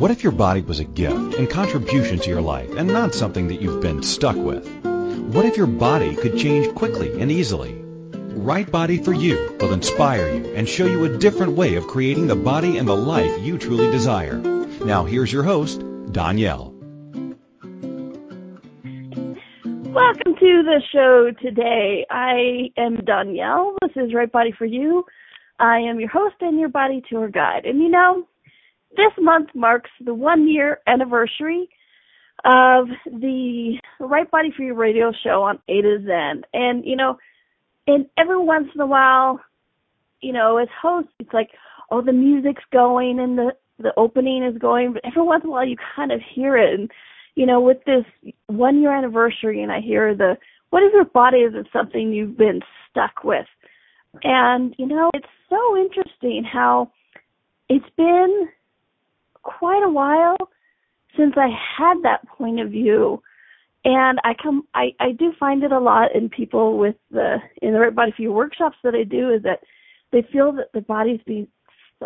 What 0.00 0.10
if 0.10 0.22
your 0.22 0.32
body 0.32 0.62
was 0.62 0.80
a 0.80 0.84
gift 0.84 1.34
and 1.34 1.50
contribution 1.50 2.20
to 2.20 2.30
your 2.30 2.40
life 2.40 2.70
and 2.74 2.88
not 2.88 3.14
something 3.14 3.48
that 3.48 3.60
you've 3.60 3.82
been 3.82 4.02
stuck 4.02 4.34
with? 4.34 4.66
What 4.82 5.44
if 5.44 5.58
your 5.58 5.66
body 5.66 6.16
could 6.16 6.38
change 6.38 6.74
quickly 6.74 7.20
and 7.20 7.30
easily? 7.30 7.74
Right 7.84 8.70
Body 8.72 8.96
for 8.96 9.12
You 9.12 9.58
will 9.60 9.74
inspire 9.74 10.26
you 10.34 10.54
and 10.54 10.66
show 10.66 10.86
you 10.86 11.04
a 11.04 11.18
different 11.18 11.52
way 11.52 11.74
of 11.74 11.86
creating 11.86 12.28
the 12.28 12.34
body 12.34 12.78
and 12.78 12.88
the 12.88 12.96
life 12.96 13.42
you 13.42 13.58
truly 13.58 13.90
desire. 13.90 14.38
Now 14.38 15.04
here's 15.04 15.30
your 15.30 15.42
host, 15.42 15.80
Donnielle. 15.80 16.72
Welcome 19.92 20.34
to 20.34 20.62
the 20.62 20.80
show 20.94 21.30
today. 21.42 22.06
I 22.08 22.70
am 22.78 22.96
Donnielle. 23.04 23.76
This 23.82 24.02
is 24.02 24.14
Right 24.14 24.32
Body 24.32 24.52
for 24.56 24.64
You. 24.64 25.04
I 25.58 25.80
am 25.80 26.00
your 26.00 26.08
host 26.08 26.36
and 26.40 26.58
your 26.58 26.70
body 26.70 27.02
tour 27.10 27.28
guide. 27.28 27.66
And 27.66 27.82
you 27.82 27.90
know, 27.90 28.26
this 28.96 29.12
month 29.18 29.50
marks 29.54 29.90
the 30.04 30.14
one 30.14 30.48
year 30.48 30.80
anniversary 30.86 31.68
of 32.44 32.86
the 33.06 33.78
Right 34.00 34.30
Body 34.30 34.50
for 34.56 34.62
You 34.62 34.74
radio 34.74 35.12
show 35.22 35.42
on 35.42 35.58
A 35.68 35.82
to 35.82 35.98
Zen. 36.06 36.42
And, 36.54 36.84
you 36.84 36.96
know, 36.96 37.18
and 37.86 38.06
every 38.18 38.38
once 38.38 38.68
in 38.74 38.80
a 38.80 38.86
while, 38.86 39.40
you 40.20 40.32
know, 40.32 40.58
as 40.58 40.68
host, 40.80 41.08
it's 41.18 41.32
like, 41.32 41.50
oh, 41.90 42.02
the 42.02 42.12
music's 42.12 42.62
going 42.72 43.18
and 43.20 43.36
the, 43.36 43.50
the 43.78 43.92
opening 43.96 44.44
is 44.44 44.58
going, 44.58 44.92
but 44.92 45.04
every 45.04 45.22
once 45.22 45.42
in 45.44 45.50
a 45.50 45.52
while 45.52 45.66
you 45.66 45.76
kind 45.96 46.12
of 46.12 46.20
hear 46.34 46.56
it. 46.56 46.78
And, 46.78 46.90
you 47.34 47.46
know, 47.46 47.60
with 47.60 47.78
this 47.84 48.32
one 48.46 48.80
year 48.80 48.96
anniversary 48.96 49.62
and 49.62 49.72
I 49.72 49.80
hear 49.80 50.14
the, 50.14 50.36
what 50.70 50.82
is 50.82 50.90
your 50.92 51.04
body? 51.04 51.38
Is 51.38 51.54
it 51.54 51.66
something 51.72 52.12
you've 52.12 52.38
been 52.38 52.60
stuck 52.90 53.24
with? 53.24 53.46
And, 54.22 54.74
you 54.78 54.86
know, 54.86 55.10
it's 55.14 55.26
so 55.48 55.76
interesting 55.76 56.44
how 56.44 56.90
it's 57.68 57.88
been 57.96 58.48
quite 59.42 59.82
a 59.82 59.90
while 59.90 60.36
since 61.16 61.34
I 61.36 61.48
had 61.78 62.02
that 62.02 62.26
point 62.28 62.60
of 62.60 62.70
view. 62.70 63.22
And 63.84 64.18
I 64.24 64.34
come, 64.40 64.64
I, 64.74 64.94
I 65.00 65.12
do 65.12 65.32
find 65.40 65.62
it 65.62 65.72
a 65.72 65.78
lot 65.78 66.14
in 66.14 66.28
people 66.28 66.78
with 66.78 66.96
the, 67.10 67.36
in 67.62 67.72
the 67.72 67.80
right 67.80 67.94
body 67.94 68.12
you 68.18 68.32
workshops 68.32 68.76
that 68.84 68.94
I 68.94 69.04
do 69.04 69.30
is 69.30 69.42
that 69.44 69.60
they 70.12 70.22
feel 70.30 70.52
that 70.52 70.72
the 70.74 70.82
body's 70.82 71.20
being 71.26 71.48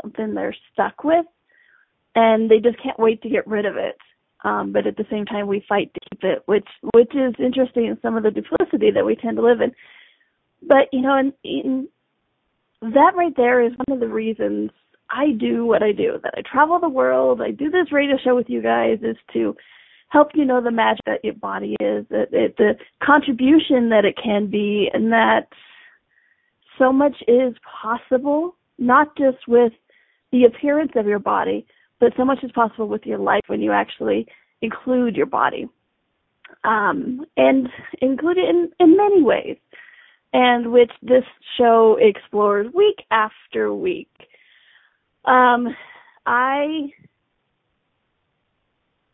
something 0.00 0.34
they're 0.34 0.54
stuck 0.72 1.02
with 1.02 1.26
and 2.14 2.48
they 2.50 2.58
just 2.58 2.80
can't 2.82 2.98
wait 2.98 3.22
to 3.22 3.28
get 3.28 3.46
rid 3.46 3.66
of 3.66 3.76
it. 3.76 3.96
Um, 4.44 4.72
but 4.72 4.86
at 4.86 4.96
the 4.96 5.06
same 5.10 5.24
time, 5.24 5.46
we 5.46 5.64
fight 5.68 5.92
to 5.94 6.00
keep 6.10 6.22
it, 6.22 6.42
which, 6.46 6.68
which 6.92 7.12
is 7.14 7.34
interesting 7.38 7.86
in 7.86 7.98
some 8.02 8.16
of 8.16 8.22
the 8.22 8.30
duplicity 8.30 8.90
that 8.90 9.04
we 9.04 9.16
tend 9.16 9.38
to 9.38 9.42
live 9.42 9.60
in. 9.60 9.72
But, 10.62 10.88
you 10.92 11.00
know, 11.00 11.16
and, 11.16 11.32
in 11.42 11.88
that 12.82 13.12
right 13.16 13.34
there 13.36 13.62
is 13.62 13.72
one 13.86 13.96
of 13.96 14.00
the 14.00 14.14
reasons 14.14 14.70
I 15.10 15.32
do 15.32 15.64
what 15.66 15.82
I 15.82 15.92
do, 15.92 16.18
that 16.22 16.34
I 16.36 16.42
travel 16.42 16.78
the 16.80 16.88
world, 16.88 17.40
I 17.40 17.50
do 17.50 17.70
this 17.70 17.92
radio 17.92 18.16
show 18.22 18.34
with 18.34 18.48
you 18.48 18.62
guys 18.62 18.98
is 19.02 19.16
to 19.32 19.54
help 20.08 20.28
you 20.34 20.44
know 20.44 20.62
the 20.62 20.70
magic 20.70 21.04
that 21.06 21.24
your 21.24 21.34
body 21.34 21.76
is, 21.80 22.06
that 22.10 22.28
it, 22.32 22.56
the 22.56 22.74
contribution 23.02 23.88
that 23.90 24.04
it 24.04 24.16
can 24.22 24.48
be, 24.48 24.88
and 24.92 25.12
that 25.12 25.48
so 26.78 26.92
much 26.92 27.16
is 27.28 27.54
possible, 27.82 28.56
not 28.78 29.16
just 29.16 29.38
with 29.48 29.72
the 30.32 30.44
appearance 30.44 30.92
of 30.96 31.06
your 31.06 31.18
body, 31.18 31.66
but 32.00 32.12
so 32.16 32.24
much 32.24 32.42
is 32.42 32.50
possible 32.52 32.88
with 32.88 33.04
your 33.06 33.18
life 33.18 33.42
when 33.46 33.60
you 33.60 33.72
actually 33.72 34.26
include 34.62 35.16
your 35.16 35.26
body. 35.26 35.68
Um, 36.62 37.26
and 37.36 37.68
include 38.00 38.38
it 38.38 38.48
in, 38.48 38.70
in 38.78 38.96
many 38.96 39.22
ways, 39.22 39.56
and 40.32 40.72
which 40.72 40.92
this 41.02 41.24
show 41.58 41.98
explores 42.00 42.72
week 42.72 43.04
after 43.10 43.74
week. 43.74 44.08
Um, 45.24 45.68
I 46.26 46.92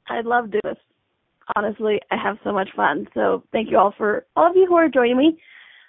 I 0.09 0.21
love 0.23 0.51
this. 0.51 0.77
Honestly, 1.57 2.01
I 2.11 2.17
have 2.17 2.39
so 2.45 2.53
much 2.53 2.69
fun. 2.77 3.09
So 3.15 3.43
thank 3.53 3.71
you 3.71 3.79
all 3.79 3.95
for 3.97 4.27
all 4.37 4.51
of 4.51 4.57
you 4.57 4.67
who 4.67 4.77
are 4.77 4.89
joining 4.89 5.17
me. 5.17 5.39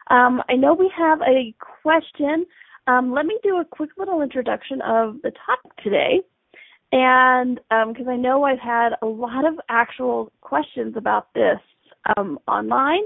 Um, 0.09 0.41
I 0.49 0.55
know 0.55 0.73
we 0.73 0.91
have 0.97 1.19
a 1.21 1.53
question. 1.83 2.45
Um, 2.87 3.13
let 3.13 3.25
me 3.25 3.37
do 3.43 3.57
a 3.57 3.65
quick 3.65 3.91
little 3.97 4.21
introduction 4.21 4.81
of 4.81 5.15
the 5.23 5.31
topic 5.45 5.71
today. 5.83 6.21
And 6.91 7.59
because 7.69 8.07
um, 8.07 8.09
I 8.09 8.17
know 8.17 8.43
I've 8.43 8.59
had 8.59 8.93
a 9.01 9.05
lot 9.05 9.45
of 9.45 9.53
actual 9.69 10.31
questions 10.41 10.95
about 10.97 11.33
this 11.33 11.59
um, 12.17 12.37
online 12.47 13.03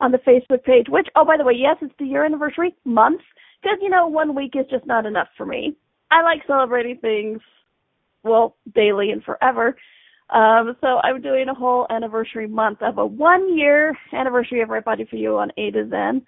on 0.00 0.12
the 0.12 0.18
Facebook 0.18 0.62
page, 0.64 0.86
which, 0.88 1.06
oh, 1.16 1.24
by 1.24 1.36
the 1.36 1.44
way, 1.44 1.54
yes, 1.54 1.76
it's 1.82 1.92
the 1.98 2.06
year 2.06 2.24
anniversary 2.24 2.74
month 2.84 3.20
because, 3.62 3.78
you 3.82 3.90
know, 3.90 4.06
one 4.06 4.34
week 4.34 4.54
is 4.54 4.66
just 4.70 4.86
not 4.86 5.06
enough 5.06 5.28
for 5.36 5.44
me. 5.44 5.76
I 6.10 6.22
like 6.22 6.42
celebrating 6.46 6.98
things, 6.98 7.40
well, 8.22 8.56
daily 8.74 9.10
and 9.10 9.22
forever. 9.22 9.76
Um, 10.30 10.76
so 10.80 10.98
I'm 11.04 11.22
doing 11.22 11.48
a 11.48 11.54
whole 11.54 11.86
anniversary 11.90 12.48
month 12.48 12.82
of 12.82 12.98
a 12.98 13.06
one 13.06 13.56
year 13.56 13.96
anniversary 14.12 14.60
of 14.60 14.68
Right 14.68 14.84
Body 14.84 15.06
for 15.08 15.16
You 15.16 15.38
on 15.38 15.52
A 15.56 15.70
to 15.70 15.88
Zen. 15.88 16.22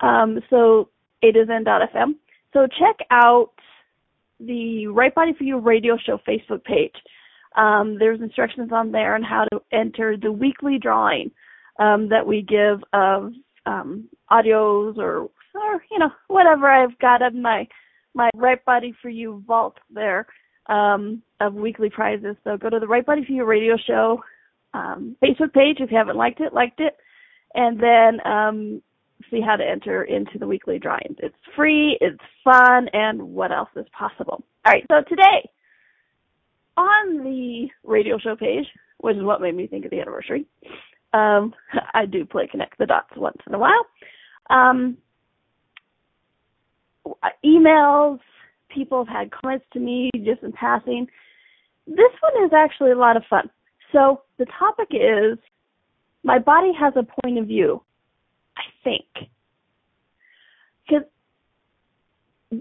Um, 0.00 0.40
so 0.50 0.88
A 1.22 1.32
to 1.32 1.46
Zen.fm. 1.46 2.14
So 2.52 2.66
check 2.66 2.96
out 3.10 3.52
the 4.40 4.88
Right 4.88 5.14
Body 5.14 5.34
for 5.36 5.44
You 5.44 5.58
radio 5.58 5.96
show 5.96 6.18
Facebook 6.28 6.64
page. 6.64 6.94
Um, 7.56 7.96
there's 7.98 8.20
instructions 8.20 8.70
on 8.72 8.92
there 8.92 9.14
on 9.14 9.22
how 9.22 9.44
to 9.52 9.60
enter 9.72 10.16
the 10.16 10.32
weekly 10.32 10.78
drawing 10.78 11.30
um, 11.78 12.08
that 12.08 12.26
we 12.26 12.42
give 12.42 12.82
of 12.92 13.32
um, 13.66 14.08
audios 14.30 14.96
or, 14.98 15.30
or 15.54 15.84
you 15.90 15.98
know 15.98 16.10
whatever 16.28 16.68
I've 16.68 16.98
got 16.98 17.22
in 17.22 17.42
my 17.42 17.66
my 18.18 18.28
Right 18.34 18.62
Body 18.66 18.92
for 19.00 19.08
You 19.08 19.42
vault 19.46 19.78
there 19.88 20.26
um, 20.66 21.22
of 21.40 21.54
weekly 21.54 21.88
prizes. 21.88 22.36
So 22.44 22.58
go 22.58 22.68
to 22.68 22.80
the 22.80 22.86
Right 22.86 23.06
Body 23.06 23.24
for 23.24 23.32
You 23.32 23.44
radio 23.44 23.76
show 23.86 24.22
um, 24.74 25.16
Facebook 25.22 25.54
page 25.54 25.78
if 25.80 25.90
you 25.90 25.96
haven't 25.96 26.16
liked 26.16 26.40
it, 26.40 26.52
liked 26.52 26.80
it, 26.80 26.96
and 27.54 27.80
then 27.80 28.26
um, 28.26 28.82
see 29.30 29.40
how 29.40 29.56
to 29.56 29.64
enter 29.64 30.04
into 30.04 30.38
the 30.38 30.46
weekly 30.46 30.78
drawings. 30.78 31.16
It's 31.18 31.36
free, 31.56 31.96
it's 32.00 32.18
fun, 32.44 32.88
and 32.92 33.22
what 33.22 33.52
else 33.52 33.70
is 33.76 33.86
possible? 33.96 34.44
All 34.66 34.72
right, 34.72 34.84
so 34.90 35.02
today 35.08 35.48
on 36.76 37.24
the 37.24 37.68
radio 37.82 38.18
show 38.18 38.36
page, 38.36 38.66
which 38.98 39.16
is 39.16 39.22
what 39.22 39.40
made 39.40 39.56
me 39.56 39.66
think 39.66 39.84
of 39.84 39.90
the 39.90 40.00
anniversary, 40.00 40.44
um, 41.14 41.54
I 41.94 42.04
do 42.04 42.24
play 42.26 42.46
connect 42.46 42.78
the 42.78 42.86
dots 42.86 43.16
once 43.16 43.38
in 43.46 43.54
a 43.54 43.58
while. 43.58 43.86
Um, 44.50 44.98
emails, 47.44 48.18
people 48.68 49.04
have 49.04 49.14
had 49.14 49.30
comments 49.30 49.66
to 49.72 49.80
me 49.80 50.10
just 50.24 50.42
in 50.42 50.52
passing. 50.52 51.06
This 51.86 52.12
one 52.20 52.44
is 52.44 52.52
actually 52.52 52.90
a 52.90 52.98
lot 52.98 53.16
of 53.16 53.22
fun. 53.28 53.50
So 53.92 54.22
the 54.38 54.46
topic 54.58 54.88
is 54.90 55.38
my 56.22 56.38
body 56.38 56.72
has 56.78 56.92
a 56.96 57.06
point 57.22 57.38
of 57.38 57.46
view, 57.46 57.82
I 58.56 58.62
think. 58.84 59.30
Because 60.86 61.04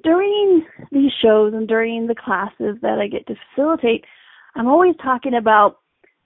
during 0.03 0.65
these 0.91 1.11
shows 1.21 1.53
and 1.53 1.67
during 1.67 2.07
the 2.07 2.15
classes 2.15 2.77
that 2.81 2.99
I 2.99 3.07
get 3.07 3.27
to 3.27 3.35
facilitate, 3.55 4.05
I'm 4.55 4.67
always 4.67 4.95
talking 5.01 5.35
about 5.35 5.79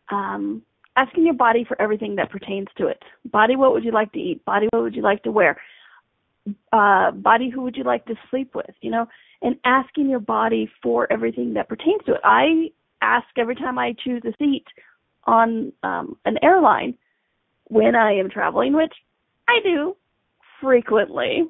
um, 0.09 0.61
asking 0.95 1.25
your 1.25 1.33
body 1.33 1.63
for 1.67 1.81
everything 1.81 2.15
that 2.15 2.29
pertains 2.29 2.67
to 2.77 2.87
it. 2.87 3.01
Body, 3.25 3.55
what 3.55 3.73
would 3.73 3.83
you 3.83 3.91
like 3.91 4.11
to 4.13 4.19
eat? 4.19 4.43
Body, 4.45 4.67
what 4.71 4.83
would 4.83 4.95
you 4.95 5.01
like 5.01 5.23
to 5.23 5.31
wear? 5.31 5.57
Uh, 6.73 7.11
body 7.11 7.49
who 7.49 7.61
would 7.61 7.75
you 7.75 7.83
like 7.83 8.05
to 8.05 8.15
sleep 8.29 8.55
with, 8.55 8.73
you 8.81 8.91
know, 8.91 9.07
and 9.41 9.55
asking 9.65 10.09
your 10.09 10.19
body 10.19 10.69
for 10.81 11.11
everything 11.11 11.53
that 11.53 11.69
pertains 11.69 12.01
to 12.05 12.13
it. 12.13 12.21
I 12.23 12.71
ask 13.01 13.27
every 13.37 13.55
time 13.55 13.77
I 13.77 13.95
choose 14.03 14.21
a 14.25 14.33
seat 14.37 14.65
on 15.25 15.71
um, 15.83 16.17
an 16.25 16.37
airline 16.41 16.95
when 17.65 17.95
I 17.95 18.13
am 18.13 18.29
traveling, 18.29 18.73
which 18.73 18.93
I 19.47 19.59
do 19.63 19.95
frequently, 20.59 21.43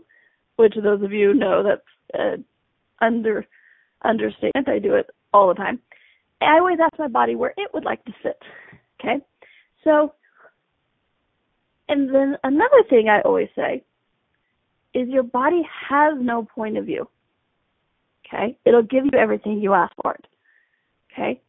which 0.55 0.73
those 0.81 1.01
of 1.03 1.11
you 1.11 1.33
know 1.33 1.63
that's 1.63 2.17
uh, 2.17 2.37
under 3.03 3.45
understatement. 4.03 4.67
I 4.67 4.79
do 4.79 4.95
it 4.95 5.09
all 5.33 5.47
the 5.47 5.55
time. 5.55 5.79
I 6.41 6.57
always 6.57 6.79
ask 6.83 6.97
my 6.97 7.07
body 7.07 7.35
where 7.35 7.53
it 7.57 7.69
would 7.73 7.85
like 7.85 8.03
to 8.05 8.13
sit. 8.23 8.37
Okay, 8.99 9.23
so 9.83 10.13
and 11.89 12.13
then 12.13 12.37
another 12.43 12.83
thing 12.89 13.09
I 13.09 13.21
always 13.21 13.49
say 13.55 13.83
is 14.93 15.07
your 15.07 15.23
body 15.23 15.61
has 15.89 16.15
no 16.19 16.43
point 16.43 16.77
of 16.77 16.85
view. 16.85 17.07
Okay? 18.25 18.57
It'll 18.65 18.83
give 18.83 19.05
you 19.05 19.17
everything 19.17 19.59
you 19.59 19.73
ask 19.73 19.93
for 20.01 20.13
it. 20.13 20.25
Okay? 21.11 21.41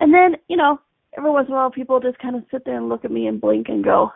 And 0.00 0.12
then, 0.12 0.36
you 0.48 0.56
know, 0.56 0.80
every 1.16 1.30
once 1.30 1.48
in 1.48 1.54
a 1.54 1.56
while 1.56 1.70
people 1.70 2.00
just 2.00 2.18
kind 2.18 2.36
of 2.36 2.44
sit 2.50 2.64
there 2.64 2.76
and 2.76 2.88
look 2.88 3.04
at 3.04 3.10
me 3.10 3.26
and 3.26 3.40
blink 3.40 3.68
and 3.68 3.82
go, 3.82 4.12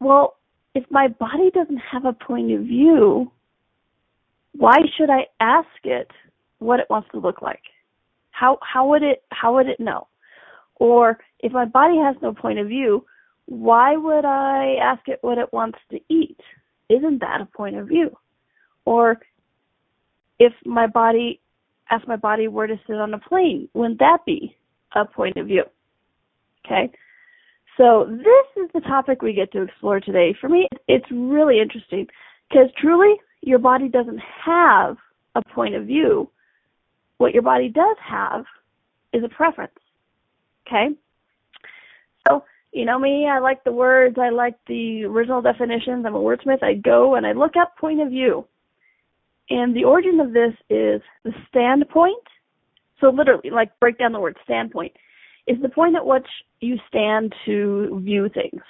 well, 0.00 0.36
if 0.74 0.84
my 0.90 1.08
body 1.08 1.50
doesn't 1.54 1.80
have 1.90 2.04
a 2.04 2.12
point 2.12 2.52
of 2.52 2.62
view, 2.62 3.30
why 4.56 4.78
should 4.96 5.10
I 5.10 5.26
ask 5.40 5.68
it 5.84 6.10
what 6.58 6.80
it 6.80 6.86
wants 6.90 7.08
to 7.12 7.18
look 7.18 7.42
like? 7.42 7.62
How 8.30 8.58
how 8.62 8.88
would 8.88 9.02
it 9.02 9.22
how 9.30 9.54
would 9.54 9.68
it 9.68 9.80
know? 9.80 10.08
Or 10.76 11.18
if 11.40 11.52
my 11.52 11.64
body 11.64 11.98
has 11.98 12.16
no 12.22 12.32
point 12.32 12.58
of 12.58 12.68
view, 12.68 13.04
why 13.46 13.96
would 13.96 14.24
I 14.24 14.76
ask 14.82 15.06
it 15.08 15.18
what 15.22 15.38
it 15.38 15.52
wants 15.52 15.78
to 15.90 16.00
eat? 16.08 16.38
Isn't 16.92 17.20
that 17.20 17.40
a 17.40 17.46
point 17.46 17.76
of 17.76 17.88
view? 17.88 18.16
Or 18.84 19.20
if 20.38 20.52
my 20.64 20.86
body 20.86 21.40
ask 21.92 22.08
my 22.08 22.16
body 22.16 22.48
where 22.48 22.66
to 22.66 22.80
sit 22.86 22.96
on 22.96 23.14
a 23.14 23.18
plane. 23.18 23.68
Wouldn't 23.74 23.98
that 23.98 24.24
be 24.24 24.56
a 24.94 25.04
point 25.04 25.36
of 25.36 25.46
view? 25.46 25.64
Okay. 26.64 26.90
So 27.76 28.06
this 28.08 28.64
is 28.64 28.70
the 28.74 28.80
topic 28.80 29.22
we 29.22 29.32
get 29.32 29.52
to 29.52 29.62
explore 29.62 30.00
today. 30.00 30.34
For 30.40 30.48
me, 30.48 30.68
it's 30.88 31.06
really 31.10 31.60
interesting 31.60 32.06
because 32.48 32.68
truly 32.80 33.14
your 33.40 33.58
body 33.58 33.88
doesn't 33.88 34.20
have 34.44 34.96
a 35.34 35.42
point 35.54 35.74
of 35.74 35.86
view. 35.86 36.30
What 37.18 37.32
your 37.32 37.42
body 37.42 37.68
does 37.68 37.96
have 38.04 38.44
is 39.12 39.22
a 39.24 39.28
preference. 39.28 39.72
Okay? 40.66 40.88
You 42.72 42.86
know 42.86 42.98
me, 42.98 43.28
I 43.30 43.38
like 43.38 43.64
the 43.64 43.72
words, 43.72 44.16
I 44.18 44.30
like 44.30 44.54
the 44.66 45.04
original 45.04 45.42
definitions. 45.42 46.04
I'm 46.06 46.14
a 46.14 46.18
wordsmith. 46.18 46.62
I 46.62 46.74
go 46.74 47.16
and 47.16 47.26
I 47.26 47.32
look 47.32 47.52
up 47.60 47.76
point 47.78 48.00
of 48.00 48.08
view. 48.08 48.46
And 49.50 49.76
the 49.76 49.84
origin 49.84 50.18
of 50.20 50.32
this 50.32 50.54
is 50.70 51.02
the 51.24 51.32
standpoint. 51.48 52.22
So 53.00 53.10
literally, 53.10 53.50
like 53.50 53.78
break 53.78 53.98
down 53.98 54.12
the 54.12 54.20
word 54.20 54.38
standpoint, 54.44 54.92
is 55.46 55.60
the 55.60 55.68
point 55.68 55.96
at 55.96 56.06
which 56.06 56.26
you 56.60 56.78
stand 56.88 57.34
to 57.44 58.00
view 58.02 58.30
things. 58.32 58.62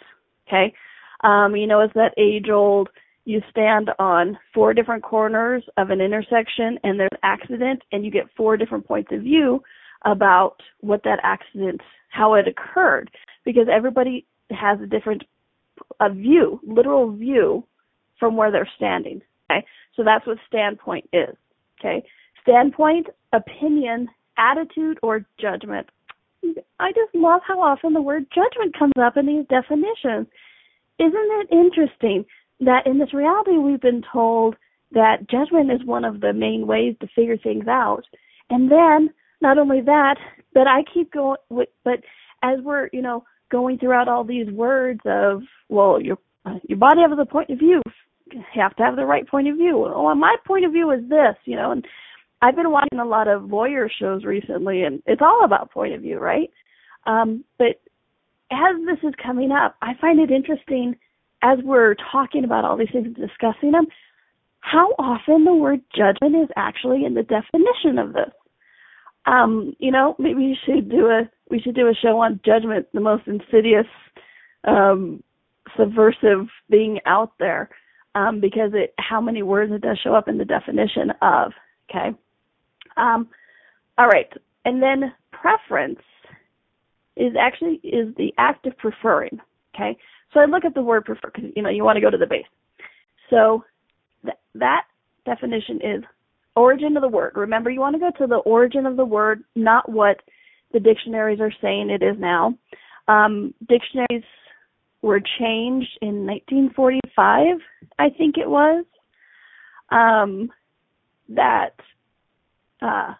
Okay? 0.48 0.74
Um, 1.22 1.54
you 1.54 1.68
know, 1.68 1.80
it's 1.80 1.94
that 1.94 2.14
age 2.18 2.48
old 2.50 2.88
you 3.24 3.40
stand 3.50 3.90
on 4.00 4.36
four 4.52 4.74
different 4.74 5.04
corners 5.04 5.62
of 5.76 5.90
an 5.90 6.00
intersection 6.00 6.78
and 6.82 6.98
there's 6.98 7.08
an 7.12 7.18
accident 7.22 7.80
and 7.92 8.04
you 8.04 8.10
get 8.10 8.24
four 8.36 8.56
different 8.56 8.86
points 8.86 9.10
of 9.12 9.22
view 9.22 9.62
about 10.04 10.56
what 10.80 11.02
that 11.04 11.20
accident, 11.22 11.80
how 12.10 12.34
it 12.34 12.46
occurred, 12.48 13.10
because 13.44 13.66
everybody 13.70 14.26
has 14.50 14.80
a 14.80 14.86
different 14.86 15.22
a 16.00 16.12
view, 16.12 16.60
literal 16.66 17.10
view 17.10 17.64
from 18.18 18.36
where 18.36 18.50
they're 18.50 18.68
standing. 18.76 19.20
Okay, 19.50 19.64
so 19.96 20.04
that's 20.04 20.26
what 20.26 20.38
standpoint 20.46 21.08
is. 21.12 21.34
Okay, 21.80 22.04
standpoint, 22.42 23.08
opinion, 23.32 24.08
attitude, 24.38 24.98
or 25.02 25.26
judgment. 25.40 25.88
I 26.78 26.90
just 26.92 27.14
love 27.14 27.40
how 27.46 27.60
often 27.60 27.92
the 27.92 28.02
word 28.02 28.26
judgment 28.34 28.76
comes 28.76 28.94
up 29.00 29.16
in 29.16 29.26
these 29.26 29.46
definitions. 29.48 30.26
Isn't 30.98 31.14
it 31.14 31.48
interesting 31.52 32.24
that 32.60 32.86
in 32.86 32.98
this 32.98 33.14
reality 33.14 33.56
we've 33.56 33.80
been 33.80 34.02
told 34.12 34.56
that 34.92 35.28
judgment 35.30 35.70
is 35.72 35.84
one 35.84 36.04
of 36.04 36.20
the 36.20 36.32
main 36.32 36.66
ways 36.66 36.96
to 37.00 37.08
figure 37.14 37.38
things 37.38 37.66
out, 37.66 38.04
and 38.50 38.70
then 38.70 39.10
not 39.42 39.58
only 39.58 39.80
that, 39.82 40.16
but 40.54 40.66
I 40.66 40.82
keep 40.92 41.12
going, 41.12 41.36
but 41.50 41.98
as 42.42 42.58
we're, 42.62 42.88
you 42.92 43.02
know, 43.02 43.24
going 43.50 43.78
throughout 43.78 44.08
all 44.08 44.24
these 44.24 44.50
words 44.50 45.00
of, 45.04 45.42
well, 45.68 46.00
your, 46.00 46.16
your 46.68 46.78
body 46.78 47.00
has 47.02 47.18
a 47.18 47.26
point 47.26 47.50
of 47.50 47.58
view. 47.58 47.82
You 48.32 48.42
have 48.54 48.74
to 48.76 48.82
have 48.82 48.96
the 48.96 49.04
right 49.04 49.28
point 49.28 49.48
of 49.48 49.56
view. 49.56 49.78
Well, 49.78 50.14
my 50.14 50.36
point 50.46 50.64
of 50.64 50.72
view 50.72 50.90
is 50.90 51.06
this, 51.08 51.36
you 51.44 51.56
know, 51.56 51.72
and 51.72 51.84
I've 52.40 52.56
been 52.56 52.70
watching 52.70 52.98
a 52.98 53.04
lot 53.04 53.28
of 53.28 53.44
lawyer 53.44 53.90
shows 54.00 54.24
recently 54.24 54.84
and 54.84 55.02
it's 55.06 55.20
all 55.20 55.44
about 55.44 55.70
point 55.70 55.92
of 55.92 56.00
view, 56.00 56.18
right? 56.18 56.50
Um, 57.06 57.44
but 57.58 57.80
as 58.50 58.76
this 58.86 59.08
is 59.08 59.14
coming 59.22 59.52
up, 59.52 59.76
I 59.82 59.92
find 60.00 60.18
it 60.18 60.30
interesting 60.30 60.96
as 61.42 61.58
we're 61.62 61.94
talking 62.10 62.44
about 62.44 62.64
all 62.64 62.76
these 62.76 62.88
things 62.92 63.06
and 63.06 63.16
discussing 63.16 63.72
them, 63.72 63.86
how 64.60 64.94
often 64.98 65.44
the 65.44 65.54
word 65.54 65.80
judgment 65.94 66.36
is 66.36 66.48
actually 66.56 67.04
in 67.04 67.14
the 67.14 67.22
definition 67.22 67.98
of 67.98 68.12
this 68.12 68.32
um, 69.26 69.74
you 69.78 69.90
know, 69.90 70.16
maybe 70.18 70.34
we 70.36 70.58
should 70.66 70.90
do 70.90 71.06
a 71.06 71.28
we 71.50 71.60
should 71.60 71.74
do 71.74 71.88
a 71.88 71.94
show 71.94 72.20
on 72.20 72.40
judgment, 72.44 72.86
the 72.92 73.00
most 73.00 73.26
insidious, 73.26 73.86
um, 74.64 75.22
subversive 75.76 76.48
thing 76.70 76.98
out 77.06 77.32
there, 77.38 77.68
um, 78.14 78.40
because 78.40 78.70
it 78.74 78.94
how 78.98 79.20
many 79.20 79.42
words 79.42 79.72
it 79.72 79.82
does 79.82 79.98
show 80.02 80.14
up 80.14 80.28
in 80.28 80.38
the 80.38 80.44
definition 80.44 81.12
of. 81.20 81.52
Okay. 81.90 82.16
Um, 82.96 83.28
all 83.98 84.08
right, 84.08 84.30
and 84.64 84.82
then 84.82 85.12
preference 85.30 86.00
is 87.16 87.34
actually 87.38 87.80
is 87.84 88.14
the 88.16 88.32
act 88.38 88.66
of 88.66 88.76
preferring. 88.78 89.38
Okay, 89.74 89.96
so 90.32 90.40
I 90.40 90.46
look 90.46 90.64
at 90.64 90.74
the 90.74 90.82
word 90.82 91.04
prefer 91.04 91.30
because 91.32 91.50
you 91.54 91.62
know 91.62 91.70
you 91.70 91.84
want 91.84 91.96
to 91.96 92.00
go 92.00 92.10
to 92.10 92.18
the 92.18 92.26
base. 92.26 92.46
So 93.30 93.64
th- 94.24 94.36
that 94.54 94.84
definition 95.24 95.76
is 95.76 96.02
origin 96.56 96.96
of 96.96 97.02
the 97.02 97.08
word. 97.08 97.32
Remember, 97.34 97.70
you 97.70 97.80
want 97.80 97.94
to 97.94 98.00
go 98.00 98.10
to 98.18 98.26
the 98.26 98.36
origin 98.36 98.86
of 98.86 98.96
the 98.96 99.04
word, 99.04 99.42
not 99.54 99.90
what 99.90 100.20
the 100.72 100.80
dictionaries 100.80 101.40
are 101.40 101.52
saying 101.60 101.90
it 101.90 102.02
is 102.02 102.16
now. 102.18 102.54
Um, 103.08 103.54
dictionaries 103.68 104.24
were 105.02 105.20
changed 105.20 105.98
in 106.00 106.26
1945, 106.26 107.56
I 107.98 108.10
think 108.10 108.36
it 108.38 108.48
was. 108.48 108.84
Um, 109.90 110.50
that 111.28 111.74
uh, 112.80 113.12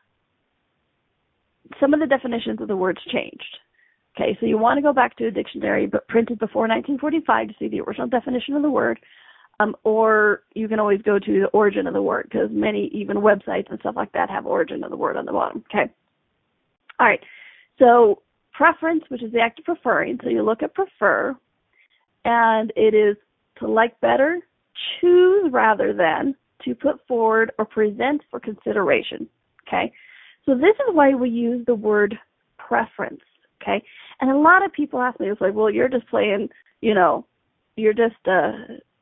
some 1.80 1.94
of 1.94 2.00
the 2.00 2.06
definitions 2.06 2.60
of 2.60 2.68
the 2.68 2.76
words 2.76 3.00
changed. 3.12 3.58
Okay, 4.16 4.36
so 4.40 4.46
you 4.46 4.58
want 4.58 4.76
to 4.76 4.82
go 4.82 4.92
back 4.92 5.16
to 5.16 5.26
a 5.26 5.30
dictionary, 5.30 5.86
but 5.86 6.06
printed 6.08 6.38
before 6.38 6.62
1945 6.62 7.48
to 7.48 7.54
see 7.58 7.68
the 7.68 7.80
original 7.80 8.06
definition 8.06 8.54
of 8.54 8.62
the 8.62 8.70
word. 8.70 8.98
Um, 9.62 9.76
or 9.84 10.42
you 10.54 10.68
can 10.68 10.80
always 10.80 11.02
go 11.02 11.18
to 11.18 11.40
the 11.40 11.46
origin 11.48 11.86
of 11.86 11.94
the 11.94 12.02
word 12.02 12.28
because 12.30 12.48
many 12.50 12.86
even 12.92 13.18
websites 13.18 13.70
and 13.70 13.78
stuff 13.80 13.96
like 13.96 14.12
that 14.12 14.30
have 14.30 14.46
origin 14.46 14.84
of 14.84 14.90
the 14.90 14.96
word 14.96 15.16
on 15.16 15.24
the 15.24 15.32
bottom. 15.32 15.64
Okay. 15.70 15.92
All 16.98 17.06
right. 17.06 17.20
So 17.78 18.22
preference, 18.52 19.04
which 19.08 19.22
is 19.22 19.32
the 19.32 19.40
act 19.40 19.58
of 19.58 19.64
preferring. 19.64 20.18
So 20.22 20.28
you 20.28 20.42
look 20.42 20.62
at 20.62 20.74
prefer, 20.74 21.36
and 22.24 22.72
it 22.76 22.94
is 22.94 23.16
to 23.58 23.68
like 23.68 23.98
better, 24.00 24.40
choose 25.00 25.50
rather 25.52 25.92
than, 25.92 26.34
to 26.64 26.74
put 26.74 27.06
forward 27.06 27.52
or 27.58 27.64
present 27.64 28.22
for 28.30 28.38
consideration. 28.38 29.28
Okay. 29.66 29.92
So 30.46 30.54
this 30.54 30.76
is 30.88 30.94
why 30.94 31.14
we 31.14 31.28
use 31.28 31.64
the 31.66 31.74
word 31.74 32.18
preference. 32.58 33.20
Okay. 33.60 33.82
And 34.20 34.30
a 34.30 34.36
lot 34.36 34.64
of 34.64 34.72
people 34.72 35.00
ask 35.00 35.18
me, 35.20 35.30
it's 35.30 35.40
like, 35.40 35.54
well, 35.54 35.70
you're 35.70 35.88
just 35.88 36.08
playing, 36.08 36.48
you 36.80 36.94
know, 36.94 37.26
you're 37.76 37.94
just 37.94 38.16
uh 38.26 38.52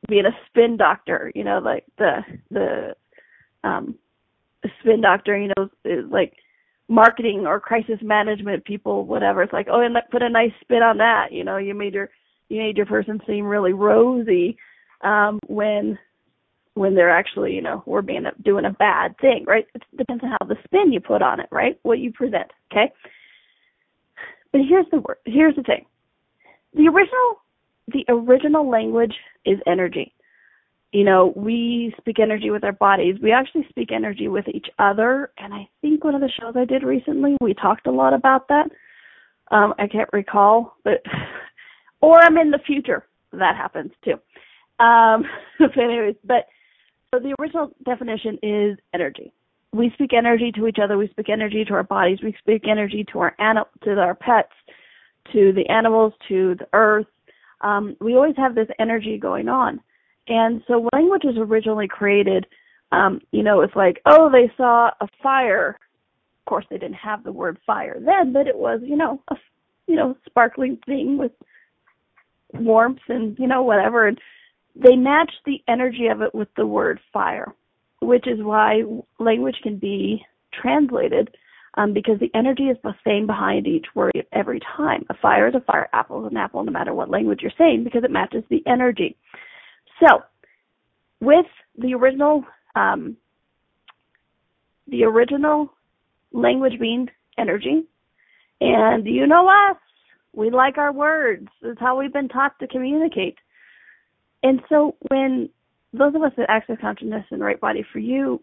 being 0.07 0.25
a 0.25 0.37
spin 0.47 0.77
doctor, 0.77 1.31
you 1.35 1.43
know, 1.43 1.59
like 1.59 1.85
the 1.97 2.21
the 2.49 2.95
um 3.63 3.95
spin 4.81 5.01
doctor, 5.01 5.37
you 5.37 5.51
know, 5.55 5.69
is 5.85 6.05
like 6.09 6.33
marketing 6.87 7.45
or 7.47 7.59
crisis 7.59 7.99
management 8.01 8.65
people, 8.65 9.05
whatever. 9.05 9.41
It's 9.41 9.53
like, 9.53 9.67
oh, 9.71 9.81
and 9.81 9.95
put 10.11 10.21
a 10.21 10.29
nice 10.29 10.51
spin 10.61 10.83
on 10.83 10.97
that. 10.97 11.31
You 11.31 11.43
know, 11.43 11.57
you 11.57 11.73
made 11.73 11.93
your 11.93 12.09
you 12.49 12.59
made 12.59 12.77
your 12.77 12.85
person 12.85 13.21
seem 13.25 13.45
really 13.45 13.73
rosy 13.73 14.57
um, 15.01 15.39
when 15.47 15.97
when 16.73 16.95
they're 16.95 17.09
actually, 17.09 17.53
you 17.53 17.61
know, 17.61 17.83
we're 17.85 18.01
being 18.01 18.25
a, 18.25 18.31
doing 18.43 18.65
a 18.65 18.71
bad 18.71 19.17
thing, 19.19 19.43
right? 19.45 19.67
It 19.75 19.83
depends 19.97 20.23
on 20.23 20.29
how 20.29 20.45
the 20.47 20.55
spin 20.63 20.93
you 20.93 21.01
put 21.01 21.21
on 21.21 21.39
it, 21.39 21.47
right? 21.51 21.77
What 21.83 21.99
you 21.99 22.13
present, 22.13 22.49
okay? 22.71 22.93
But 24.51 24.61
here's 24.67 24.85
the 24.89 24.99
word. 24.99 25.17
Here's 25.25 25.55
the 25.55 25.63
thing. 25.63 25.85
The 26.73 26.87
original 26.87 27.41
the 27.87 28.05
original 28.09 28.69
language 28.69 29.13
is 29.45 29.59
energy. 29.67 30.13
You 30.91 31.05
know, 31.05 31.33
we 31.35 31.93
speak 31.97 32.19
energy 32.19 32.49
with 32.49 32.63
our 32.63 32.73
bodies. 32.73 33.15
We 33.21 33.31
actually 33.31 33.65
speak 33.69 33.91
energy 33.93 34.27
with 34.27 34.45
each 34.49 34.67
other. 34.77 35.31
And 35.37 35.53
I 35.53 35.69
think 35.81 36.03
one 36.03 36.15
of 36.15 36.21
the 36.21 36.29
shows 36.39 36.55
I 36.57 36.65
did 36.65 36.83
recently, 36.83 37.37
we 37.39 37.53
talked 37.53 37.87
a 37.87 37.91
lot 37.91 38.13
about 38.13 38.47
that. 38.49 38.69
Um, 39.51 39.73
I 39.79 39.87
can't 39.87 40.09
recall, 40.11 40.75
but, 40.83 41.03
or 42.01 42.21
I'm 42.21 42.37
in 42.37 42.51
the 42.51 42.59
future. 42.65 43.05
That 43.31 43.55
happens 43.55 43.91
too. 44.03 44.15
Um, 44.83 45.23
but 45.59 45.77
anyways, 45.77 46.15
but, 46.25 46.47
so 47.13 47.19
the 47.19 47.35
original 47.39 47.71
definition 47.85 48.37
is 48.41 48.77
energy. 48.93 49.33
We 49.73 49.91
speak 49.93 50.11
energy 50.13 50.51
to 50.53 50.67
each 50.67 50.77
other. 50.81 50.97
We 50.97 51.09
speak 51.09 51.29
energy 51.29 51.63
to 51.65 51.73
our 51.73 51.83
bodies. 51.83 52.19
We 52.21 52.35
speak 52.39 52.67
energy 52.69 53.05
to 53.11 53.19
our 53.19 53.35
animal, 53.39 53.69
to 53.83 53.91
our 53.97 54.15
pets, 54.15 54.51
to 55.31 55.53
the 55.53 55.67
animals, 55.69 56.13
to 56.27 56.55
the 56.55 56.67
earth, 56.73 57.07
um, 57.61 57.95
we 57.99 58.15
always 58.15 58.35
have 58.37 58.55
this 58.55 58.67
energy 58.79 59.17
going 59.17 59.47
on. 59.47 59.79
And 60.27 60.61
so 60.67 60.87
language 60.93 61.23
was 61.23 61.35
originally 61.37 61.87
created, 61.87 62.45
um, 62.91 63.21
you 63.31 63.43
know, 63.43 63.61
it's 63.61 63.75
like, 63.75 64.01
oh, 64.05 64.29
they 64.31 64.51
saw 64.57 64.91
a 64.99 65.07
fire. 65.21 65.77
Of 66.39 66.45
course, 66.45 66.65
they 66.69 66.77
didn't 66.77 66.95
have 66.95 67.23
the 67.23 67.31
word 67.31 67.57
fire 67.65 67.97
then, 67.99 68.33
but 68.33 68.47
it 68.47 68.57
was, 68.57 68.81
you 68.83 68.95
know, 68.95 69.21
a, 69.29 69.35
you 69.87 69.95
know, 69.95 70.15
sparkling 70.25 70.77
thing 70.85 71.17
with 71.17 71.31
warmth 72.53 73.01
and, 73.07 73.37
you 73.39 73.47
know, 73.47 73.63
whatever. 73.63 74.07
And 74.07 74.19
they 74.75 74.95
matched 74.95 75.41
the 75.45 75.61
energy 75.67 76.07
of 76.07 76.21
it 76.21 76.33
with 76.33 76.49
the 76.55 76.65
word 76.65 76.99
fire, 77.11 77.53
which 78.01 78.27
is 78.27 78.41
why 78.41 78.83
language 79.19 79.57
can 79.63 79.77
be 79.77 80.25
translated 80.53 81.35
um, 81.75 81.93
because 81.93 82.19
the 82.19 82.31
energy 82.35 82.63
is 82.63 82.77
the 82.83 82.93
same 83.05 83.25
behind 83.27 83.67
each 83.67 83.85
word 83.95 84.11
every 84.31 84.59
time. 84.75 85.05
A 85.09 85.13
fire 85.21 85.47
is 85.47 85.55
a 85.55 85.61
fire, 85.61 85.89
apple 85.93 86.25
is 86.25 86.31
an 86.31 86.37
apple, 86.37 86.63
no 86.63 86.71
matter 86.71 86.93
what 86.93 87.09
language 87.09 87.39
you're 87.41 87.51
saying, 87.57 87.83
because 87.83 88.03
it 88.03 88.11
matches 88.11 88.43
the 88.49 88.63
energy. 88.67 89.15
So, 89.99 90.23
with 91.19 91.45
the 91.77 91.93
original, 91.93 92.43
um, 92.75 93.15
the 94.87 95.03
original 95.03 95.73
language 96.33 96.79
being 96.79 97.07
energy, 97.37 97.83
and 98.59 99.05
you 99.05 99.27
know 99.27 99.47
us, 99.47 99.77
we 100.33 100.49
like 100.49 100.77
our 100.77 100.91
words. 100.91 101.47
It's 101.61 101.79
how 101.79 101.97
we've 101.97 102.13
been 102.13 102.29
taught 102.29 102.57
to 102.59 102.67
communicate. 102.67 103.37
And 104.43 104.61
so 104.69 104.95
when 105.09 105.49
those 105.93 106.15
of 106.15 106.23
us 106.23 106.31
that 106.37 106.49
access 106.49 106.77
consciousness 106.79 107.25
and 107.31 107.41
right 107.41 107.59
body 107.59 107.85
for 107.91 107.99
you 107.99 108.41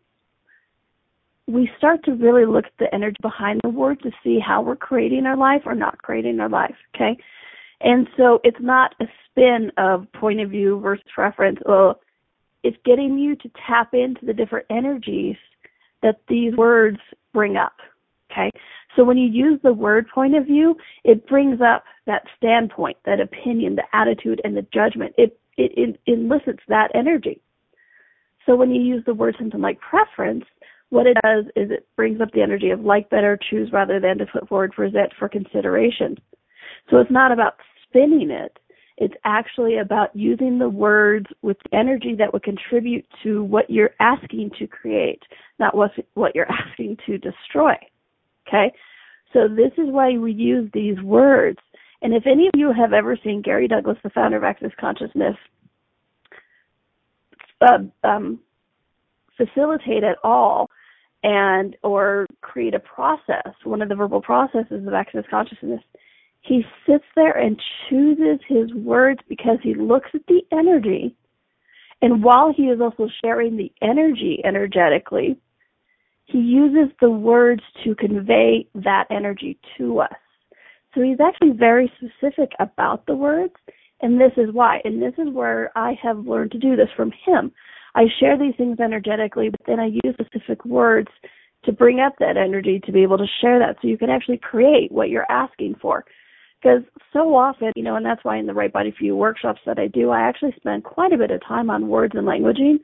we 1.48 1.70
start 1.78 2.04
to 2.04 2.12
really 2.12 2.44
look 2.44 2.66
at 2.66 2.72
the 2.78 2.94
energy 2.94 3.16
behind 3.22 3.60
the 3.64 3.70
word 3.70 4.00
to 4.02 4.10
see 4.22 4.38
how 4.38 4.60
we're 4.60 4.76
creating 4.76 5.24
our 5.24 5.36
life 5.36 5.62
or 5.64 5.74
not 5.74 5.96
creating 5.98 6.38
our 6.40 6.48
life. 6.48 6.74
Okay. 6.94 7.16
And 7.80 8.06
so 8.16 8.38
it's 8.44 8.60
not 8.60 8.94
a 9.00 9.06
spin 9.24 9.72
of 9.78 10.06
point 10.12 10.40
of 10.40 10.50
view 10.50 10.78
versus 10.80 11.04
preference. 11.12 11.58
Well, 11.64 12.00
it's 12.62 12.76
getting 12.84 13.18
you 13.18 13.34
to 13.36 13.50
tap 13.66 13.94
into 13.94 14.26
the 14.26 14.34
different 14.34 14.66
energies 14.68 15.36
that 16.02 16.20
these 16.28 16.54
words 16.54 16.98
bring 17.32 17.56
up. 17.56 17.76
Okay. 18.30 18.50
So 18.94 19.04
when 19.04 19.16
you 19.16 19.28
use 19.28 19.58
the 19.62 19.72
word 19.72 20.06
point 20.14 20.36
of 20.36 20.44
view, 20.44 20.76
it 21.04 21.26
brings 21.28 21.60
up 21.62 21.84
that 22.06 22.24
standpoint, 22.36 22.98
that 23.06 23.20
opinion, 23.20 23.76
the 23.76 23.84
attitude, 23.94 24.40
and 24.44 24.54
the 24.54 24.66
judgment. 24.72 25.14
It, 25.16 25.38
it, 25.56 25.72
it 25.76 25.98
elicits 26.06 26.62
that 26.68 26.90
energy. 26.94 27.40
So 28.44 28.54
when 28.54 28.70
you 28.70 28.82
use 28.82 29.02
the 29.06 29.14
word 29.14 29.36
something 29.38 29.60
like 29.60 29.78
preference, 29.80 30.44
what 30.90 31.06
it 31.06 31.16
does 31.22 31.44
is 31.54 31.70
it 31.70 31.86
brings 31.96 32.20
up 32.20 32.32
the 32.32 32.42
energy 32.42 32.70
of 32.70 32.80
like 32.80 33.10
better, 33.10 33.38
choose 33.50 33.70
rather 33.72 34.00
than 34.00 34.18
to 34.18 34.26
put 34.26 34.48
forward, 34.48 34.72
present 34.72 35.12
for 35.18 35.28
consideration. 35.28 36.16
So 36.90 36.98
it's 36.98 37.10
not 37.10 37.32
about 37.32 37.54
spinning 37.84 38.30
it. 38.30 38.58
It's 38.96 39.14
actually 39.24 39.78
about 39.78 40.14
using 40.16 40.58
the 40.58 40.68
words 40.68 41.26
with 41.42 41.56
energy 41.72 42.16
that 42.18 42.32
would 42.32 42.42
contribute 42.42 43.06
to 43.22 43.44
what 43.44 43.70
you're 43.70 43.94
asking 44.00 44.50
to 44.58 44.66
create, 44.66 45.22
not 45.58 45.76
what, 45.76 45.92
what 46.14 46.34
you're 46.34 46.50
asking 46.50 46.96
to 47.06 47.18
destroy. 47.18 47.74
Okay? 48.48 48.72
So 49.32 49.46
this 49.46 49.72
is 49.76 49.92
why 49.92 50.16
we 50.16 50.32
use 50.32 50.70
these 50.72 51.00
words. 51.02 51.58
And 52.00 52.14
if 52.14 52.26
any 52.26 52.46
of 52.46 52.54
you 52.56 52.72
have 52.72 52.92
ever 52.92 53.16
seen 53.22 53.42
Gary 53.42 53.68
Douglas, 53.68 53.98
the 54.02 54.10
founder 54.10 54.36
of 54.36 54.44
Access 54.44 54.70
Consciousness, 54.80 55.36
uh, 57.60 57.78
um, 58.04 58.40
facilitate 59.36 60.04
at 60.04 60.16
all 60.24 60.67
and 61.22 61.76
or 61.82 62.26
create 62.40 62.74
a 62.74 62.80
process, 62.80 63.52
one 63.64 63.82
of 63.82 63.88
the 63.88 63.94
verbal 63.94 64.22
processes 64.22 64.86
of 64.86 64.94
access 64.94 65.24
consciousness, 65.30 65.80
he 66.40 66.62
sits 66.86 67.04
there 67.16 67.36
and 67.36 67.60
chooses 67.88 68.38
his 68.46 68.72
words 68.74 69.20
because 69.28 69.58
he 69.62 69.74
looks 69.74 70.10
at 70.14 70.26
the 70.28 70.42
energy. 70.52 71.14
And 72.00 72.22
while 72.22 72.52
he 72.56 72.64
is 72.64 72.80
also 72.80 73.08
sharing 73.24 73.56
the 73.56 73.72
energy 73.82 74.40
energetically, 74.44 75.36
he 76.26 76.38
uses 76.38 76.94
the 77.00 77.10
words 77.10 77.62
to 77.84 77.94
convey 77.94 78.68
that 78.74 79.06
energy 79.10 79.58
to 79.78 80.00
us. 80.00 80.12
So 80.94 81.02
he's 81.02 81.20
actually 81.20 81.52
very 81.52 81.90
specific 81.96 82.52
about 82.60 83.06
the 83.06 83.16
words, 83.16 83.54
and 84.00 84.20
this 84.20 84.32
is 84.36 84.52
why. 84.52 84.80
And 84.84 85.02
this 85.02 85.14
is 85.18 85.32
where 85.32 85.72
I 85.76 85.98
have 86.02 86.18
learned 86.18 86.52
to 86.52 86.58
do 86.58 86.76
this 86.76 86.88
from 86.96 87.12
him. 87.26 87.50
I 87.98 88.04
share 88.20 88.38
these 88.38 88.54
things 88.56 88.78
energetically, 88.78 89.48
but 89.48 89.60
then 89.66 89.80
I 89.80 89.86
use 89.86 90.14
specific 90.14 90.64
words 90.64 91.08
to 91.64 91.72
bring 91.72 91.98
up 91.98 92.14
that 92.20 92.36
energy 92.36 92.80
to 92.86 92.92
be 92.92 93.02
able 93.02 93.18
to 93.18 93.26
share 93.40 93.58
that 93.58 93.76
so 93.82 93.88
you 93.88 93.98
can 93.98 94.08
actually 94.08 94.38
create 94.38 94.92
what 94.92 95.08
you're 95.08 95.26
asking 95.28 95.74
for. 95.82 96.04
Because 96.62 96.82
so 97.12 97.34
often, 97.34 97.72
you 97.74 97.82
know, 97.82 97.96
and 97.96 98.06
that's 98.06 98.24
why 98.24 98.36
in 98.36 98.46
the 98.46 98.54
Right 98.54 98.72
Body 98.72 98.94
for 98.96 99.04
You 99.04 99.16
workshops 99.16 99.60
that 99.66 99.80
I 99.80 99.88
do, 99.88 100.10
I 100.10 100.20
actually 100.20 100.54
spend 100.56 100.84
quite 100.84 101.12
a 101.12 101.18
bit 101.18 101.32
of 101.32 101.40
time 101.44 101.70
on 101.70 101.88
words 101.88 102.14
and 102.14 102.24
languaging 102.24 102.78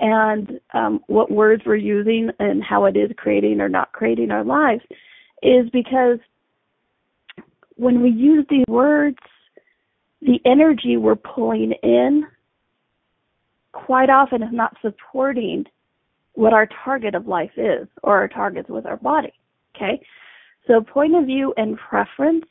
and 0.00 0.60
um, 0.74 1.00
what 1.06 1.30
words 1.30 1.62
we're 1.64 1.76
using 1.76 2.30
and 2.38 2.62
how 2.62 2.84
it 2.84 2.96
is 2.96 3.10
creating 3.16 3.62
or 3.62 3.70
not 3.70 3.92
creating 3.92 4.30
our 4.30 4.44
lives 4.44 4.82
is 5.42 5.68
because 5.72 6.18
when 7.76 8.02
we 8.02 8.10
use 8.10 8.44
these 8.50 8.66
words, 8.68 9.16
the 10.20 10.40
energy 10.44 10.98
we're 10.98 11.16
pulling 11.16 11.72
in 11.82 12.24
quite 13.72 14.10
often 14.10 14.42
is 14.42 14.52
not 14.52 14.76
supporting 14.82 15.64
what 16.34 16.52
our 16.52 16.68
target 16.84 17.14
of 17.14 17.26
life 17.26 17.50
is 17.56 17.88
or 18.02 18.16
our 18.16 18.28
targets 18.28 18.68
with 18.68 18.86
our 18.86 18.96
body. 18.96 19.32
Okay? 19.74 20.00
So 20.66 20.80
point 20.80 21.16
of 21.16 21.26
view 21.26 21.52
and 21.56 21.76
preference, 21.76 22.44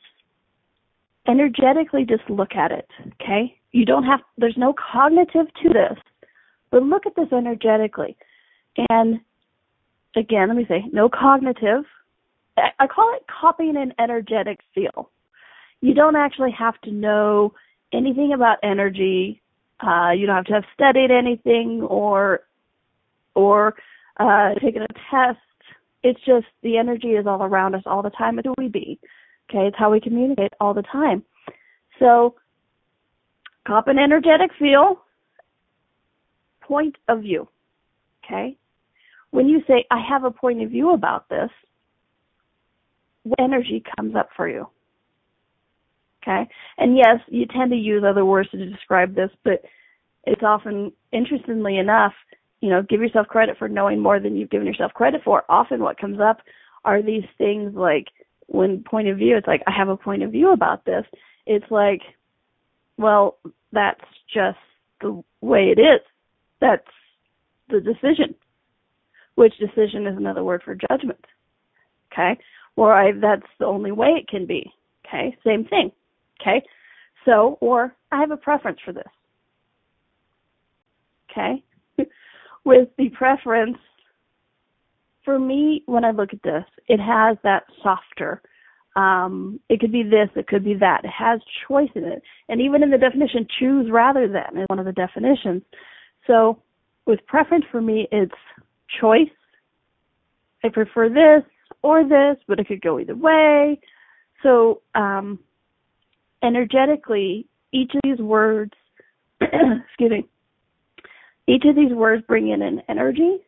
energetically 1.26 2.04
just 2.04 2.28
look 2.28 2.54
at 2.54 2.72
it. 2.72 2.88
Okay? 3.14 3.56
You 3.72 3.84
don't 3.84 4.04
have, 4.04 4.20
there's 4.36 4.56
no 4.56 4.74
cognitive 4.74 5.46
to 5.62 5.68
this, 5.68 5.98
but 6.70 6.82
look 6.82 7.06
at 7.06 7.14
this 7.16 7.32
energetically. 7.32 8.16
And 8.90 9.20
again, 10.16 10.48
let 10.48 10.56
me 10.56 10.66
say, 10.68 10.84
no 10.92 11.08
cognitive. 11.08 11.84
I 12.56 12.86
call 12.88 13.14
it 13.14 13.24
copying 13.28 13.76
an 13.76 13.92
energetic 13.98 14.58
feel. 14.74 15.10
You 15.80 15.94
don't 15.94 16.16
actually 16.16 16.50
have 16.58 16.80
to 16.82 16.90
know 16.90 17.54
anything 17.92 18.32
about 18.34 18.58
energy 18.62 19.40
uh, 19.80 20.10
you 20.10 20.26
don't 20.26 20.36
have 20.36 20.44
to 20.46 20.54
have 20.54 20.64
studied 20.74 21.10
anything 21.10 21.82
or 21.82 22.40
or 23.34 23.74
uh, 24.18 24.54
taken 24.54 24.82
a 24.82 24.86
test. 25.10 25.38
It's 26.02 26.20
just 26.24 26.46
the 26.62 26.76
energy 26.76 27.08
is 27.08 27.26
all 27.26 27.42
around 27.42 27.74
us 27.74 27.82
all 27.86 28.02
the 28.02 28.10
time. 28.10 28.38
It's 28.38 28.46
who 28.46 28.54
we 28.58 28.68
be. 28.68 28.98
Okay, 29.48 29.66
it's 29.66 29.76
how 29.78 29.90
we 29.90 30.00
communicate 30.00 30.52
all 30.60 30.74
the 30.74 30.82
time. 30.82 31.24
So, 31.98 32.34
cop 33.66 33.88
an 33.88 33.98
energetic 33.98 34.50
feel, 34.58 35.02
point 36.60 36.96
of 37.08 37.22
view. 37.22 37.48
Okay, 38.24 38.56
when 39.30 39.48
you 39.48 39.62
say 39.66 39.84
I 39.90 40.00
have 40.08 40.24
a 40.24 40.30
point 40.30 40.62
of 40.62 40.70
view 40.70 40.92
about 40.92 41.28
this, 41.28 41.50
what 43.22 43.40
energy 43.40 43.82
comes 43.96 44.14
up 44.16 44.28
for 44.36 44.48
you? 44.48 44.68
Okay. 46.28 46.48
And 46.76 46.96
yes, 46.96 47.18
you 47.28 47.46
tend 47.46 47.70
to 47.70 47.76
use 47.76 48.04
other 48.06 48.24
words 48.24 48.50
to 48.50 48.66
describe 48.66 49.14
this, 49.14 49.30
but 49.44 49.62
it's 50.24 50.42
often, 50.42 50.92
interestingly 51.10 51.78
enough, 51.78 52.12
you 52.60 52.68
know, 52.68 52.82
give 52.82 53.00
yourself 53.00 53.28
credit 53.28 53.56
for 53.58 53.68
knowing 53.68 54.00
more 54.00 54.20
than 54.20 54.36
you've 54.36 54.50
given 54.50 54.66
yourself 54.66 54.92
credit 54.92 55.22
for. 55.24 55.44
Often 55.48 55.80
what 55.80 55.98
comes 55.98 56.18
up 56.20 56.38
are 56.84 57.02
these 57.02 57.24
things 57.38 57.74
like 57.74 58.08
when 58.46 58.82
point 58.82 59.08
of 59.08 59.16
view, 59.16 59.36
it's 59.36 59.46
like, 59.46 59.62
I 59.66 59.72
have 59.76 59.88
a 59.88 59.96
point 59.96 60.22
of 60.22 60.32
view 60.32 60.52
about 60.52 60.84
this. 60.84 61.04
It's 61.46 61.70
like, 61.70 62.00
well, 62.98 63.38
that's 63.72 64.00
just 64.32 64.58
the 65.00 65.22
way 65.40 65.72
it 65.74 65.80
is. 65.80 66.00
That's 66.60 66.82
the 67.70 67.80
decision. 67.80 68.34
Which 69.36 69.54
decision 69.58 70.06
is 70.06 70.16
another 70.16 70.42
word 70.44 70.62
for 70.64 70.74
judgment. 70.74 71.24
Okay? 72.12 72.38
Or 72.76 72.92
I, 72.92 73.12
that's 73.12 73.46
the 73.58 73.66
only 73.66 73.92
way 73.92 74.08
it 74.20 74.28
can 74.28 74.46
be. 74.46 74.72
Okay? 75.06 75.36
Same 75.44 75.64
thing. 75.64 75.92
Okay? 76.40 76.62
So, 77.24 77.58
or 77.60 77.94
I 78.10 78.20
have 78.20 78.30
a 78.30 78.36
preference 78.36 78.78
for 78.84 78.92
this. 78.92 79.04
Okay? 81.30 81.62
With 82.64 82.88
the 82.96 83.10
preference, 83.10 83.78
for 85.24 85.38
me, 85.38 85.82
when 85.86 86.04
I 86.04 86.10
look 86.10 86.32
at 86.32 86.42
this, 86.42 86.64
it 86.86 86.98
has 87.00 87.36
that 87.42 87.64
softer. 87.82 88.40
Um, 88.96 89.60
it 89.68 89.78
could 89.78 89.92
be 89.92 90.02
this, 90.02 90.30
it 90.34 90.46
could 90.46 90.64
be 90.64 90.74
that. 90.74 91.04
It 91.04 91.10
has 91.10 91.40
choice 91.68 91.90
in 91.94 92.04
it. 92.04 92.22
And 92.48 92.60
even 92.60 92.82
in 92.82 92.90
the 92.90 92.98
definition, 92.98 93.46
choose 93.58 93.90
rather 93.90 94.26
than 94.26 94.62
is 94.62 94.66
one 94.68 94.78
of 94.78 94.86
the 94.86 94.92
definitions. 94.92 95.62
So, 96.26 96.62
with 97.06 97.24
preference 97.26 97.64
for 97.70 97.80
me, 97.80 98.08
it's 98.10 98.32
choice. 99.00 99.28
I 100.64 100.68
prefer 100.68 101.08
this 101.08 101.48
or 101.82 102.02
this, 102.04 102.42
but 102.48 102.58
it 102.58 102.66
could 102.66 102.80
go 102.80 102.98
either 102.98 103.14
way. 103.14 103.80
So, 104.42 104.82
um, 104.94 105.38
energetically, 106.42 107.46
each 107.72 107.92
of 107.94 108.00
these 108.04 108.18
words, 108.18 108.72
excuse 109.40 110.10
me, 110.10 110.26
each 111.46 111.64
of 111.64 111.74
these 111.76 111.92
words 111.92 112.22
bring 112.26 112.48
in 112.48 112.62
an 112.62 112.82
energy. 112.88 113.38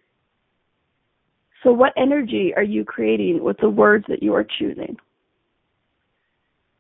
So, 1.63 1.73
what 1.73 1.93
energy 1.97 2.53
are 2.57 2.63
you 2.63 2.85
creating 2.85 3.43
with 3.43 3.59
the 3.59 3.69
words 3.69 4.05
that 4.09 4.23
you 4.23 4.35
are 4.35 4.47
choosing? 4.59 4.97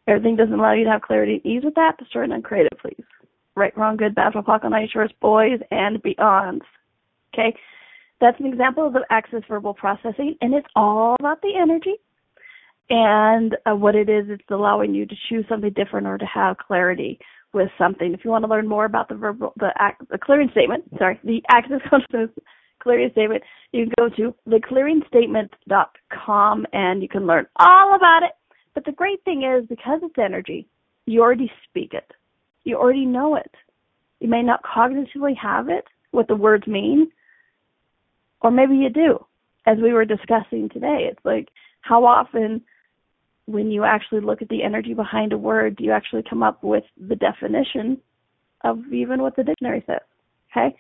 Everything 0.07 0.37
doesn't 0.37 0.59
allow 0.59 0.73
you 0.73 0.85
to 0.85 0.91
have 0.91 1.03
clarity 1.03 1.35
and 1.35 1.47
ease 1.47 1.63
with 1.65 1.75
that. 1.75 1.99
Destroy 1.99 2.25
and 2.25 2.33
uncreate 2.33 2.67
it, 2.67 2.79
please. 2.81 3.05
Right, 3.55 3.77
wrong, 3.77 3.97
good, 3.97 4.15
bad, 4.15 4.33
for 4.33 4.43
pocket, 4.43 4.71
night, 4.71 4.89
shorts, 4.93 5.13
boys, 5.21 5.61
and 5.71 6.03
beyonds. 6.03 6.63
Okay? 7.35 7.55
That's 8.21 8.39
an 8.41 8.47
example 8.47 8.87
of 8.87 8.93
the 8.93 9.05
access 9.11 9.43
verbal 9.49 9.75
processing, 9.75 10.37
and 10.41 10.55
it's 10.55 10.67
all 10.75 11.17
about 11.21 11.41
the 11.43 11.53
energy 11.61 11.97
and 12.91 13.57
uh, 13.67 13.75
what 13.75 13.95
it 13.95 14.09
is, 14.09 14.25
it's 14.29 14.43
allowing 14.51 14.95
you 14.95 15.05
to 15.07 15.15
choose 15.29 15.45
something 15.49 15.73
different 15.73 16.09
or 16.09 16.19
to 16.19 16.27
have 16.27 16.59
clarity 16.59 17.19
with 17.53 17.69
something. 17.79 18.13
If 18.13 18.25
you 18.25 18.31
want 18.31 18.45
to 18.45 18.51
learn 18.51 18.69
more 18.69 18.85
about 18.85 19.09
the 19.09 19.15
verbal, 19.15 19.53
the, 19.57 19.71
the 20.11 20.19
clearing 20.19 20.51
statement, 20.51 20.85
sorry, 20.99 21.19
the 21.25 21.43
access 21.49 21.81
consciousness 21.89 22.29
clearing 22.83 23.11
statement, 23.13 23.45
you 23.73 23.87
can 23.87 23.95
go 23.99 24.11
to 24.17 24.35
theclearingstatement.com 24.49 26.67
and 26.73 27.03
you 27.03 27.09
can 27.09 27.27
learn 27.27 27.47
all 27.57 27.95
about 27.95 28.25
it. 28.25 28.33
But 28.75 28.85
the 28.85 28.93
great 28.93 29.25
thing 29.25 29.45
is, 29.45 29.65
because 29.69 30.01
it's 30.03 30.19
energy, 30.19 30.67
you 31.07 31.23
already 31.23 31.51
speak 31.69 31.95
it. 31.95 32.13
You 32.65 32.77
already 32.77 33.07
know 33.07 33.37
it. 33.37 33.55
You 34.21 34.29
may 34.29 34.43
not 34.43 34.65
cognitively 34.65 35.37
have 35.41 35.69
it, 35.69 35.85
what 36.11 36.27
the 36.29 36.37
words 36.37 36.67
mean, 36.67 37.11
or 38.41 38.51
maybe 38.51 38.77
you 38.77 38.91
do. 38.91 39.25
As 39.67 39.79
we 39.79 39.93
were 39.93 40.05
discussing 40.05 40.69
today, 40.69 41.09
it's 41.11 41.25
like 41.25 41.49
how 41.83 42.05
often 42.05 42.63
when 43.51 43.71
you 43.71 43.85
actually 43.85 44.21
look 44.21 44.43
at 44.43 44.49
the 44.49 44.63
energy 44.63 44.95
behind 44.95 45.33
a 45.33 45.39
word, 45.39 45.77
you 45.81 45.93
actually 45.93 46.23
come 46.29 46.43
up 46.43 46.63
with 46.63 46.85
the 47.09 47.17
definition 47.17 47.99
of 48.63 48.79
even 48.93 49.23
what 49.23 49.37
the 49.37 49.45
dictionary 49.45 49.83
says. 49.87 50.01
Okay? 50.51 50.77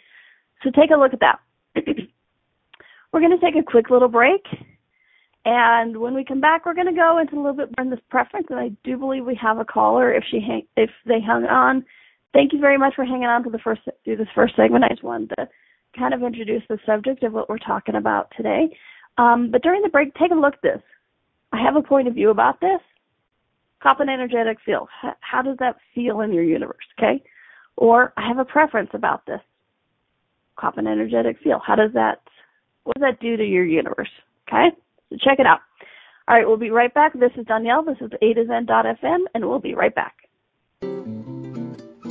So 0.62 0.70
take 0.70 0.90
a 0.90 0.98
look 0.98 1.12
at 1.12 1.20
that. 1.20 1.40
We're 3.12 3.20
going 3.20 3.38
to 3.38 3.44
take 3.44 3.56
a 3.56 3.68
quick 3.68 3.90
little 3.90 4.08
break. 4.08 4.42
And 5.44 5.96
when 5.96 6.14
we 6.14 6.24
come 6.24 6.40
back, 6.40 6.66
we're 6.66 6.74
going 6.74 6.86
to 6.86 6.92
go 6.92 7.18
into 7.18 7.34
a 7.34 7.40
little 7.40 7.56
bit 7.56 7.70
more 7.76 7.84
in 7.84 7.90
this 7.90 8.00
preference. 8.10 8.46
And 8.50 8.58
I 8.58 8.68
do 8.84 8.98
believe 8.98 9.24
we 9.24 9.38
have 9.40 9.58
a 9.58 9.64
caller 9.64 10.12
if 10.12 10.22
she 10.30 10.38
hang, 10.38 10.66
if 10.76 10.90
they 11.06 11.18
hung 11.18 11.44
on. 11.44 11.84
Thank 12.34 12.52
you 12.52 12.60
very 12.60 12.76
much 12.76 12.94
for 12.94 13.06
hanging 13.06 13.24
on 13.24 13.42
to 13.44 13.50
the 13.50 13.58
first 13.58 13.80
through 14.04 14.16
this 14.16 14.28
first 14.34 14.54
segment. 14.54 14.84
I 14.84 14.88
just 14.88 15.02
wanted 15.02 15.32
to 15.38 15.48
kind 15.98 16.12
of 16.12 16.22
introduce 16.22 16.62
the 16.68 16.78
subject 16.84 17.22
of 17.22 17.32
what 17.32 17.48
we're 17.48 17.58
talking 17.58 17.94
about 17.94 18.30
today. 18.36 18.68
Um, 19.16 19.50
but 19.50 19.62
during 19.62 19.82
the 19.82 19.88
break, 19.88 20.14
take 20.14 20.30
a 20.30 20.34
look 20.34 20.54
at 20.54 20.62
this. 20.62 20.82
I 21.52 21.62
have 21.62 21.76
a 21.76 21.82
point 21.82 22.08
of 22.08 22.14
view 22.14 22.30
about 22.30 22.60
this. 22.60 22.80
Cop 23.82 24.00
an 24.00 24.08
energetic 24.08 24.58
feel. 24.64 24.88
How, 25.20 25.42
does 25.42 25.56
that 25.58 25.76
feel 25.94 26.20
in 26.20 26.32
your 26.32 26.44
universe? 26.44 26.84
Okay. 26.98 27.22
Or 27.76 28.12
I 28.16 28.28
have 28.28 28.38
a 28.38 28.44
preference 28.44 28.90
about 28.92 29.24
this. 29.26 29.40
Cop 30.56 30.76
an 30.76 30.86
energetic 30.86 31.38
feel. 31.42 31.60
How 31.64 31.76
does 31.76 31.92
that, 31.94 32.20
what 32.84 32.96
does 32.96 33.02
that 33.02 33.20
do 33.20 33.36
to 33.36 33.44
your 33.44 33.64
universe? 33.64 34.10
Okay. 34.46 34.68
So 35.08 35.16
check 35.18 35.38
it 35.38 35.46
out. 35.46 35.60
All 36.28 36.36
right. 36.36 36.46
We'll 36.46 36.58
be 36.58 36.70
right 36.70 36.92
back. 36.92 37.14
This 37.14 37.32
is 37.36 37.46
Donnielle. 37.46 37.86
This 37.86 37.96
is 38.00 38.10
A 38.20 38.34
to 38.34 38.46
Zen.fm 38.46 39.20
and 39.34 39.48
we'll 39.48 39.58
be 39.58 39.74
right 39.74 39.94
back. 39.94 40.16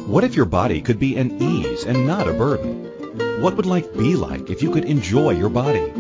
What 0.10 0.24
if 0.24 0.36
your 0.36 0.46
body 0.46 0.82
could 0.82 1.00
be 1.00 1.18
an 1.18 1.40
ease 1.40 1.84
and 1.84 2.08
not 2.08 2.28
a 2.28 2.34
burden? 2.34 3.44
What 3.44 3.56
would 3.56 3.68
life 3.68 3.94
be 3.94 4.16
like 4.16 4.50
if 4.50 4.64
you 4.64 4.72
could 4.72 4.86
enjoy 4.86 5.32
your 5.32 5.50
body? 5.50 5.92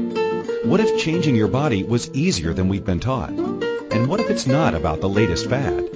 What 0.63 0.81
if 0.81 0.99
changing 1.01 1.35
your 1.35 1.47
body 1.47 1.83
was 1.83 2.11
easier 2.11 2.53
than 2.53 2.67
we've 2.67 2.83
been 2.83 2.99
taught? 2.99 3.29
And 3.29 4.07
what 4.07 4.19
if 4.19 4.29
it's 4.29 4.45
not 4.45 4.75
about 4.75 4.99
the 4.99 5.07
latest 5.07 5.49
fad? 5.49 5.89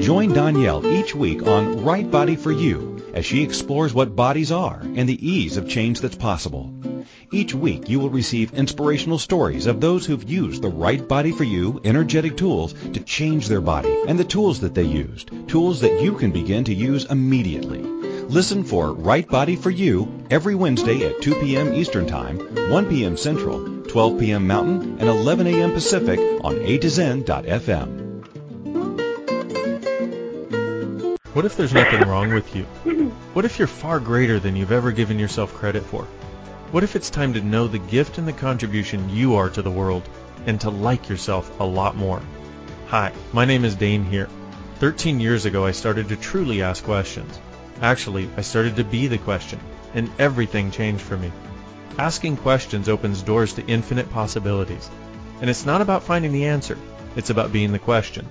Join 0.00 0.34
Donnielle 0.34 0.84
each 0.84 1.14
week 1.14 1.46
on 1.46 1.82
Right 1.82 2.08
Body 2.08 2.36
for 2.36 2.52
You 2.52 3.02
as 3.14 3.24
she 3.24 3.42
explores 3.42 3.94
what 3.94 4.14
bodies 4.14 4.52
are 4.52 4.80
and 4.82 5.08
the 5.08 5.26
ease 5.26 5.56
of 5.56 5.70
change 5.70 6.00
that's 6.00 6.14
possible. 6.14 6.70
Each 7.32 7.54
week 7.54 7.88
you 7.88 7.98
will 7.98 8.10
receive 8.10 8.52
inspirational 8.52 9.18
stories 9.18 9.64
of 9.64 9.80
those 9.80 10.04
who've 10.04 10.28
used 10.28 10.60
the 10.60 10.68
Right 10.68 11.08
Body 11.08 11.32
for 11.32 11.44
You 11.44 11.80
energetic 11.82 12.36
tools 12.36 12.74
to 12.74 13.00
change 13.00 13.48
their 13.48 13.62
body 13.62 13.96
and 14.06 14.18
the 14.18 14.24
tools 14.24 14.60
that 14.60 14.74
they 14.74 14.84
used, 14.84 15.30
tools 15.48 15.80
that 15.80 16.02
you 16.02 16.16
can 16.16 16.32
begin 16.32 16.64
to 16.64 16.74
use 16.74 17.06
immediately. 17.06 17.80
Listen 18.28 18.62
for 18.62 18.92
Right 18.92 19.26
Body 19.26 19.56
for 19.56 19.70
You 19.70 20.26
every 20.30 20.54
Wednesday 20.54 21.06
at 21.06 21.22
2 21.22 21.36
p.m. 21.36 21.72
Eastern 21.72 22.06
Time, 22.06 22.38
1 22.70 22.86
p.m. 22.86 23.16
Central, 23.16 23.75
12 23.96 24.20
p.m. 24.20 24.46
Mountain, 24.46 24.98
and 25.00 25.08
11 25.08 25.46
a.m. 25.46 25.72
Pacific 25.72 26.20
on 26.44 26.58
A 26.58 26.76
to 26.76 26.90
Zen.fm. 26.90 28.26
What 31.32 31.46
if 31.46 31.56
there's 31.56 31.72
nothing 31.72 32.06
wrong 32.06 32.34
with 32.34 32.54
you? 32.54 32.64
What 33.32 33.46
if 33.46 33.58
you're 33.58 33.66
far 33.66 33.98
greater 33.98 34.38
than 34.38 34.54
you've 34.54 34.70
ever 34.70 34.92
given 34.92 35.18
yourself 35.18 35.54
credit 35.54 35.82
for? 35.82 36.02
What 36.72 36.84
if 36.84 36.94
it's 36.94 37.08
time 37.08 37.32
to 37.32 37.40
know 37.40 37.68
the 37.68 37.78
gift 37.78 38.18
and 38.18 38.28
the 38.28 38.34
contribution 38.34 39.08
you 39.08 39.36
are 39.36 39.48
to 39.48 39.62
the 39.62 39.70
world 39.70 40.06
and 40.44 40.60
to 40.60 40.68
like 40.68 41.08
yourself 41.08 41.58
a 41.58 41.64
lot 41.64 41.96
more? 41.96 42.20
Hi, 42.88 43.14
my 43.32 43.46
name 43.46 43.64
is 43.64 43.76
Dane 43.76 44.04
Heer. 44.04 44.28
13 44.78 45.20
years 45.20 45.46
ago 45.46 45.64
I 45.64 45.70
started 45.70 46.10
to 46.10 46.16
truly 46.16 46.60
ask 46.60 46.84
questions. 46.84 47.40
Actually, 47.80 48.28
I 48.36 48.42
started 48.42 48.76
to 48.76 48.84
be 48.84 49.06
the 49.06 49.16
question, 49.16 49.58
and 49.94 50.10
everything 50.18 50.70
changed 50.70 51.00
for 51.00 51.16
me. 51.16 51.32
Asking 51.98 52.36
questions 52.36 52.88
opens 52.88 53.22
doors 53.22 53.54
to 53.54 53.66
infinite 53.66 54.10
possibilities. 54.10 54.90
And 55.40 55.48
it's 55.48 55.66
not 55.66 55.80
about 55.80 56.02
finding 56.02 56.32
the 56.32 56.46
answer, 56.46 56.78
it's 57.16 57.30
about 57.30 57.52
being 57.52 57.72
the 57.72 57.78
question. 57.78 58.26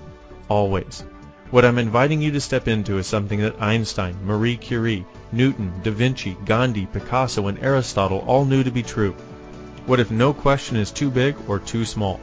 Always. 0.48 1.04
What 1.50 1.64
I'm 1.64 1.78
inviting 1.78 2.20
you 2.20 2.32
to 2.32 2.40
step 2.40 2.66
into 2.66 2.98
is 2.98 3.06
something 3.06 3.40
that 3.40 3.62
Einstein, 3.62 4.16
Marie 4.24 4.56
Curie, 4.56 5.06
Newton, 5.30 5.72
Da 5.82 5.92
Vinci, 5.92 6.36
Gandhi, 6.44 6.86
Picasso, 6.86 7.46
and 7.46 7.58
Aristotle 7.60 8.24
all 8.26 8.44
knew 8.44 8.64
to 8.64 8.70
be 8.70 8.82
true. 8.82 9.14
What 9.86 10.00
if 10.00 10.10
no 10.10 10.34
question 10.34 10.76
is 10.76 10.90
too 10.90 11.10
big 11.10 11.36
or 11.46 11.60
too 11.60 11.84
small? 11.84 12.20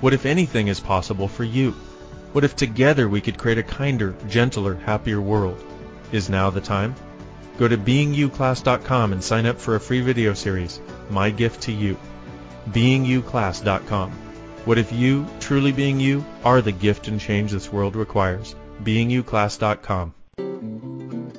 What 0.00 0.12
if 0.12 0.26
anything 0.26 0.66
is 0.66 0.80
possible 0.80 1.28
for 1.28 1.44
you? 1.44 1.70
What 2.32 2.42
if 2.42 2.56
together 2.56 3.08
we 3.08 3.20
could 3.20 3.38
create 3.38 3.58
a 3.58 3.62
kinder, 3.62 4.16
gentler, 4.28 4.74
happier 4.74 5.20
world? 5.20 5.64
Is 6.10 6.28
now 6.28 6.50
the 6.50 6.60
time? 6.60 6.96
Go 7.58 7.68
to 7.68 7.76
beingyouclass.com 7.76 9.12
and 9.12 9.22
sign 9.22 9.46
up 9.46 9.60
for 9.60 9.74
a 9.76 9.80
free 9.80 10.00
video 10.00 10.34
series, 10.34 10.80
My 11.10 11.30
Gift 11.30 11.62
to 11.62 11.72
You. 11.72 11.96
Beingyouclass.com. 12.70 14.10
What 14.64 14.78
if 14.78 14.92
you, 14.92 15.26
truly 15.40 15.72
being 15.72 16.00
you, 16.00 16.24
are 16.44 16.62
the 16.62 16.72
gift 16.72 17.08
and 17.08 17.20
change 17.20 17.52
this 17.52 17.72
world 17.72 17.96
requires? 17.96 18.54
Beingyouclass.com. 18.82 20.14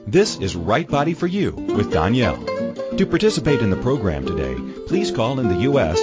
This 0.08 0.38
is 0.38 0.56
Right 0.56 0.88
Body 0.88 1.14
for 1.14 1.28
You 1.28 1.52
with 1.52 1.92
Donnielle. 1.92 2.98
To 2.98 3.06
participate 3.06 3.60
in 3.60 3.70
the 3.70 3.76
program 3.76 4.26
today, 4.26 4.56
please 4.88 5.12
call 5.12 5.40
in 5.40 5.50
the 5.50 5.62
U.S. 5.62 6.00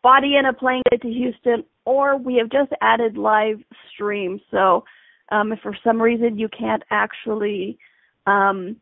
body 0.02 0.36
in 0.36 0.46
a 0.46 0.52
plane, 0.52 0.82
get 0.90 1.02
to 1.02 1.08
Houston, 1.08 1.64
or 1.84 2.16
we 2.16 2.36
have 2.36 2.48
just 2.50 2.72
added 2.80 3.18
live 3.18 3.58
stream. 3.92 4.40
So 4.50 4.84
um, 5.30 5.52
if 5.52 5.58
for 5.60 5.76
some 5.84 6.00
reason 6.00 6.38
you 6.38 6.48
can't 6.48 6.82
actually 6.90 7.78
um, 8.26 8.76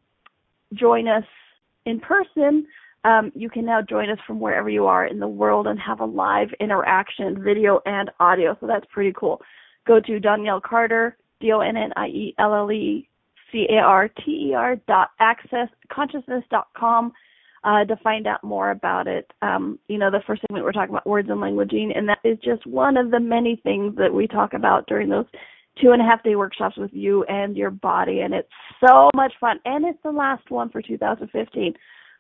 join 0.75 1.09
us 1.09 1.25
in 1.87 1.99
person, 2.01 2.67
um, 3.05 3.33
you 3.35 3.51
can 3.51 3.65
now 3.65 3.83
join 3.83 4.09
us 4.09 4.19
from 4.27 4.41
wherever 4.41 4.71
you 4.71 4.87
are 4.87 5.07
in 5.07 5.19
the 5.19 5.29
world 5.29 5.67
and 5.67 5.79
have 5.81 6.01
a 6.01 6.05
live 6.05 6.49
interaction, 6.61 7.43
video 7.43 7.81
and 7.87 8.11
audio. 8.21 8.57
So 8.61 8.67
that's 8.67 8.87
pretty 8.93 9.13
cool. 9.19 9.43
Go 9.87 10.01
to 10.01 10.21
Donnielle 10.21 10.63
Carter, 10.63 11.17
D-O-N-N-I-E-L-L-E-C-A-R-T-E-R 13.55 14.77
dot 14.89 15.11
access 15.21 15.69
consciousness 15.93 16.43
dot 16.51 16.67
com 16.77 17.13
uh, 17.63 17.85
to 17.85 17.97
find 18.03 18.27
out 18.27 18.43
more 18.43 18.71
about 18.71 19.07
it. 19.07 19.31
Um, 19.43 19.79
you 19.89 19.97
know, 19.97 20.11
the 20.11 20.23
first 20.27 20.43
segment 20.43 20.65
we're 20.65 20.73
talking 20.73 20.95
about 20.95 21.07
words 21.07 21.29
and 21.31 21.41
languaging, 21.41 21.97
and 21.97 22.09
that 22.09 22.19
is 22.25 22.39
just 22.45 22.67
one 22.67 22.97
of 22.97 23.11
the 23.11 23.21
many 23.21 23.61
things 23.63 23.95
that 23.97 24.13
we 24.13 24.27
talk 24.27 24.55
about 24.55 24.87
during 24.87 25.09
those 25.09 25.27
two 25.81 25.93
and 25.93 26.03
a 26.03 26.05
half 26.05 26.23
day 26.23 26.37
workshops 26.37 26.77
with 26.77 26.91
you 26.93 27.25
and 27.25 27.57
your 27.57 27.71
body. 27.71 28.21
And 28.21 28.35
it's 28.35 28.49
so 28.85 29.11
much 29.15 29.33
fun. 29.41 29.59
And 29.65 29.85
it's 29.85 29.99
the 30.05 30.11
last 30.11 30.51
one 30.51 30.69
for 30.71 30.83
2015. 30.83 31.75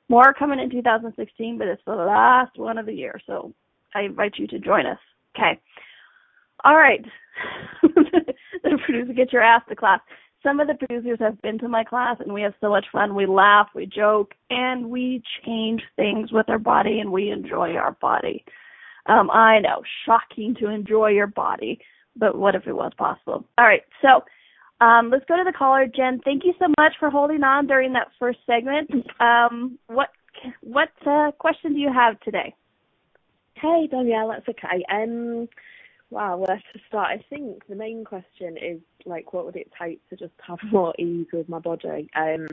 More 0.09 0.35
coming 0.35 0.61
in 0.61 0.71
2016, 0.71 1.59
but 1.59 1.67
it's 1.67 1.83
the 1.87 1.95
last 1.95 2.59
one 2.59 2.79
of 2.79 2.87
the 2.87 2.93
year, 2.93 3.21
so 3.27 3.53
I 3.95 4.03
invite 4.03 4.35
you 4.37 4.47
to 4.49 4.59
join 4.59 4.87
us. 4.87 4.99
Okay. 5.37 5.59
All 6.65 6.77
right. 6.77 7.05
the 7.83 8.79
producer, 8.85 9.13
get 9.13 9.33
your 9.33 9.43
ass 9.43 9.63
to 9.69 9.77
class. 9.77 10.01
Some 10.45 10.61
of 10.61 10.69
the 10.69 10.75
producers 10.75 11.19
have 11.21 11.41
been 11.43 11.59
to 11.59 11.69
my 11.69 11.83
class 11.83 12.19
and 12.21 12.33
we 12.33 12.43
have 12.43 12.55
so 12.61 12.69
much 12.69 12.85
fun. 12.93 13.15
We 13.17 13.27
laugh, 13.27 13.69
we 13.75 13.87
joke, 13.87 14.35
and 14.51 14.91
we 14.91 15.23
change 15.45 15.83
things 15.97 16.31
with 16.31 16.49
our 16.49 16.59
body 16.59 17.01
and 17.01 17.11
we 17.11 17.31
enjoy 17.31 17.75
our 17.75 17.93
body. 18.01 18.45
Um, 19.07 19.31
I 19.31 19.59
know, 19.59 19.83
shocking 20.07 20.55
to 20.61 20.69
enjoy 20.69 21.09
your 21.09 21.27
body, 21.27 21.81
but 22.15 22.37
what 22.37 22.55
if 22.55 22.67
it 22.67 22.75
was 22.75 22.93
possible? 22.97 23.45
All 23.59 23.65
right, 23.65 23.83
so 24.01 24.23
um, 24.85 25.11
let's 25.11 25.25
go 25.27 25.37
to 25.37 25.45
the 25.45 25.57
caller, 25.57 25.87
Jen. 25.87 26.21
Thank 26.25 26.45
you 26.45 26.55
so 26.59 26.67
much 26.79 26.93
for 26.99 27.11
holding 27.11 27.43
on 27.43 27.67
during 27.67 27.93
that 27.95 28.09
first 28.19 28.39
segment. 28.47 28.91
Um, 29.21 29.79
what 29.87 30.09
what 30.61 30.91
uh, 31.07 31.31
question 31.39 31.75
do 31.75 31.79
you 31.79 31.93
have 31.93 32.19
today? 32.21 32.55
Hey, 33.55 33.89
Donnielle, 33.91 34.35
that's 34.35 34.49
okay. 34.49 34.85
Um, 34.93 35.49
wow, 36.11 36.37
where 36.37 36.57
to 36.57 36.81
start? 36.89 37.09
I 37.11 37.25
think 37.29 37.67
the 37.69 37.75
main 37.75 38.05
question 38.05 38.57
is 38.57 38.81
like, 39.05 39.33
what 39.33 39.45
would 39.47 39.57
it 39.57 39.71
take 39.81 40.07
to 40.11 40.17
just 40.17 40.35
have 40.47 40.59
more 40.73 40.95
ease 40.99 41.27
with 41.33 41.49
my 41.49 41.59
body? 41.59 42.09
Um, 42.17 42.49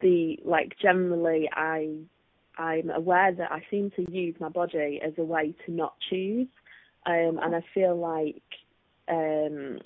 the 0.00 0.38
like 0.44 0.74
generally, 0.80 1.48
I 1.52 1.98
I'm 2.58 2.90
aware 2.90 3.32
that 3.32 3.52
I 3.52 3.62
seem 3.70 3.90
to 3.96 4.10
use 4.10 4.34
my 4.40 4.48
body 4.48 5.00
as 5.04 5.12
a 5.18 5.24
way 5.24 5.54
to 5.66 5.72
not 5.72 5.94
choose, 6.10 6.48
um, 7.06 7.38
and 7.42 7.54
I 7.54 7.62
feel 7.74 7.96
like 7.96 8.42
um, 9.08 9.78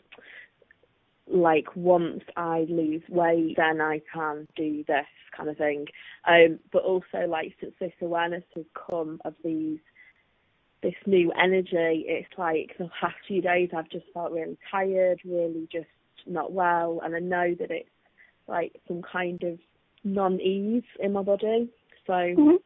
like 1.29 1.75
once 1.75 2.23
I 2.37 2.67
lose 2.69 3.03
weight, 3.09 3.55
then 3.57 3.81
I 3.81 4.01
can 4.13 4.47
do 4.57 4.85
this 4.87 5.07
kind 5.37 5.49
of 5.49 5.57
thing. 5.57 5.87
Um, 6.27 6.61
but 6.73 6.83
also 6.83 7.27
like 7.29 7.55
since 7.61 7.75
this 7.81 7.93
awareness 8.01 8.45
has 8.55 8.65
come 8.89 9.21
of 9.25 9.35
these 9.45 9.79
this 10.83 10.95
new 11.07 11.33
energy, 11.33 12.05
it's 12.07 12.29
like 12.39 12.77
the 12.79 12.89
past 13.01 13.17
few 13.27 13.43
days 13.43 13.71
I've 13.77 13.89
just 13.89 14.07
felt 14.13 14.33
really 14.33 14.59
tired, 14.71 15.21
really 15.25 15.69
just 15.73 15.87
not 16.27 16.53
well, 16.53 17.01
and 17.05 17.15
I 17.15 17.21
know 17.21 17.55
that 17.59 17.71
it's 17.71 17.89
like 18.47 18.81
some 18.87 19.03
kind 19.03 19.43
of 19.43 19.59
non-ease 20.05 20.85
in 21.01 21.13
my 21.13 21.23
body. 21.23 21.69
So 22.07 22.13
Mhm. 22.13 22.63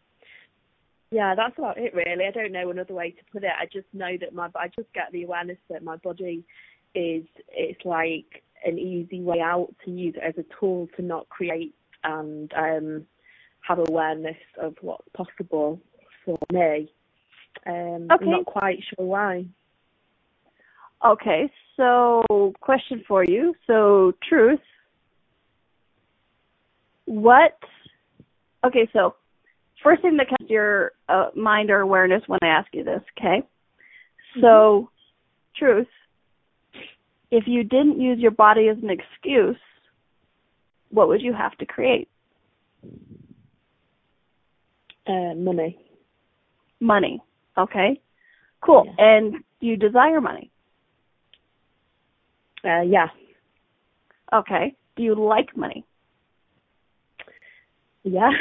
yeah, 1.10 1.34
that's 1.34 1.56
about 1.58 1.78
it 1.78 1.94
really. 1.94 2.26
I 2.26 2.30
don't 2.30 2.52
know 2.52 2.70
another 2.70 2.94
way 2.94 3.10
to 3.12 3.24
put 3.32 3.44
it. 3.44 3.52
I 3.56 3.66
just 3.66 3.92
know 3.94 4.16
that 4.18 4.34
my 4.34 4.50
I 4.54 4.68
just 4.68 4.92
get 4.92 5.10
the 5.12 5.24
awareness 5.24 5.58
that 5.68 5.82
my 5.82 5.96
body 5.96 6.44
is 6.94 7.24
it's 7.48 7.84
like 7.84 8.42
an 8.64 8.78
easy 8.78 9.20
way 9.20 9.40
out 9.40 9.74
to 9.84 9.90
use 9.90 10.14
it 10.16 10.22
as 10.22 10.36
a 10.36 10.44
tool 10.58 10.88
to 10.96 11.02
not 11.02 11.28
create 11.28 11.74
and 12.04 12.52
um 12.54 13.06
have 13.62 13.78
awareness 13.78 14.36
of 14.58 14.74
what's 14.80 15.08
possible 15.14 15.80
for 16.24 16.38
me. 16.52 16.92
Um 17.66 18.08
Okay. 18.10 18.24
I'm 18.24 18.30
not 18.30 18.46
quite 18.46 18.78
sure 18.82 19.06
why. 19.06 19.46
Okay, 21.04 21.50
so 21.76 22.52
question 22.60 23.02
for 23.08 23.24
you. 23.24 23.54
So, 23.66 24.12
truth. 24.28 24.60
What? 27.06 27.58
Okay, 28.64 28.86
so 28.92 29.14
first 29.82 30.02
thing 30.02 30.18
that 30.18 30.28
comes 30.28 30.46
to 30.46 30.52
your 30.52 30.92
uh, 31.08 31.30
mind 31.34 31.70
or 31.70 31.80
awareness 31.80 32.22
when 32.26 32.38
I 32.42 32.48
ask 32.48 32.68
you 32.74 32.84
this, 32.84 33.00
okay? 33.18 33.42
So, 34.40 34.90
truth. 35.56 35.88
If 37.30 37.44
you 37.46 37.64
didn't 37.64 38.00
use 38.00 38.18
your 38.18 38.30
body 38.32 38.68
as 38.68 38.76
an 38.82 38.90
excuse, 38.90 39.56
what 40.90 41.08
would 41.08 41.22
you 41.22 41.32
have 41.32 41.56
to 41.58 41.66
create? 41.66 42.08
Uh 45.06 45.34
money. 45.34 45.78
Money. 46.80 47.22
Okay. 47.60 48.00
Cool. 48.62 48.84
Yeah. 48.86 49.04
And 49.06 49.32
do 49.60 49.66
you 49.66 49.76
desire 49.76 50.20
money? 50.20 50.50
Uh 52.64 52.82
yeah. 52.82 53.08
Okay. 54.32 54.74
Do 54.96 55.02
you 55.02 55.14
like 55.14 55.56
money? 55.56 55.84
Yeah. 58.04 58.30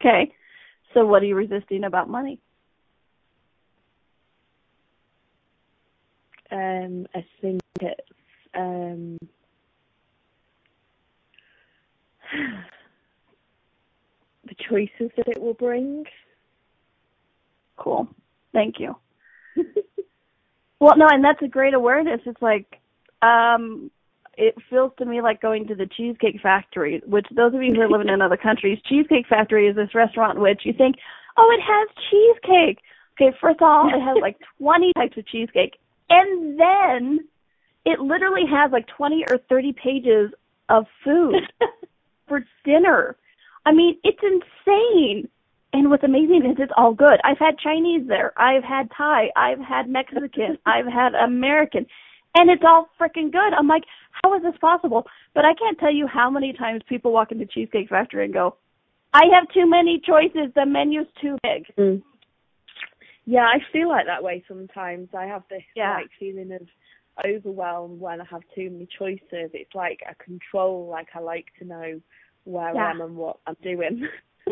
Okay. 0.00 0.32
So 0.94 1.04
what 1.06 1.22
are 1.22 1.26
you 1.26 1.34
resisting 1.34 1.84
about 1.84 2.08
money? 2.08 2.40
um 6.52 7.06
I 7.14 7.24
think 7.40 7.60
it's 7.80 8.00
um 8.56 9.18
the 14.48 14.56
choices 14.68 15.12
that 15.16 15.28
it 15.28 15.40
will 15.40 15.54
bring. 15.54 16.04
Cool. 17.76 18.08
Thank 18.52 18.76
you. 18.78 18.96
well, 20.80 20.96
no, 20.96 21.06
and 21.08 21.24
that's 21.24 21.42
a 21.42 21.48
great 21.48 21.74
awareness. 21.74 22.20
It's 22.26 22.42
like, 22.42 22.80
um, 23.22 23.90
it 24.36 24.54
feels 24.70 24.92
to 24.98 25.04
me 25.04 25.20
like 25.20 25.42
going 25.42 25.66
to 25.66 25.74
the 25.74 25.86
Cheesecake 25.86 26.40
Factory, 26.40 27.02
which 27.06 27.26
those 27.34 27.54
of 27.54 27.62
you 27.62 27.74
who 27.74 27.80
are 27.80 27.90
living 27.90 28.08
in 28.08 28.22
other 28.22 28.36
countries, 28.36 28.78
Cheesecake 28.88 29.26
Factory 29.28 29.66
is 29.66 29.76
this 29.76 29.94
restaurant 29.94 30.36
in 30.36 30.42
which 30.42 30.62
you 30.64 30.72
think, 30.72 30.96
oh, 31.36 31.50
it 31.52 31.60
has 31.60 31.88
cheesecake. 32.10 32.78
Okay, 33.20 33.36
first 33.40 33.60
of 33.60 33.66
all, 33.66 33.88
it 33.88 34.00
has 34.00 34.16
like 34.20 34.36
20 34.58 34.92
types 34.94 35.16
of 35.16 35.26
cheesecake. 35.26 35.78
And 36.08 36.58
then 36.58 37.26
it 37.84 38.00
literally 38.00 38.44
has 38.48 38.70
like 38.70 38.86
20 38.96 39.24
or 39.28 39.38
30 39.48 39.72
pages 39.72 40.30
of 40.68 40.86
food 41.04 41.34
for 42.28 42.44
dinner. 42.64 43.16
I 43.68 43.72
mean, 43.72 43.98
it's 44.02 44.18
insane. 44.22 45.28
And 45.74 45.90
what's 45.90 46.02
amazing 46.02 46.42
is 46.50 46.56
it's 46.58 46.72
all 46.78 46.94
good. 46.94 47.20
I've 47.22 47.38
had 47.38 47.58
Chinese 47.58 48.08
there. 48.08 48.32
I've 48.40 48.64
had 48.64 48.88
Thai. 48.96 49.28
I've 49.36 49.58
had 49.60 49.90
Mexican. 49.90 50.56
I've 50.66 50.86
had 50.86 51.12
American. 51.14 51.84
And 52.34 52.48
it's 52.50 52.62
all 52.66 52.88
freaking 52.98 53.30
good. 53.30 53.52
I'm 53.58 53.68
like, 53.68 53.84
how 54.22 54.34
is 54.34 54.42
this 54.42 54.56
possible? 54.58 55.04
But 55.34 55.44
I 55.44 55.52
can't 55.52 55.78
tell 55.78 55.92
you 55.92 56.06
how 56.06 56.30
many 56.30 56.54
times 56.54 56.80
people 56.88 57.12
walk 57.12 57.30
into 57.30 57.44
Cheesecake 57.44 57.90
Factory 57.90 58.24
and 58.24 58.32
go, 58.32 58.56
I 59.12 59.24
have 59.34 59.52
too 59.52 59.68
many 59.68 60.00
choices. 60.04 60.50
The 60.54 60.64
menu's 60.64 61.06
too 61.20 61.36
big. 61.42 61.66
Mm. 61.76 62.02
Yeah, 63.26 63.44
I 63.44 63.58
feel 63.70 63.88
like 63.90 64.06
that 64.06 64.22
way 64.22 64.42
sometimes. 64.48 65.08
I 65.14 65.26
have 65.26 65.42
this 65.50 65.62
Yeah. 65.76 65.96
like 65.96 66.08
feeling 66.18 66.52
of 66.52 66.66
overwhelm 67.22 68.00
when 68.00 68.22
I 68.22 68.24
have 68.30 68.42
too 68.54 68.70
many 68.70 68.88
choices. 68.98 69.50
It's 69.52 69.74
like 69.74 70.00
a 70.08 70.14
control, 70.14 70.86
like 70.88 71.08
I 71.14 71.18
like 71.18 71.46
to 71.58 71.66
know 71.66 72.00
where 72.48 72.74
Yeah. 72.74 72.86
I 72.86 72.90
am 72.90 73.00
and 73.00 73.16
what 73.16 73.38
I'm 73.46 73.56
doing. 73.62 74.06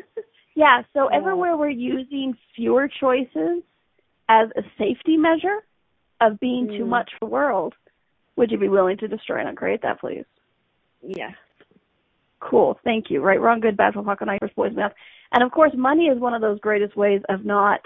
Yeah, 0.58 0.80
so 0.94 1.08
everywhere 1.08 1.54
we're 1.54 1.68
using 1.68 2.34
fewer 2.54 2.88
choices 2.88 3.62
as 4.30 4.48
a 4.56 4.62
safety 4.78 5.18
measure 5.18 5.58
of 6.22 6.40
being 6.40 6.66
too 6.68 6.84
Mm. 6.86 6.88
much 6.88 7.10
for 7.18 7.26
the 7.26 7.30
world, 7.30 7.74
would 8.36 8.50
you 8.50 8.56
be 8.56 8.70
willing 8.70 8.96
to 8.98 9.06
destroy 9.06 9.40
and 9.40 9.48
uncreate 9.50 9.82
that, 9.82 10.00
please? 10.00 10.24
yeah. 11.02 11.32
Cool. 12.40 12.78
Thank 12.84 13.10
you. 13.10 13.20
Right, 13.20 13.38
wrong, 13.40 13.60
good, 13.60 13.76
bad, 13.76 13.92
for 13.94 14.02
fuck, 14.02 14.24
night, 14.24 14.40
boys, 14.56 14.74
mouth. 14.74 14.92
And 15.32 15.42
of 15.42 15.50
course, 15.52 15.72
money 15.76 16.06
is 16.06 16.18
one 16.18 16.32
of 16.32 16.40
those 16.40 16.58
greatest 16.60 16.96
ways 16.96 17.20
of 17.28 17.44
not 17.44 17.80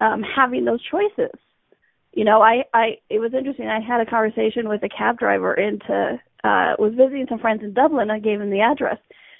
um, 0.00 0.22
having 0.22 0.64
those 0.64 0.82
choices. 0.90 1.30
You 2.12 2.24
know, 2.24 2.40
I, 2.42 2.64
I, 2.74 2.98
it 3.08 3.20
was 3.20 3.34
interesting. 3.34 3.68
I 3.68 3.78
had 3.80 4.00
a 4.00 4.06
conversation 4.06 4.68
with 4.68 4.82
a 4.82 4.88
cab 4.88 5.18
driver 5.18 5.54
into, 5.54 6.20
uh, 6.44 6.74
was 6.78 6.94
visiting 6.96 7.26
some 7.28 7.38
friends 7.38 7.62
in 7.62 7.74
Dublin. 7.74 8.10
I 8.10 8.18
gave 8.18 8.40
him 8.40 8.50
the 8.50 8.60
address. 8.60 8.98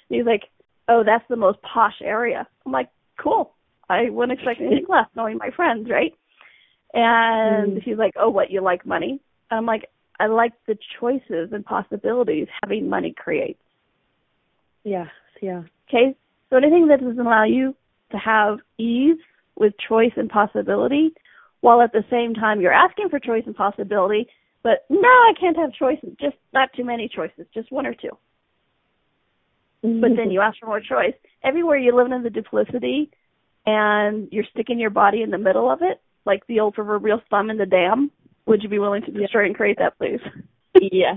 And 0.09 0.17
he's 0.17 0.25
like, 0.25 0.43
oh, 0.87 1.03
that's 1.05 1.25
the 1.29 1.35
most 1.35 1.59
posh 1.61 2.01
area. 2.03 2.47
I'm 2.65 2.71
like, 2.71 2.89
cool. 3.21 3.55
I 3.89 4.09
wouldn't 4.09 4.37
expect 4.37 4.61
anything 4.61 4.85
less 4.89 5.07
knowing 5.15 5.37
my 5.37 5.49
friends, 5.55 5.89
right? 5.89 6.13
And 6.93 7.77
Mm. 7.77 7.83
he's 7.83 7.97
like, 7.97 8.13
oh, 8.19 8.29
what, 8.29 8.51
you 8.51 8.61
like 8.61 8.85
money? 8.85 9.19
I'm 9.51 9.65
like, 9.65 9.89
I 10.19 10.27
like 10.27 10.53
the 10.67 10.77
choices 10.99 11.51
and 11.51 11.63
possibilities 11.63 12.47
having 12.63 12.89
money 12.89 13.13
creates. 13.15 13.61
Yeah, 14.83 15.05
yeah. 15.41 15.63
Okay? 15.87 16.15
So 16.49 16.57
anything 16.57 16.87
that 16.87 17.01
doesn't 17.01 17.19
allow 17.19 17.43
you 17.45 17.75
to 18.11 18.17
have 18.17 18.59
ease 18.77 19.17
with 19.55 19.73
choice 19.87 20.11
and 20.17 20.29
possibility, 20.29 21.11
while 21.61 21.81
at 21.81 21.91
the 21.91 22.03
same 22.09 22.33
time 22.33 22.59
you're 22.59 22.73
asking 22.73 23.09
for 23.09 23.19
choice 23.19 23.43
and 23.45 23.55
possibility, 23.55 24.27
but 24.63 24.85
no, 24.89 25.07
I 25.07 25.33
can't 25.39 25.57
have 25.57 25.73
choices, 25.73 26.09
just 26.19 26.35
not 26.53 26.69
too 26.75 26.83
many 26.83 27.09
choices, 27.13 27.45
just 27.53 27.71
one 27.71 27.85
or 27.85 27.93
two. 27.93 28.17
But 29.81 30.15
then 30.17 30.31
you 30.31 30.41
ask 30.41 30.59
for 30.59 30.67
more 30.67 30.81
choice. 30.81 31.13
Everywhere 31.43 31.77
you 31.77 31.95
live 31.95 32.11
in 32.11 32.23
the 32.23 32.29
duplicity 32.29 33.11
and 33.65 34.27
you're 34.31 34.45
sticking 34.51 34.79
your 34.79 34.89
body 34.89 35.21
in 35.21 35.31
the 35.31 35.37
middle 35.37 35.71
of 35.71 35.81
it, 35.81 36.01
like 36.25 36.45
the 36.47 36.59
old 36.59 36.73
proverbial 36.73 37.21
thumb 37.29 37.49
in 37.49 37.57
the 37.57 37.65
dam, 37.65 38.11
would 38.45 38.63
you 38.63 38.69
be 38.69 38.79
willing 38.79 39.03
to 39.03 39.11
destroy 39.11 39.45
and 39.45 39.55
create 39.55 39.77
that, 39.79 39.97
please? 39.97 40.19
yeah. 40.91 41.15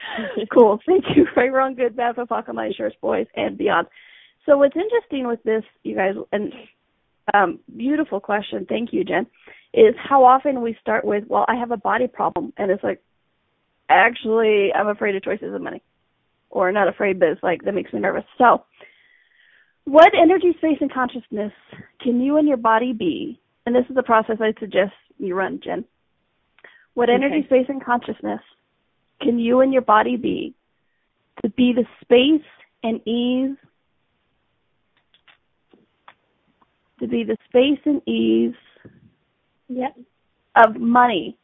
cool. 0.52 0.78
Thank 0.86 1.04
you. 1.14 1.26
Right, 1.36 1.52
wrong, 1.52 1.74
good, 1.74 1.96
bad, 1.96 2.14
for 2.14 2.26
fuck, 2.26 2.52
my 2.52 2.70
shirts, 2.76 2.96
boys, 3.00 3.26
and 3.36 3.58
beyond. 3.58 3.88
So 4.46 4.58
what's 4.58 4.76
interesting 4.76 5.26
with 5.26 5.42
this, 5.44 5.62
you 5.82 5.94
guys, 5.94 6.14
and 6.32 6.52
um, 7.32 7.60
beautiful 7.76 8.20
question. 8.20 8.66
Thank 8.68 8.92
you, 8.92 9.04
Jen. 9.04 9.26
Is 9.74 9.94
how 9.96 10.24
often 10.24 10.60
we 10.60 10.76
start 10.80 11.04
with, 11.04 11.24
well, 11.28 11.46
I 11.48 11.56
have 11.56 11.70
a 11.70 11.76
body 11.76 12.06
problem, 12.06 12.52
and 12.58 12.70
it's 12.70 12.84
like, 12.84 13.02
actually, 13.88 14.70
I'm 14.74 14.88
afraid 14.88 15.16
of 15.16 15.22
choices 15.22 15.54
of 15.54 15.62
money, 15.62 15.82
or 16.50 16.70
not 16.72 16.88
afraid, 16.88 17.18
but 17.18 17.30
it's 17.30 17.42
like 17.42 17.62
that 17.64 17.72
makes 17.72 17.92
me 17.92 18.00
nervous. 18.00 18.24
So, 18.36 18.64
what 19.84 20.12
energy, 20.20 20.54
space, 20.58 20.78
and 20.80 20.92
consciousness 20.92 21.52
can 22.00 22.20
you 22.20 22.36
and 22.36 22.46
your 22.46 22.58
body 22.58 22.92
be? 22.92 23.40
And 23.64 23.74
this 23.74 23.84
is 23.88 23.94
the 23.94 24.02
process 24.02 24.36
I 24.40 24.52
suggest 24.60 24.92
you 25.18 25.34
run, 25.34 25.60
Jen. 25.62 25.84
What 26.94 27.08
energy, 27.08 27.44
space, 27.46 27.66
and 27.68 27.82
consciousness 27.82 28.40
can 29.20 29.38
you 29.38 29.60
and 29.60 29.72
your 29.72 29.82
body 29.82 30.16
be 30.16 30.54
to 31.42 31.48
be 31.50 31.72
the 31.72 31.84
space 32.02 32.46
and 32.82 33.00
ease 33.06 33.56
to 37.02 37.08
be 37.08 37.24
the 37.24 37.36
space 37.48 37.80
and 37.84 38.00
ease 38.08 38.54
Yep. 39.68 39.96
of 40.56 40.76
money 40.76 41.36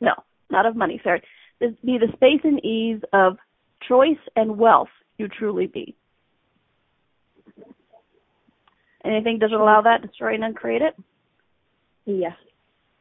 no 0.00 0.12
not 0.50 0.66
of 0.66 0.76
money 0.76 1.00
sorry 1.02 1.22
to 1.60 1.70
be 1.84 1.98
the 1.98 2.12
space 2.14 2.40
and 2.44 2.64
ease 2.64 3.00
of 3.12 3.38
choice 3.88 4.18
and 4.36 4.58
wealth 4.58 4.88
you 5.18 5.28
truly 5.28 5.66
be 5.66 5.96
anything 9.04 9.38
doesn't 9.38 9.58
allow 9.58 9.80
that 9.82 10.02
destroy 10.02 10.34
and 10.34 10.44
uncreate 10.44 10.82
it 10.82 10.94
Yeah. 12.04 12.34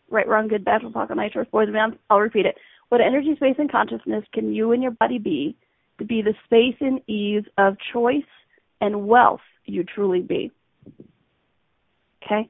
right, 0.09 0.27
wrong, 0.27 0.47
good, 0.47 0.63
bad, 0.63 0.81
from 0.81 0.93
pocket, 0.93 1.15
night, 1.15 1.33
shorts, 1.33 1.49
boys, 1.51 1.65
and 1.65 1.73
men. 1.73 1.99
I'll 2.09 2.19
repeat 2.19 2.45
it. 2.45 2.57
What 2.89 3.01
energy, 3.01 3.35
space, 3.35 3.55
and 3.57 3.71
consciousness 3.71 4.23
can 4.33 4.53
you 4.53 4.71
and 4.71 4.81
your 4.81 4.91
body 4.91 5.17
be 5.17 5.55
to 5.97 6.05
be 6.05 6.21
the 6.21 6.33
space 6.45 6.75
and 6.79 7.01
ease 7.07 7.43
of 7.57 7.75
choice 7.91 8.23
and 8.81 9.07
wealth 9.07 9.41
you 9.65 9.83
truly 9.83 10.21
be. 10.21 10.51
Okay? 12.25 12.47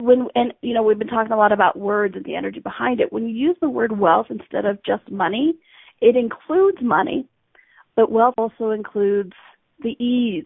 When 0.00 0.28
and 0.34 0.52
you 0.60 0.74
know, 0.74 0.82
we've 0.82 0.98
been 0.98 1.08
talking 1.08 1.32
a 1.32 1.36
lot 1.36 1.52
about 1.52 1.78
words 1.78 2.16
and 2.16 2.24
the 2.24 2.34
energy 2.34 2.60
behind 2.60 3.00
it. 3.00 3.12
When 3.12 3.28
you 3.28 3.34
use 3.34 3.56
the 3.60 3.70
word 3.70 3.98
wealth 3.98 4.26
instead 4.28 4.64
of 4.64 4.82
just 4.84 5.08
money, 5.10 5.54
it 6.00 6.16
includes 6.16 6.78
money, 6.82 7.28
but 7.94 8.10
wealth 8.10 8.34
also 8.36 8.70
includes 8.70 9.32
the 9.80 9.90
ease 10.02 10.44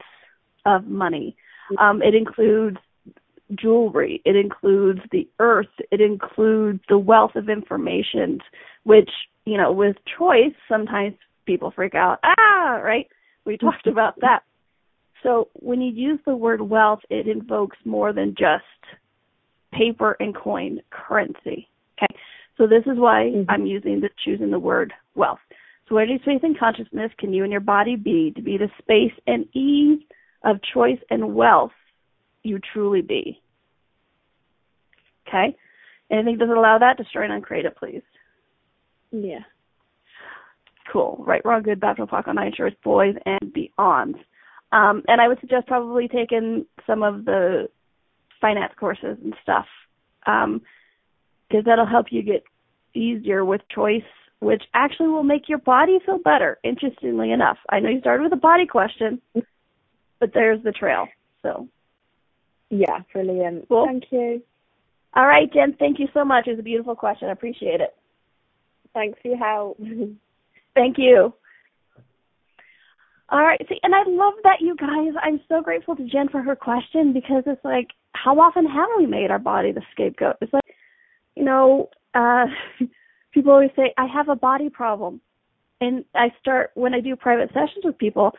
of 0.66 0.87
money. 0.87 1.37
Um, 1.78 2.02
it 2.02 2.14
includes 2.14 2.78
jewelry. 3.54 4.22
It 4.24 4.37
includes 4.37 5.00
the 5.12 5.28
earth. 5.38 5.66
It 5.90 6.00
includes 6.00 6.81
the 6.88 6.98
wealth 6.98 7.33
of 7.35 7.48
information, 7.48 8.40
which, 8.85 9.11
you 9.44 9.57
know, 9.57 9.72
with 9.72 9.96
choice, 10.18 10.54
sometimes 10.68 11.14
people 11.46 11.70
freak 11.70 11.94
out. 11.94 12.18
Ah, 12.22 12.81
right? 12.83 13.07
We 13.44 13.57
talked 13.57 13.87
about 13.87 14.20
that. 14.20 14.42
So 15.22 15.48
when 15.54 15.81
you 15.81 15.92
use 15.92 16.20
the 16.24 16.37
word 16.37 16.61
wealth, 16.61 17.00
it 17.11 17.26
invokes 17.26 17.76
more 17.85 18.12
than 18.12 18.35
just 18.38 18.64
paper 19.72 20.16
and 20.20 20.35
coin 20.35 20.81
currency. 20.90 21.68
Okay. 21.98 22.14
So 22.57 22.66
this 22.66 22.83
is 22.87 22.98
why 22.98 23.31
mm-hmm. 23.35 23.50
I'm 23.50 23.66
using 23.66 24.00
the 24.00 24.11
choosing 24.24 24.50
the 24.50 24.59
word 24.59 24.92
wealth. 25.14 25.38
So 25.88 25.94
what 25.94 26.09
space 26.22 26.40
and 26.42 26.59
consciousness 26.59 27.11
can 27.18 27.33
you 27.33 27.44
and 27.44 27.52
your 27.52 27.61
body 27.61 27.96
be 27.96 28.33
to 28.37 28.42
be 28.42 28.59
the 28.59 28.68
space 28.78 29.18
and 29.26 29.46
ease 29.54 30.00
of 30.44 30.57
choice 30.74 30.98
and 31.11 31.35
wealth 31.35 31.72
you 32.42 32.61
truly 32.72 33.00
be? 33.00 33.40
Okay? 35.26 35.57
Anything 36.11 36.38
doesn't 36.38 36.57
allow 36.57 36.78
that, 36.78 36.96
destroy 36.96 37.24
and 37.24 37.33
uncreate 37.33 37.64
it, 37.64 37.76
please. 37.76 38.02
Yeah. 39.11 39.40
Cool. 40.92 41.22
Right, 41.26 41.42
wrong, 41.44 41.62
good, 41.62 41.81
bad, 41.81 41.96
fuck 41.96 42.28
on 42.28 42.37
nine 42.37 42.52
shorts, 42.57 42.76
boys, 42.83 43.14
and 43.26 43.52
beyond. 43.52 44.16
Um, 44.70 45.02
and 45.09 45.20
I 45.20 45.28
would 45.28 45.40
suggest 45.40 45.66
probably 45.66 46.09
taking 46.09 46.66
some 46.87 47.02
of 47.02 47.24
the 47.24 47.68
finance 48.40 48.72
courses 48.78 49.16
and 49.22 49.35
stuff, 49.42 49.66
because 50.20 50.44
um, 50.44 50.62
that'll 51.64 51.87
help 51.87 52.07
you 52.11 52.22
get 52.22 52.44
easier 52.94 53.44
with 53.44 53.62
choice, 53.74 54.02
which 54.40 54.62
actually 54.74 55.09
will 55.09 55.24
make 55.24 55.48
your 55.48 55.59
body 55.59 55.98
feel 56.04 56.18
better. 56.18 56.59
Interestingly 56.62 57.33
enough, 57.33 57.59
I 57.70 57.81
know 57.81 57.88
you 57.88 58.00
started 58.00 58.24
with 58.24 58.33
a 58.33 58.37
body 58.37 58.66
question, 58.66 59.20
but 60.20 60.33
there's 60.35 60.62
the 60.62 60.72
trail. 60.72 61.09
So. 61.42 61.68
Yeah, 62.70 63.00
brilliant. 63.12 63.68
Cool. 63.68 63.87
Thank 63.87 64.04
you. 64.11 64.42
All 65.14 65.26
right, 65.26 65.50
Jen. 65.52 65.74
Thank 65.78 65.98
you 65.98 66.09
so 66.12 66.24
much. 66.24 66.46
It 66.46 66.50
was 66.50 66.59
a 66.61 66.62
beautiful 66.62 66.94
question. 66.94 67.28
I 67.28 67.33
appreciate 67.33 67.81
it. 67.81 67.96
Thanks 68.94 69.18
for 69.22 69.28
your 69.28 69.38
help. 69.38 69.81
thank 70.74 70.98
you. 70.98 71.33
All 73.30 73.42
right. 73.42 73.60
See, 73.68 73.78
and 73.82 73.94
I 73.94 74.04
love 74.06 74.34
that 74.44 74.60
you 74.60 74.74
guys. 74.76 75.12
I'm 75.22 75.40
so 75.48 75.60
grateful 75.60 75.94
to 75.96 76.04
Jen 76.06 76.28
for 76.28 76.42
her 76.42 76.56
question 76.56 77.12
because 77.12 77.42
it's 77.46 77.64
like, 77.64 77.88
how 78.14 78.38
often 78.40 78.66
have 78.66 78.88
we 78.96 79.06
made 79.06 79.30
our 79.30 79.38
body 79.38 79.70
the 79.72 79.82
scapegoat? 79.92 80.36
It's 80.40 80.52
like, 80.52 80.64
you 81.36 81.44
know, 81.44 81.90
uh, 82.14 82.46
people 83.32 83.52
always 83.52 83.70
say, 83.76 83.92
I 83.98 84.06
have 84.06 84.28
a 84.28 84.36
body 84.36 84.70
problem. 84.70 85.20
And 85.80 86.04
I 86.14 86.28
start, 86.40 86.70
when 86.74 86.94
I 86.94 87.00
do 87.00 87.14
private 87.16 87.50
sessions 87.50 87.84
with 87.84 87.98
people, 87.98 88.32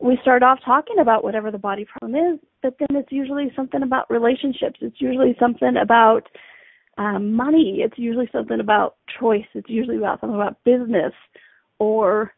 we 0.00 0.18
start 0.20 0.42
off 0.42 0.58
talking 0.64 0.98
about 0.98 1.22
whatever 1.22 1.50
the 1.50 1.58
body 1.58 1.86
problem 1.86 2.14
is, 2.14 2.40
but 2.62 2.76
then 2.78 2.96
it's 2.96 3.12
usually 3.12 3.52
something 3.54 3.82
about 3.82 4.10
relationships. 4.10 4.80
It's 4.80 5.00
usually 5.00 5.36
something 5.38 5.76
about 5.80 6.22
um, 6.98 7.32
money. 7.32 7.78
It's 7.82 7.96
usually 7.96 8.28
something 8.32 8.60
about 8.60 8.96
choice. 9.18 9.46
It's 9.54 9.70
usually 9.70 9.96
about 9.96 10.20
something 10.20 10.34
about 10.34 10.62
business 10.64 11.12
or 11.78 12.32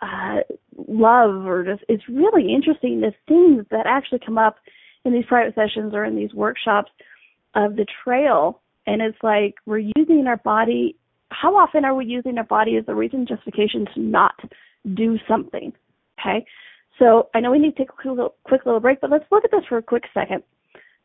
uh, 0.00 0.40
love 0.76 1.46
or 1.46 1.64
just 1.64 1.82
it's 1.88 2.02
really 2.08 2.52
interesting 2.52 3.00
the 3.00 3.12
things 3.28 3.66
that 3.70 3.86
actually 3.86 4.20
come 4.24 4.38
up 4.38 4.56
in 5.04 5.12
these 5.12 5.24
private 5.26 5.54
sessions 5.54 5.94
or 5.94 6.04
in 6.04 6.16
these 6.16 6.32
workshops 6.34 6.90
of 7.54 7.76
the 7.76 7.86
trail. 8.04 8.60
And 8.86 9.00
it's 9.00 9.18
like 9.22 9.54
we're 9.66 9.90
using 9.96 10.26
our 10.26 10.38
body 10.38 10.96
how 11.30 11.56
often 11.56 11.84
are 11.84 11.94
we 11.94 12.04
using 12.04 12.36
our 12.36 12.44
body 12.44 12.76
as 12.76 12.84
a 12.88 12.94
reason 12.94 13.26
justification 13.26 13.86
to 13.94 14.00
not 14.00 14.34
do 14.94 15.16
something? 15.26 15.72
Okay? 16.20 16.44
So 16.98 17.30
i 17.34 17.40
know 17.40 17.50
we 17.50 17.58
need 17.58 17.76
to 17.76 17.78
take 17.78 17.88
a 17.88 17.92
quick 17.92 18.10
little, 18.10 18.34
quick 18.44 18.66
little 18.66 18.80
break 18.80 19.00
but 19.00 19.10
let's 19.10 19.24
look 19.30 19.44
at 19.44 19.50
this 19.50 19.64
for 19.68 19.78
a 19.78 19.82
quick 19.82 20.04
second. 20.12 20.42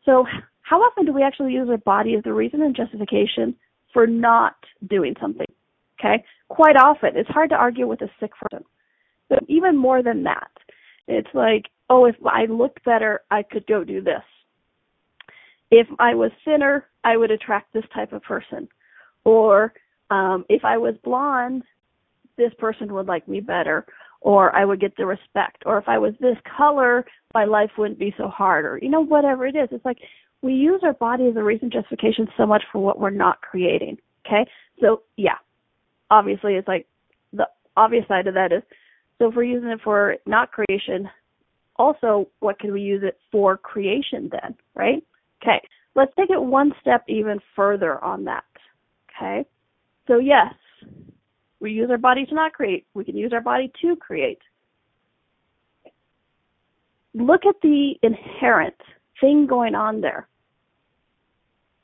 So 0.05 0.25
how 0.61 0.79
often 0.79 1.05
do 1.05 1.13
we 1.13 1.23
actually 1.23 1.53
use 1.53 1.69
our 1.69 1.77
body 1.77 2.15
as 2.15 2.23
a 2.25 2.33
reason 2.33 2.61
and 2.61 2.75
justification 2.75 3.55
for 3.93 4.05
not 4.05 4.55
doing 4.89 5.15
something? 5.19 5.47
Okay? 5.99 6.23
Quite 6.49 6.75
often. 6.75 7.11
It's 7.15 7.29
hard 7.29 7.49
to 7.51 7.55
argue 7.55 7.87
with 7.87 8.01
a 8.01 8.09
sick 8.19 8.31
person 8.51 8.65
but 9.29 9.39
even 9.47 9.75
more 9.77 10.01
than 10.03 10.23
that, 10.23 10.51
it's 11.07 11.29
like, 11.33 11.65
oh, 11.89 12.05
if 12.05 12.15
I 12.25 12.45
looked 12.45 12.83
better, 12.83 13.21
I 13.31 13.43
could 13.43 13.65
go 13.67 13.83
do 13.83 14.01
this. 14.01 14.23
If 15.71 15.87
I 15.99 16.15
was 16.15 16.31
thinner, 16.45 16.85
I 17.03 17.17
would 17.17 17.31
attract 17.31 17.73
this 17.73 17.83
type 17.93 18.13
of 18.13 18.23
person. 18.23 18.67
Or 19.23 19.73
um, 20.09 20.45
if 20.49 20.63
I 20.63 20.77
was 20.77 20.95
blonde, 21.03 21.63
this 22.37 22.53
person 22.57 22.93
would 22.93 23.07
like 23.07 23.27
me 23.27 23.39
better. 23.39 23.85
Or 24.21 24.55
I 24.55 24.65
would 24.65 24.79
get 24.79 24.95
the 24.97 25.05
respect. 25.05 25.63
Or 25.65 25.77
if 25.77 25.87
I 25.87 25.97
was 25.97 26.13
this 26.19 26.37
color, 26.57 27.05
my 27.33 27.45
life 27.45 27.71
wouldn't 27.77 27.99
be 27.99 28.13
so 28.17 28.27
hard. 28.27 28.65
Or, 28.65 28.79
you 28.81 28.89
know, 28.89 29.01
whatever 29.01 29.45
it 29.45 29.55
is. 29.55 29.69
It's 29.71 29.85
like 29.85 29.99
we 30.41 30.53
use 30.53 30.81
our 30.83 30.93
body 30.93 31.27
as 31.27 31.35
a 31.35 31.43
reason 31.43 31.69
justification 31.69 32.27
so 32.37 32.45
much 32.45 32.63
for 32.71 32.79
what 32.79 32.99
we're 32.99 33.09
not 33.09 33.41
creating. 33.41 33.97
Okay? 34.25 34.49
So, 34.81 35.03
yeah. 35.17 35.37
Obviously, 36.09 36.53
it's 36.55 36.67
like 36.67 36.87
the 37.33 37.47
obvious 37.75 38.07
side 38.07 38.27
of 38.27 38.33
that 38.35 38.53
is 38.53 38.63
so 39.17 39.29
if 39.29 39.35
we're 39.35 39.43
using 39.43 39.69
it 39.69 39.79
for 39.83 40.15
not 40.25 40.51
creation, 40.51 41.09
also 41.77 42.27
what 42.39 42.59
can 42.59 42.71
we 42.71 42.81
use 42.81 43.03
it 43.03 43.17
for 43.31 43.57
creation 43.57 44.29
then, 44.31 44.55
right? 44.75 45.03
Okay, 45.41 45.61
let's 45.95 46.11
take 46.17 46.29
it 46.29 46.41
one 46.41 46.73
step 46.81 47.03
even 47.07 47.39
further 47.55 48.03
on 48.03 48.23
that. 48.25 48.43
Okay, 49.15 49.45
so 50.07 50.19
yes, 50.19 50.53
we 51.59 51.71
use 51.71 51.89
our 51.89 51.97
body 51.97 52.25
to 52.25 52.35
not 52.35 52.53
create. 52.53 52.85
We 52.93 53.03
can 53.03 53.17
use 53.17 53.33
our 53.33 53.41
body 53.41 53.71
to 53.81 53.95
create. 53.95 54.39
Look 57.13 57.45
at 57.47 57.55
the 57.63 57.95
inherent 58.03 58.75
thing 59.19 59.47
going 59.47 59.73
on 59.73 60.01
there. 60.01 60.27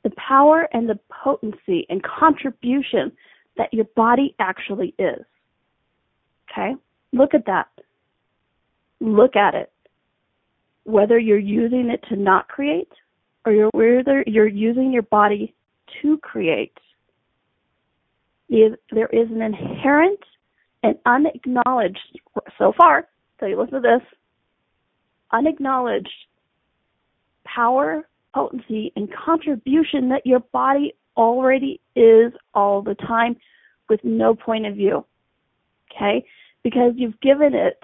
The 0.04 0.10
power 0.10 0.68
and 0.72 0.88
the 0.88 1.00
potency 1.10 1.86
and 1.88 2.00
contribution 2.02 3.10
that 3.56 3.72
your 3.72 3.86
body 3.96 4.36
actually 4.38 4.94
is. 4.98 5.24
Okay? 6.50 6.74
Look 7.14 7.32
at 7.32 7.46
that. 7.46 7.68
Look 9.00 9.36
at 9.36 9.54
it. 9.54 9.70
Whether 10.82 11.18
you're 11.18 11.38
using 11.38 11.88
it 11.88 12.04
to 12.08 12.16
not 12.16 12.48
create 12.48 12.90
or 13.46 13.52
you're, 13.52 13.70
whether 13.72 14.24
you're 14.26 14.48
using 14.48 14.92
your 14.92 15.02
body 15.02 15.54
to 16.02 16.18
create, 16.18 16.76
there 18.48 19.08
is 19.12 19.30
an 19.30 19.42
inherent 19.42 20.18
and 20.82 20.96
unacknowledged, 21.06 22.20
so 22.58 22.72
far, 22.76 23.06
so 23.38 23.46
you 23.46 23.58
listen 23.58 23.80
to 23.80 23.80
this, 23.80 24.02
unacknowledged 25.32 26.08
power, 27.44 28.08
potency, 28.34 28.92
and 28.96 29.08
contribution 29.14 30.08
that 30.08 30.26
your 30.26 30.40
body 30.52 30.94
already 31.16 31.80
is 31.94 32.32
all 32.54 32.82
the 32.82 32.96
time 32.96 33.36
with 33.88 34.00
no 34.02 34.34
point 34.34 34.66
of 34.66 34.74
view. 34.74 35.04
Okay? 35.94 36.26
Because 36.64 36.94
you've 36.96 37.20
given 37.20 37.54
it, 37.54 37.78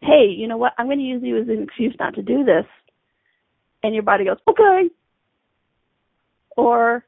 hey, 0.00 0.26
you 0.26 0.48
know 0.48 0.56
what, 0.56 0.72
I'm 0.78 0.86
going 0.86 0.98
to 0.98 1.04
use 1.04 1.22
you 1.22 1.40
as 1.40 1.48
an 1.48 1.62
excuse 1.62 1.94
not 2.00 2.14
to 2.14 2.22
do 2.22 2.42
this. 2.42 2.64
And 3.82 3.94
your 3.94 4.02
body 4.02 4.24
goes, 4.24 4.38
okay. 4.48 4.88
Or, 6.56 7.04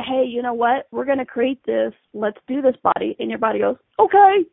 hey, 0.00 0.24
you 0.26 0.40
know 0.42 0.54
what, 0.54 0.86
we're 0.90 1.04
going 1.04 1.18
to 1.18 1.26
create 1.26 1.64
this, 1.66 1.92
let's 2.14 2.38
do 2.46 2.62
this 2.62 2.76
body. 2.82 3.16
And 3.18 3.28
your 3.28 3.38
body 3.38 3.58
goes, 3.58 3.76
okay. 3.98 4.44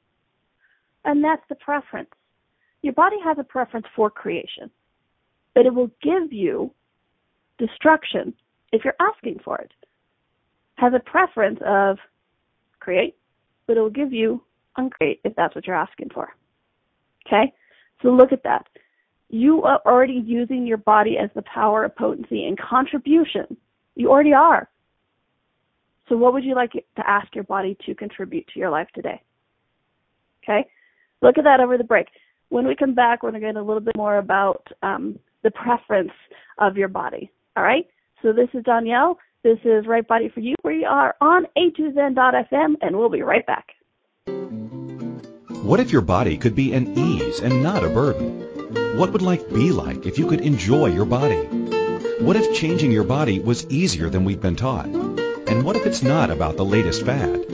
And 1.06 1.24
that's 1.24 1.44
the 1.50 1.56
preference. 1.56 2.10
Your 2.82 2.94
body 2.94 3.18
has 3.24 3.38
a 3.40 3.44
preference 3.44 3.86
for 3.96 4.10
creation, 4.10 4.72
but 5.54 5.66
it 5.66 5.74
will 5.74 5.92
give 6.02 6.34
you 6.34 6.74
destruction 7.60 8.34
if 8.72 8.84
you're 8.84 8.96
asking 9.00 9.40
for 9.46 9.60
it. 9.60 9.72
Has 10.76 10.94
a 10.96 11.00
preference 11.00 11.60
of 11.64 11.98
create, 12.80 13.16
but 13.68 13.78
it 13.78 13.82
will 13.82 13.92
give 13.92 14.12
you 14.12 14.42
uncreate 14.78 15.22
if 15.24 15.36
that's 15.36 15.56
what 15.56 15.68
you're 15.68 15.76
asking 15.76 16.10
for. 16.14 16.30
Okay? 17.26 17.54
So 18.02 18.10
look 18.10 18.32
at 18.32 18.44
that. 18.44 18.68
You 19.30 19.64
are 19.64 19.82
already 19.86 20.22
using 20.26 20.68
your 20.68 20.78
body 20.78 21.18
as 21.18 21.30
the 21.36 21.44
power 21.44 21.86
of 21.86 21.96
potency 21.96 22.46
and 22.46 22.58
contribution. 22.60 23.56
You 23.96 24.10
already 24.10 24.34
are. 24.34 24.70
So 26.10 26.18
what 26.18 26.34
would 26.34 26.44
you 26.44 26.56
like 26.56 26.72
to 26.74 27.10
ask 27.10 27.34
your 27.34 27.46
body 27.46 27.78
to 27.86 27.96
contribute 27.96 28.46
to 28.48 28.60
your 28.60 28.70
life 28.70 28.88
today? 28.94 29.22
Okay? 30.44 30.68
Look 31.22 31.38
at 31.38 31.44
that 31.46 31.60
over 31.60 31.78
the 31.78 31.84
break. 31.84 32.08
When 32.50 32.68
we 32.68 32.76
come 32.76 32.94
back, 32.94 33.24
we're 33.24 33.32
going 33.32 33.42
to 33.42 33.48
get 33.48 33.56
a 33.56 33.62
little 33.62 33.82
bit 33.82 33.96
more 33.96 34.18
about 34.18 34.68
um, 34.84 35.18
the 35.44 35.52
preference 35.52 36.12
of 36.58 36.76
your 36.76 36.90
body. 36.90 37.32
All 37.56 37.64
right? 37.64 37.88
So 38.22 38.34
this 38.34 38.50
is 38.54 38.64
Donnielle. 38.64 39.16
This 39.44 39.58
is 39.64 39.88
Right 39.88 40.08
Body 40.08 40.30
for 40.34 40.42
You. 40.42 40.56
We 40.64 40.86
are 40.86 41.16
on 41.22 41.46
A2Zen.fm, 41.58 42.76
and 42.82 42.96
we'll 42.96 43.10
be 43.10 43.22
right 43.22 43.46
back. 43.48 43.68
What 45.62 45.80
if 45.80 45.92
your 45.92 46.02
body 46.02 46.38
could 46.38 46.56
be 46.56 46.74
an 46.74 46.98
ease 46.98 47.40
and 47.40 47.62
not 47.62 47.84
a 47.84 47.90
burden? 47.90 48.42
What 48.98 49.14
would 49.14 49.22
life 49.22 49.48
be 49.54 49.72
like 49.72 50.08
if 50.08 50.18
you 50.18 50.26
could 50.26 50.42
enjoy 50.42 50.88
your 50.88 51.06
body? 51.06 51.44
What 52.20 52.36
if 52.36 52.56
changing 52.56 52.92
your 52.92 53.04
body 53.04 53.40
was 53.40 53.68
easier 53.68 54.10
than 54.10 54.26
we've 54.26 54.42
been 54.42 54.56
taught? 54.56 54.88
And 54.88 55.64
what 55.64 55.76
if 55.76 55.86
it's 55.86 56.02
not 56.02 56.32
about 56.32 56.58
the 56.58 56.66
latest 56.66 57.06
fad? 57.06 57.46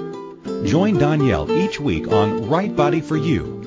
Join 0.65 0.95
Donnielle 0.95 1.51
each 1.51 1.81
week 1.81 2.07
on 2.07 2.47
Right 2.47 2.73
Body 2.73 3.01
for 3.01 3.17
You 3.17 3.66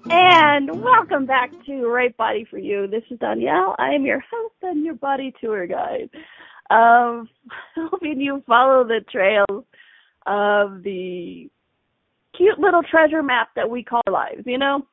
And 0.08 0.84
welcome 0.84 1.26
back 1.26 1.50
to 1.65 1.88
Right 1.88 2.15
Body 2.15 2.46
for 2.48 2.60
You. 2.60 2.86
This 2.86 3.02
is 3.10 3.18
Donnielle. 3.18 3.74
I 3.80 3.89
am 3.89 4.06
your 4.06 4.20
host 4.20 4.54
and 4.62 4.86
your 4.86 4.94
body 4.94 5.34
tour 5.41 5.65
guide. 5.65 6.10
Um, 6.70 7.28
hoping 7.76 8.22
you 8.22 8.44
follow 8.46 8.84
the 8.84 9.02
trails 9.12 9.65
of 10.28 10.84
the 10.84 11.50
cute 12.38 12.60
little 12.60 12.84
treasure 12.84 13.24
map 13.24 13.50
that 13.56 13.68
we 13.68 13.84
call 13.84 14.04
lives, 14.08 14.44
you 14.46 14.60
know? 14.60 14.86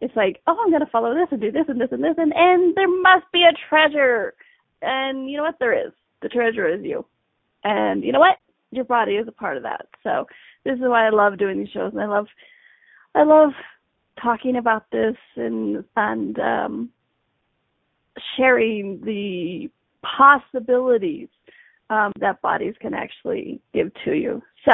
It's 0.00 0.16
like, 0.16 0.40
oh, 0.48 0.56
I'm 0.60 0.70
going 0.70 0.84
to 0.84 0.90
follow 0.90 1.14
this 1.14 1.28
and 1.30 1.40
do 1.40 1.52
this 1.52 1.66
and 1.68 1.80
this 1.80 1.92
and 1.92 2.02
this, 2.02 2.14
and, 2.18 2.32
and 2.34 2.74
there 2.74 2.88
must 2.88 3.30
be 3.32 3.44
a 3.44 3.68
treasure. 3.68 4.34
And 4.82 5.30
you 5.30 5.36
know 5.36 5.44
what? 5.44 5.60
There 5.60 5.86
is. 5.86 5.92
The 6.22 6.28
treasure 6.28 6.66
is 6.66 6.84
you. 6.84 7.06
And 7.62 8.02
you 8.02 8.10
know 8.10 8.20
what? 8.20 8.38
Your 8.72 8.84
body 8.84 9.12
is 9.12 9.28
a 9.28 9.32
part 9.32 9.56
of 9.56 9.62
that. 9.62 9.86
So 10.02 10.26
this 10.64 10.74
is 10.74 10.80
why 10.82 11.06
I 11.06 11.10
love 11.10 11.38
doing 11.38 11.60
these 11.60 11.70
shows, 11.72 11.92
and 11.92 12.02
I 12.02 12.06
love, 12.06 12.26
I 13.14 13.22
love 13.22 13.52
talking 14.22 14.56
about 14.56 14.90
this 14.90 15.16
and 15.36 15.84
and 15.96 16.38
um, 16.38 16.90
sharing 18.36 19.00
the 19.04 19.68
possibilities 20.02 21.28
um, 21.90 22.12
that 22.20 22.42
bodies 22.42 22.74
can 22.80 22.94
actually 22.94 23.60
give 23.72 23.90
to 24.04 24.12
you. 24.12 24.42
So, 24.64 24.72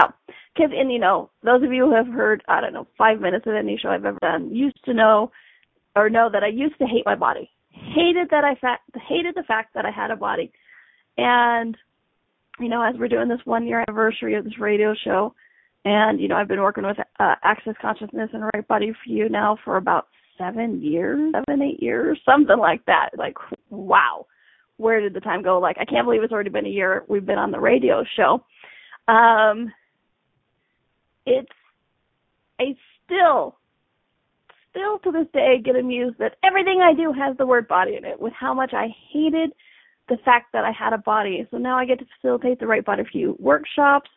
cause, 0.57 0.71
and 0.73 0.91
you 0.91 0.99
know, 0.99 1.31
those 1.43 1.63
of 1.63 1.73
you 1.73 1.87
who 1.87 1.95
have 1.95 2.07
heard, 2.07 2.43
I 2.49 2.61
don't 2.61 2.73
know, 2.73 2.87
five 2.97 3.21
minutes 3.21 3.47
of 3.47 3.55
any 3.55 3.79
show 3.79 3.91
I've 3.91 4.05
ever 4.05 4.19
done, 4.21 4.55
used 4.55 4.83
to 4.85 4.95
know 4.95 5.31
or 5.95 6.09
know 6.09 6.31
that 6.33 6.43
I 6.43 6.49
used 6.49 6.79
to 6.79 6.87
hate 6.87 7.05
my 7.05 7.15
body. 7.15 7.51
Hated 7.71 8.29
that 8.31 8.45
I 8.45 8.55
fa- 8.55 9.01
hated 9.09 9.35
the 9.35 9.43
fact 9.43 9.75
that 9.75 9.85
I 9.85 9.91
had 9.91 10.11
a 10.11 10.17
body. 10.17 10.53
And, 11.19 11.77
you 12.59 12.69
know, 12.69 12.83
as 12.83 12.95
we're 12.99 13.09
doing 13.09 13.29
this 13.29 13.41
one 13.45 13.67
year 13.67 13.85
anniversary 13.87 14.35
of 14.35 14.45
this 14.45 14.59
radio 14.59 14.95
show, 15.05 15.35
and, 15.85 16.21
you 16.21 16.29
know, 16.29 16.37
I've 16.37 16.49
been 16.49 16.63
working 16.63 16.87
with 16.87 16.99
uh, 17.19 17.35
Access 17.43 17.75
Consciousness 17.81 18.31
and 18.33 18.45
Right 18.55 18.67
Body 18.69 18.93
for 18.93 19.11
You 19.11 19.29
now 19.29 19.59
for 19.65 19.77
about 19.77 20.07
seven 20.39 20.81
years, 20.81 21.35
seven, 21.35 21.63
eight 21.63 21.83
years, 21.83 22.19
something 22.25 22.59
like 22.59 22.85
that. 22.87 23.11
Like, 23.17 23.37
wow, 23.71 24.27
where 24.77 25.01
did 25.01 25.15
the 25.15 25.21
time 25.21 25.43
go? 25.43 25.59
Like, 25.59 25.77
I 25.81 25.85
can't 25.85 26.07
believe 26.07 26.23
it's 26.23 26.33
already 26.33 26.51
been 26.51 26.67
a 26.67 26.71
year 26.71 27.05
we've 27.09 27.27
been 27.27 27.39
on 27.39 27.51
the 27.51 27.61
radio 27.61 28.05
show. 28.17 28.45
Um, 29.13 29.73
it's, 31.27 31.51
I 32.61 32.77
still, 33.05 33.57
still 34.71 34.99
to 35.01 35.11
this 35.11 35.27
day 35.33 35.61
get 35.65 35.77
amused 35.77 36.19
that 36.19 36.37
everything 36.45 36.81
I 36.81 36.95
do 36.95 37.13
has 37.13 37.37
the 37.37 37.47
word 37.47 37.67
body 37.67 37.97
in 37.97 38.05
it 38.05 38.21
with 38.21 38.33
how 38.33 38.55
much 38.55 38.73
I 38.73 38.89
hated 39.13 39.53
the 40.09 40.17
fact 40.25 40.53
that 40.53 40.65
I 40.65 40.73
had 40.73 40.93
a 40.93 40.99
body. 40.99 41.47
So 41.51 41.59
now 41.59 41.77
I 41.77 41.85
get 41.85 41.99
to 41.99 42.07
facilitate 42.17 42.59
the 42.59 42.67
Right 42.67 42.85
Body 42.85 43.03
for 43.03 43.19
You 43.19 43.37
workshops 43.39 44.11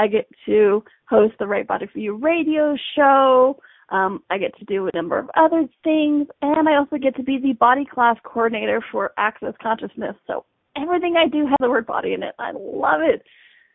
I 0.00 0.06
get 0.06 0.26
to 0.46 0.82
host 1.10 1.34
the 1.38 1.46
Right 1.46 1.66
Body 1.66 1.86
for 1.92 1.98
You 1.98 2.16
radio 2.16 2.74
show. 2.96 3.60
Um, 3.90 4.22
I 4.30 4.38
get 4.38 4.56
to 4.56 4.64
do 4.64 4.88
a 4.88 4.96
number 4.96 5.18
of 5.18 5.28
other 5.36 5.68
things, 5.84 6.26
and 6.40 6.66
I 6.66 6.76
also 6.76 6.96
get 6.96 7.16
to 7.16 7.22
be 7.22 7.38
the 7.38 7.52
body 7.52 7.84
class 7.84 8.16
coordinator 8.24 8.82
for 8.90 9.12
Access 9.18 9.52
Consciousness. 9.60 10.16
So 10.26 10.46
everything 10.74 11.16
I 11.18 11.28
do 11.28 11.44
has 11.44 11.56
the 11.60 11.68
word 11.68 11.86
body 11.86 12.14
in 12.14 12.22
it. 12.22 12.34
I 12.38 12.52
love 12.52 13.02
it. 13.02 13.22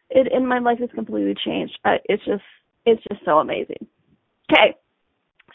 It 0.09 0.33
and 0.33 0.49
my 0.49 0.57
life 0.57 0.79
has 0.79 0.89
completely 0.95 1.35
changed. 1.45 1.77
Uh, 1.85 1.97
it's 2.05 2.25
just 2.25 2.43
it's 2.87 3.03
just 3.11 3.23
so 3.23 3.37
amazing. 3.37 3.85
Okay, 4.51 4.75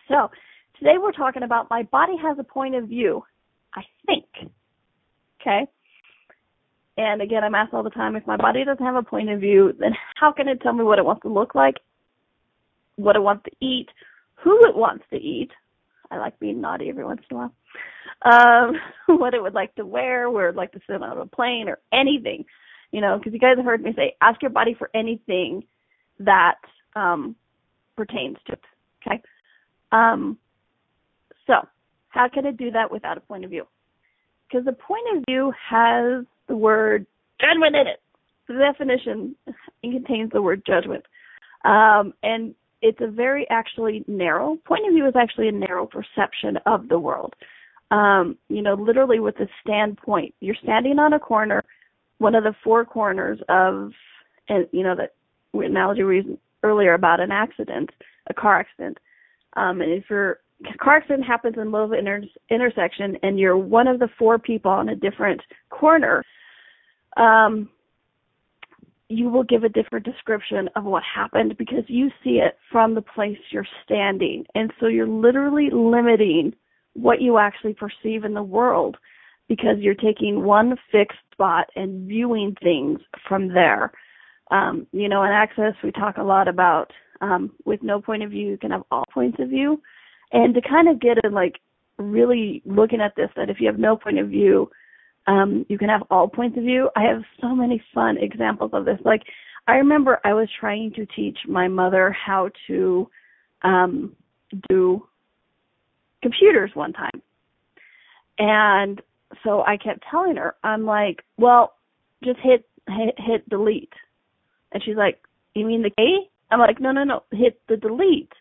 so 0.06 0.30
today 0.78 0.98
we're 1.02 1.11
talking 1.11 1.42
about 1.42 1.68
my 1.68 1.83
body 1.83 2.14
has 2.22 2.38
a 2.38 2.44
point 2.44 2.76
of 2.76 2.88
view. 2.88 3.24
I 3.74 3.83
think. 4.06 4.26
Okay. 5.40 5.66
And 7.00 7.22
again, 7.22 7.42
I'm 7.42 7.54
asked 7.54 7.72
all 7.72 7.82
the 7.82 7.88
time 7.88 8.14
if 8.14 8.26
my 8.26 8.36
body 8.36 8.62
doesn't 8.62 8.84
have 8.84 8.94
a 8.94 9.02
point 9.02 9.30
of 9.30 9.40
view, 9.40 9.74
then 9.80 9.92
how 10.16 10.32
can 10.32 10.48
it 10.48 10.60
tell 10.60 10.74
me 10.74 10.84
what 10.84 10.98
it 10.98 11.04
wants 11.04 11.22
to 11.22 11.32
look 11.32 11.54
like, 11.54 11.76
what 12.96 13.16
it 13.16 13.22
wants 13.22 13.44
to 13.44 13.66
eat, 13.66 13.88
who 14.34 14.58
it 14.66 14.76
wants 14.76 15.04
to 15.08 15.16
eat? 15.16 15.48
I 16.10 16.18
like 16.18 16.38
being 16.38 16.60
naughty 16.60 16.90
every 16.90 17.07
once 17.07 17.22
in 17.30 17.38
a 17.38 17.40
while. 17.40 17.55
Um, 18.30 18.74
what 19.18 19.32
it 19.32 19.42
would 19.42 19.55
like 19.55 19.74
to 19.76 19.86
wear, 19.86 20.30
where 20.30 20.48
it'd 20.48 20.57
like 20.57 20.72
to 20.72 20.80
sit 20.86 21.03
on 21.03 21.16
a 21.16 21.24
plane, 21.24 21.70
or 21.70 21.78
anything. 21.90 22.44
You 22.90 23.01
know, 23.01 23.16
because 23.16 23.32
you 23.32 23.38
guys 23.38 23.57
have 23.57 23.64
heard 23.64 23.82
me 23.82 23.94
say, 23.96 24.16
ask 24.20 24.42
your 24.42 24.51
body 24.51 24.74
for 24.78 24.90
anything 24.94 25.64
that 26.18 26.57
um, 26.96 27.34
pertains 27.96 28.36
to 28.46 28.53
it. 28.53 28.61
Okay. 29.07 29.22
Um, 29.90 30.36
so, 31.46 31.66
how 32.11 32.28
can 32.28 32.44
it 32.44 32.59
do 32.59 32.70
that 32.72 32.92
without 32.92 33.16
a 33.16 33.20
point 33.20 33.44
of 33.44 33.51
view? 33.51 33.66
Because 34.46 34.66
the 34.66 34.72
point 34.72 35.16
of 35.16 35.24
view 35.26 35.51
has 35.70 36.26
the 36.51 36.57
word 36.57 37.07
judgment 37.40 37.76
in 37.76 37.86
it. 37.86 38.01
The 38.48 38.55
definition 38.55 39.36
it 39.46 39.55
contains 39.82 40.32
the 40.32 40.42
word 40.42 40.62
judgment. 40.66 41.05
Um, 41.64 42.12
and 42.22 42.55
it's 42.82 43.01
a 43.01 43.07
very 43.07 43.46
actually 43.51 44.05
narrow 44.07 44.59
point 44.66 44.86
of 44.86 44.92
view 44.92 45.07
is 45.07 45.14
actually 45.16 45.48
a 45.48 45.53
narrow 45.53 45.86
perception 45.86 46.59
of 46.66 46.88
the 46.88 46.98
world. 46.98 47.34
Um, 47.90 48.36
you 48.48 48.62
know, 48.62 48.74
literally 48.74 49.20
with 49.20 49.38
a 49.40 49.48
standpoint. 49.62 50.34
You're 50.40 50.57
standing 50.62 50.98
on 50.98 51.12
a 51.12 51.18
corner, 51.18 51.64
one 52.18 52.34
of 52.34 52.44
the 52.44 52.55
four 52.62 52.84
corners 52.84 53.38
of 53.48 53.92
and 54.48 54.66
you 54.72 54.82
know 54.82 54.96
that 54.96 55.14
analogy 55.55 56.03
we 56.03 56.16
used 56.16 56.28
earlier 56.62 56.94
about 56.94 57.20
an 57.20 57.30
accident, 57.30 57.90
a 58.28 58.34
car 58.34 58.61
accident. 58.61 58.98
Um, 59.57 59.80
and 59.80 59.92
if 59.92 60.05
you're 60.09 60.38
car 60.80 60.96
accident 60.96 61.24
happens 61.24 61.55
in 61.55 61.61
the 61.61 61.70
middle 61.70 61.84
of 61.84 61.92
an 61.92 61.98
inter- 61.98 62.28
intersection 62.51 63.16
and 63.22 63.38
you're 63.38 63.59
one 63.59 63.88
of 63.88 63.98
the 63.98 64.09
four 64.18 64.38
people 64.38 64.70
on 64.70 64.88
a 64.88 64.96
different 64.96 65.40
corner, 65.70 66.24
um, 67.16 67.68
you 69.08 69.28
will 69.28 69.42
give 69.42 69.64
a 69.64 69.68
different 69.68 70.04
description 70.04 70.68
of 70.76 70.84
what 70.84 71.02
happened 71.02 71.56
because 71.58 71.84
you 71.88 72.11
see 72.22 72.40
it 72.42 72.56
from 72.70 72.94
the 72.94 73.02
place 73.02 73.38
you're 73.50 73.66
standing. 73.84 74.44
And 74.54 74.72
so 74.78 74.86
you're 74.86 75.08
literally 75.08 75.68
limiting 75.72 76.54
what 76.94 77.20
you 77.20 77.38
actually 77.38 77.74
perceive 77.74 78.24
in 78.24 78.34
the 78.34 78.42
world 78.42 78.96
because 79.48 79.78
you're 79.80 79.94
taking 79.94 80.44
one 80.44 80.76
fixed 80.92 81.18
spot 81.32 81.66
and 81.74 82.06
viewing 82.06 82.54
things 82.62 83.00
from 83.28 83.48
there. 83.48 83.90
Um, 84.52 84.86
you 84.92 85.08
know, 85.08 85.24
in 85.24 85.30
Access, 85.30 85.74
we 85.82 85.90
talk 85.90 86.18
a 86.18 86.22
lot 86.22 86.46
about 86.46 86.92
um, 87.20 87.50
with 87.64 87.82
no 87.82 88.00
point 88.00 88.22
of 88.22 88.30
view, 88.30 88.48
you 88.48 88.58
can 88.58 88.70
have 88.70 88.84
all 88.90 89.04
points 89.12 89.38
of 89.40 89.48
view. 89.48 89.82
And 90.32 90.54
to 90.54 90.61
kind 90.62 90.88
of 90.88 91.00
get 91.00 91.18
in 91.24 91.32
like 91.32 91.56
really 91.98 92.62
looking 92.64 93.00
at 93.00 93.14
this, 93.16 93.28
that 93.36 93.50
if 93.50 93.61
you 93.61 93.66
have 93.66 93.78
no 93.78 93.96
point 93.96 94.18
of 94.18 94.28
view, 94.28 94.70
um, 95.26 95.66
you 95.68 95.78
can 95.78 95.88
have 95.88 96.02
all 96.10 96.28
points 96.28 96.56
of 96.56 96.64
view. 96.64 96.90
I 96.96 97.02
have 97.02 97.22
so 97.40 97.54
many 97.54 97.82
fun 97.94 98.16
examples 98.18 98.70
of 98.72 98.84
this. 98.84 98.98
Like, 99.04 99.22
I 99.66 99.76
remember 99.76 100.18
I 100.24 100.34
was 100.34 100.48
trying 100.58 100.92
to 100.94 101.06
teach 101.06 101.38
my 101.46 101.68
mother 101.68 102.10
how 102.12 102.50
to 102.66 103.08
um, 103.62 104.16
do 104.68 105.06
computers 106.22 106.70
one 106.74 106.92
time. 106.92 107.22
And 108.38 109.00
so 109.44 109.62
I 109.62 109.76
kept 109.76 110.04
telling 110.10 110.36
her, 110.36 110.56
I'm 110.64 110.84
like, 110.84 111.22
well, 111.36 111.74
just 112.24 112.38
hit, 112.42 112.66
hit, 112.88 113.14
hit 113.18 113.48
delete. 113.48 113.92
And 114.72 114.82
she's 114.82 114.96
like, 114.96 115.20
you 115.54 115.66
mean 115.66 115.82
the 115.82 115.90
K? 115.90 116.28
I'm 116.50 116.58
like, 116.58 116.80
no, 116.80 116.90
no, 116.90 117.04
no, 117.04 117.22
hit 117.30 117.60
the 117.68 117.76
delete. 117.76 118.32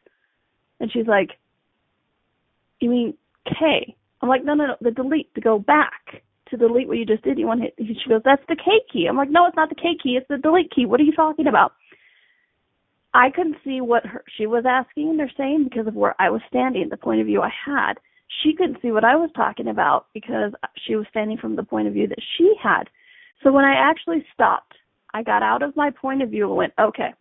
And 0.80 0.92
she's 0.92 1.08
like, 1.08 1.32
you 2.80 2.90
mean 2.90 3.14
K? 3.46 3.96
I'm 4.22 4.30
like, 4.30 4.44
no, 4.44 4.54
no, 4.54 4.68
no, 4.68 4.76
the 4.82 4.92
delete 4.92 5.34
to 5.36 5.42
go 5.42 5.60
back 5.60 6.24
to 6.50 6.58
delete 6.58 6.88
what 6.88 6.98
you 6.98 7.06
just 7.06 7.24
did. 7.24 7.38
You 7.38 7.48
want 7.48 7.62
to 7.62 7.66
hit? 7.66 7.98
She 8.04 8.10
goes, 8.10 8.22
that's 8.24 8.44
the 8.48 8.56
K 8.56 8.82
key. 8.92 9.08
I'm 9.08 9.18
like, 9.18 9.30
no, 9.30 9.46
it's 9.48 9.56
not 9.56 9.70
the 9.70 9.76
K 9.76 9.98
key. 10.02 10.18
It's 10.18 10.28
the 10.28 10.38
delete 10.38 10.72
key. 10.72 10.86
What 10.86 11.00
are 11.00 11.04
you 11.04 11.14
talking 11.14 11.48
about? 11.48 11.74
I 13.14 13.30
couldn't 13.32 13.58
see 13.64 13.82
what 13.82 14.06
her, 14.06 14.24
she 14.38 14.46
was 14.46 14.66
asking 14.68 15.20
or 15.20 15.30
saying 15.36 15.66
because 15.66 15.88
of 15.88 15.96
where 15.96 16.16
I 16.20 16.30
was 16.30 16.42
standing, 16.48 16.90
the 16.90 16.98
point 16.98 17.22
of 17.22 17.28
view 17.28 17.42
I 17.42 17.52
had. 17.66 17.94
She 18.44 18.54
couldn't 18.54 18.82
see 18.82 18.92
what 18.92 19.04
I 19.04 19.16
was 19.16 19.32
talking 19.36 19.68
about 19.68 20.08
because 20.14 20.52
she 20.86 20.96
was 20.96 21.08
standing 21.10 21.38
from 21.38 21.56
the 21.56 21.64
point 21.64 21.88
of 21.88 21.94
view 21.94 22.08
that 22.08 22.22
she 22.38 22.54
had. 22.62 22.84
So 23.44 23.52
when 23.52 23.66
I 23.66 23.74
actually 23.74 24.24
stopped, 24.34 24.76
I 25.14 25.24
got 25.24 25.42
out 25.42 25.64
of 25.64 25.76
my 25.76 25.90
point 25.90 26.22
of 26.22 26.30
view 26.30 26.48
and 26.48 26.56
went, 26.56 26.74
okay, 26.80 27.14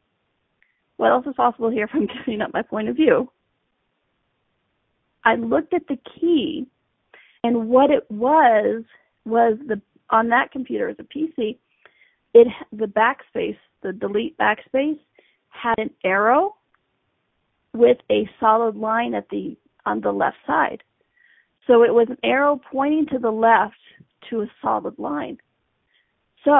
what 0.99 1.11
else 1.11 1.26
is 1.26 1.35
possible 1.35 1.70
here 1.70 1.89
from 1.89 2.07
giving 2.26 2.43
up 2.43 2.53
my 2.53 2.62
point 2.62 2.89
of 2.89 2.97
view? 2.97 3.31
I 5.24 5.37
looked 5.37 5.72
at 5.72 5.87
the 5.89 5.99
key 6.20 6.66
and 7.43 7.68
what 7.68 7.91
it 7.91 8.11
was 8.11 8.85
was 9.29 9.59
the 9.66 9.81
on 10.11 10.29
that 10.29 10.51
computer 10.51 10.89
as 10.89 10.97
a 10.99 11.03
PC, 11.03 11.59
it 12.35 12.49
the 12.72 12.87
backspace, 12.87 13.59
the 13.83 13.93
delete 13.93 14.37
backspace 14.39 14.99
had 15.51 15.79
an 15.79 15.91
arrow 16.05 16.57
with 17.74 17.99
a 18.11 18.29
solid 18.41 18.76
line 18.76 19.14
at 19.14 19.29
the 19.31 19.57
on 19.87 20.01
the 20.01 20.12
left 20.12 20.37
side. 20.47 20.83
So 21.66 21.83
it 21.83 21.93
was 21.93 22.09
an 22.09 22.18
arrow 22.22 22.61
pointing 22.70 23.07
to 23.12 23.18
the 23.18 23.31
left 23.31 23.76
to 24.31 24.43
a 24.43 24.51
solid 24.62 24.99
line. 24.99 25.39
So 26.45 26.59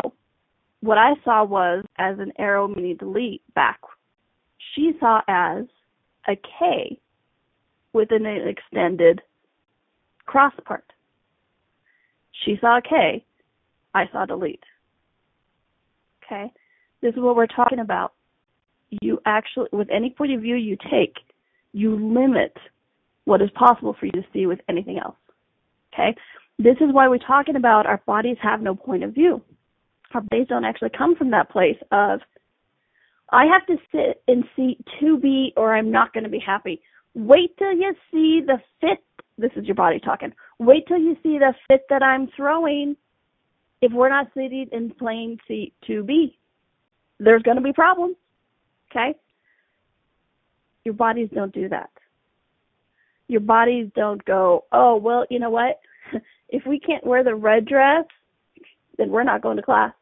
what 0.81 0.99
I 0.99 1.15
saw 1.25 1.45
was 1.45 1.85
as 1.97 2.19
an 2.19 2.33
arrow 2.39 2.69
meaning 2.69 2.97
delete 2.97 3.43
back. 3.55 3.81
She 4.75 4.93
saw 5.01 5.23
as 5.27 5.65
a 6.29 6.37
K 6.37 7.01
with 7.93 8.13
an 8.13 8.27
extended 8.27 9.23
cross 10.27 10.53
part. 10.65 10.85
She 12.45 12.57
saw 12.61 12.81
K. 12.81 13.25
I 13.95 14.05
saw 14.13 14.27
delete. 14.27 14.63
Okay? 16.25 16.53
This 17.01 17.15
is 17.15 17.21
what 17.21 17.37
we're 17.37 17.47
talking 17.47 17.81
about. 17.81 18.13
You 19.03 19.21
actually, 19.27 19.69
with 19.73 19.89
any 19.91 20.11
point 20.11 20.33
of 20.33 20.41
view 20.41 20.57
you 20.57 20.77
take, 20.91 21.17
you 21.73 21.95
limit 21.95 22.57
what 23.25 23.43
is 23.43 23.51
possible 23.55 23.95
for 23.99 24.07
you 24.07 24.13
to 24.13 24.25
see 24.33 24.47
with 24.47 24.61
anything 24.69 24.99
else. 24.99 25.17
Okay? 25.93 26.17
This 26.59 26.77
is 26.81 26.93
why 26.93 27.09
we're 27.09 27.19
talking 27.19 27.57
about 27.57 27.87
our 27.87 28.03
bodies 28.07 28.37
have 28.43 28.61
no 28.61 28.75
point 28.75 29.05
of 29.05 29.15
view. 29.15 29.43
Our 30.15 30.23
bodies 30.23 30.49
don't 30.49 30.65
actually 30.65 30.91
come 30.97 31.15
from 31.15 31.31
that 31.33 31.51
place 31.51 31.77
of, 31.93 32.21
I 33.31 33.45
have 33.45 33.67
to 33.67 33.77
sit 33.93 34.23
in 34.27 34.45
seat 34.57 34.79
to 35.01 35.19
be 35.19 35.53
or 35.57 35.75
I'm 35.75 35.91
not 35.91 36.13
going 36.15 36.25
to 36.25 36.31
be 36.31 36.43
happy. 36.45 36.81
Wait 37.15 37.57
till 37.59 37.73
you 37.73 37.95
see 38.11 38.41
the 38.45 38.59
fit. 38.81 39.05
This 39.39 39.53
is 39.55 39.67
your 39.67 39.77
body 39.77 40.01
talking. 40.01 40.33
Wait 40.59 40.87
till 40.89 40.99
you 40.99 41.17
see 41.23 41.39
the 41.39 41.55
fit 41.69 41.83
that 41.89 42.03
I'm 42.03 42.29
throwing. 42.37 42.97
If 43.81 43.93
we're 43.93 44.09
not 44.09 44.27
seated 44.35 44.73
in 44.73 44.91
plain 44.91 45.39
seat 45.47 45.73
2B, 45.89 46.35
there's 47.21 47.43
going 47.43 47.57
to 47.57 47.63
be 47.63 47.73
problems. 47.73 48.17
Okay? 48.91 49.15
Your 50.85 50.95
bodies 50.95 51.29
don't 51.33 51.55
do 51.55 51.69
that. 51.69 51.91
Your 53.29 53.41
bodies 53.41 53.91
don't 53.95 54.25
go, 54.25 54.65
oh, 54.73 54.97
well, 54.97 55.25
you 55.31 55.39
know 55.39 55.51
what? 55.51 55.81
if 56.49 56.67
we 56.67 56.81
can't 56.81 57.07
wear 57.07 57.23
the 57.23 57.35
red 57.35 57.67
dress, 57.67 58.05
then 58.97 59.11
we're 59.11 59.23
not 59.23 59.43
going 59.43 59.59
to 59.59 59.63
class. 59.63 59.93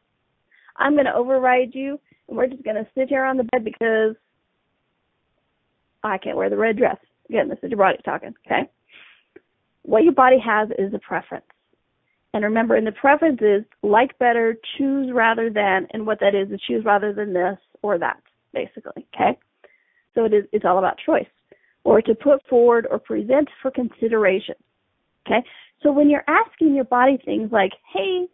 I'm 0.77 0.93
going 0.93 1.05
to 1.05 1.13
override 1.13 1.75
you 1.75 1.99
and 2.27 2.37
we're 2.37 2.47
just 2.47 2.63
going 2.63 2.75
to 2.75 2.87
sit 2.95 3.09
here 3.09 3.23
on 3.23 3.37
the 3.37 3.43
bed 3.43 3.63
because 3.63 4.15
I 6.03 6.17
can't 6.17 6.37
wear 6.37 6.49
the 6.49 6.57
red 6.57 6.77
dress. 6.77 6.97
Again, 7.29 7.49
this 7.49 7.59
is 7.61 7.69
your 7.69 7.77
body 7.77 7.97
talking, 8.03 8.33
okay? 8.45 8.69
What 9.87 10.03
your 10.03 10.11
body 10.11 10.35
has 10.45 10.67
is 10.77 10.93
a 10.93 10.99
preference. 10.99 11.45
And 12.33 12.43
remember, 12.43 12.75
in 12.75 12.83
the 12.83 12.91
preference 12.91 13.39
is 13.41 13.63
like 13.81 14.19
better, 14.19 14.57
choose 14.77 15.09
rather 15.13 15.49
than, 15.49 15.87
and 15.91 16.05
what 16.05 16.19
that 16.19 16.35
is 16.35 16.51
is 16.51 16.59
choose 16.67 16.83
rather 16.83 17.13
than 17.13 17.31
this 17.31 17.57
or 17.81 17.97
that, 17.97 18.21
basically, 18.53 19.07
okay? 19.15 19.39
So 20.13 20.25
it 20.25 20.33
is, 20.33 20.43
it's 20.51 20.65
all 20.65 20.77
about 20.77 20.97
choice 21.05 21.29
or 21.85 22.01
to 22.01 22.13
put 22.13 22.45
forward 22.49 22.85
or 22.91 22.99
present 22.99 23.47
for 23.61 23.71
consideration, 23.71 24.55
okay? 25.25 25.41
So 25.81 25.93
when 25.93 26.09
you're 26.09 26.25
asking 26.27 26.75
your 26.75 26.83
body 26.83 27.17
things 27.23 27.49
like, 27.53 27.71
hey, 27.93 28.27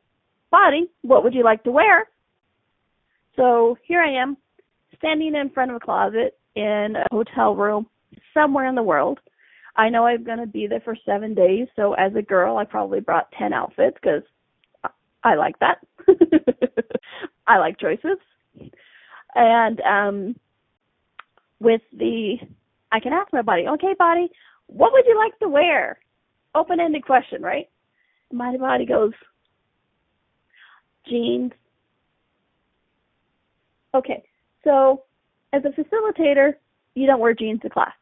body, 0.50 0.90
what 1.04 1.24
would 1.24 1.36
you 1.36 1.44
like 1.44 1.64
to 1.66 1.72
wear? 1.72 2.08
So 3.36 3.78
here 3.88 4.02
I 4.02 4.24
am, 4.24 4.38
standing 4.98 5.36
in 5.36 5.52
front 5.52 5.70
of 5.70 5.78
a 5.78 5.80
closet 5.80 6.36
in 6.56 6.96
a 6.96 7.06
hotel 7.12 7.56
room 7.56 7.86
somewhere 8.34 8.66
in 8.66 8.74
the 8.74 8.82
world. 8.82 9.20
I 9.76 9.90
know 9.90 10.06
I'm 10.06 10.24
going 10.24 10.40
to 10.40 10.48
be 10.48 10.68
there 10.68 10.82
for 10.82 10.96
seven 11.06 11.34
days, 11.34 11.68
so 11.76 11.94
as 11.94 12.14
a 12.16 12.22
girl, 12.22 12.58
I 12.58 12.66
probably 12.66 13.00
brought 13.00 13.32
10 13.38 13.54
outfits 13.54 13.98
because 14.02 14.22
I 15.24 15.36
like 15.36 15.58
that. 15.60 15.80
I 17.48 17.58
like 17.58 17.80
choices. 17.80 18.18
And 19.36 19.82
um 19.82 20.36
with 21.60 21.82
the, 21.94 22.36
I 22.92 23.00
can 23.00 23.14
ask 23.14 23.32
my 23.32 23.42
body, 23.42 23.68
okay, 23.68 23.96
body, 23.98 24.30
what 24.68 24.92
would 24.92 25.06
you 25.08 25.18
like 25.18 25.38
to 25.40 25.48
wear? 25.48 25.98
Open 26.54 26.80
ended 26.80 27.06
question, 27.06 27.42
right? 27.42 27.70
My 28.32 28.56
body 28.58 28.86
goes, 28.86 29.14
jeans. 31.08 31.52
Okay, 33.96 34.24
so 34.64 35.04
as 35.54 35.64
a 35.66 35.70
facilitator, 35.70 36.54
you 36.96 37.08
don't 37.08 37.20
wear 37.20 37.34
jeans 37.34 37.62
to 37.62 37.70
class. 37.70 37.94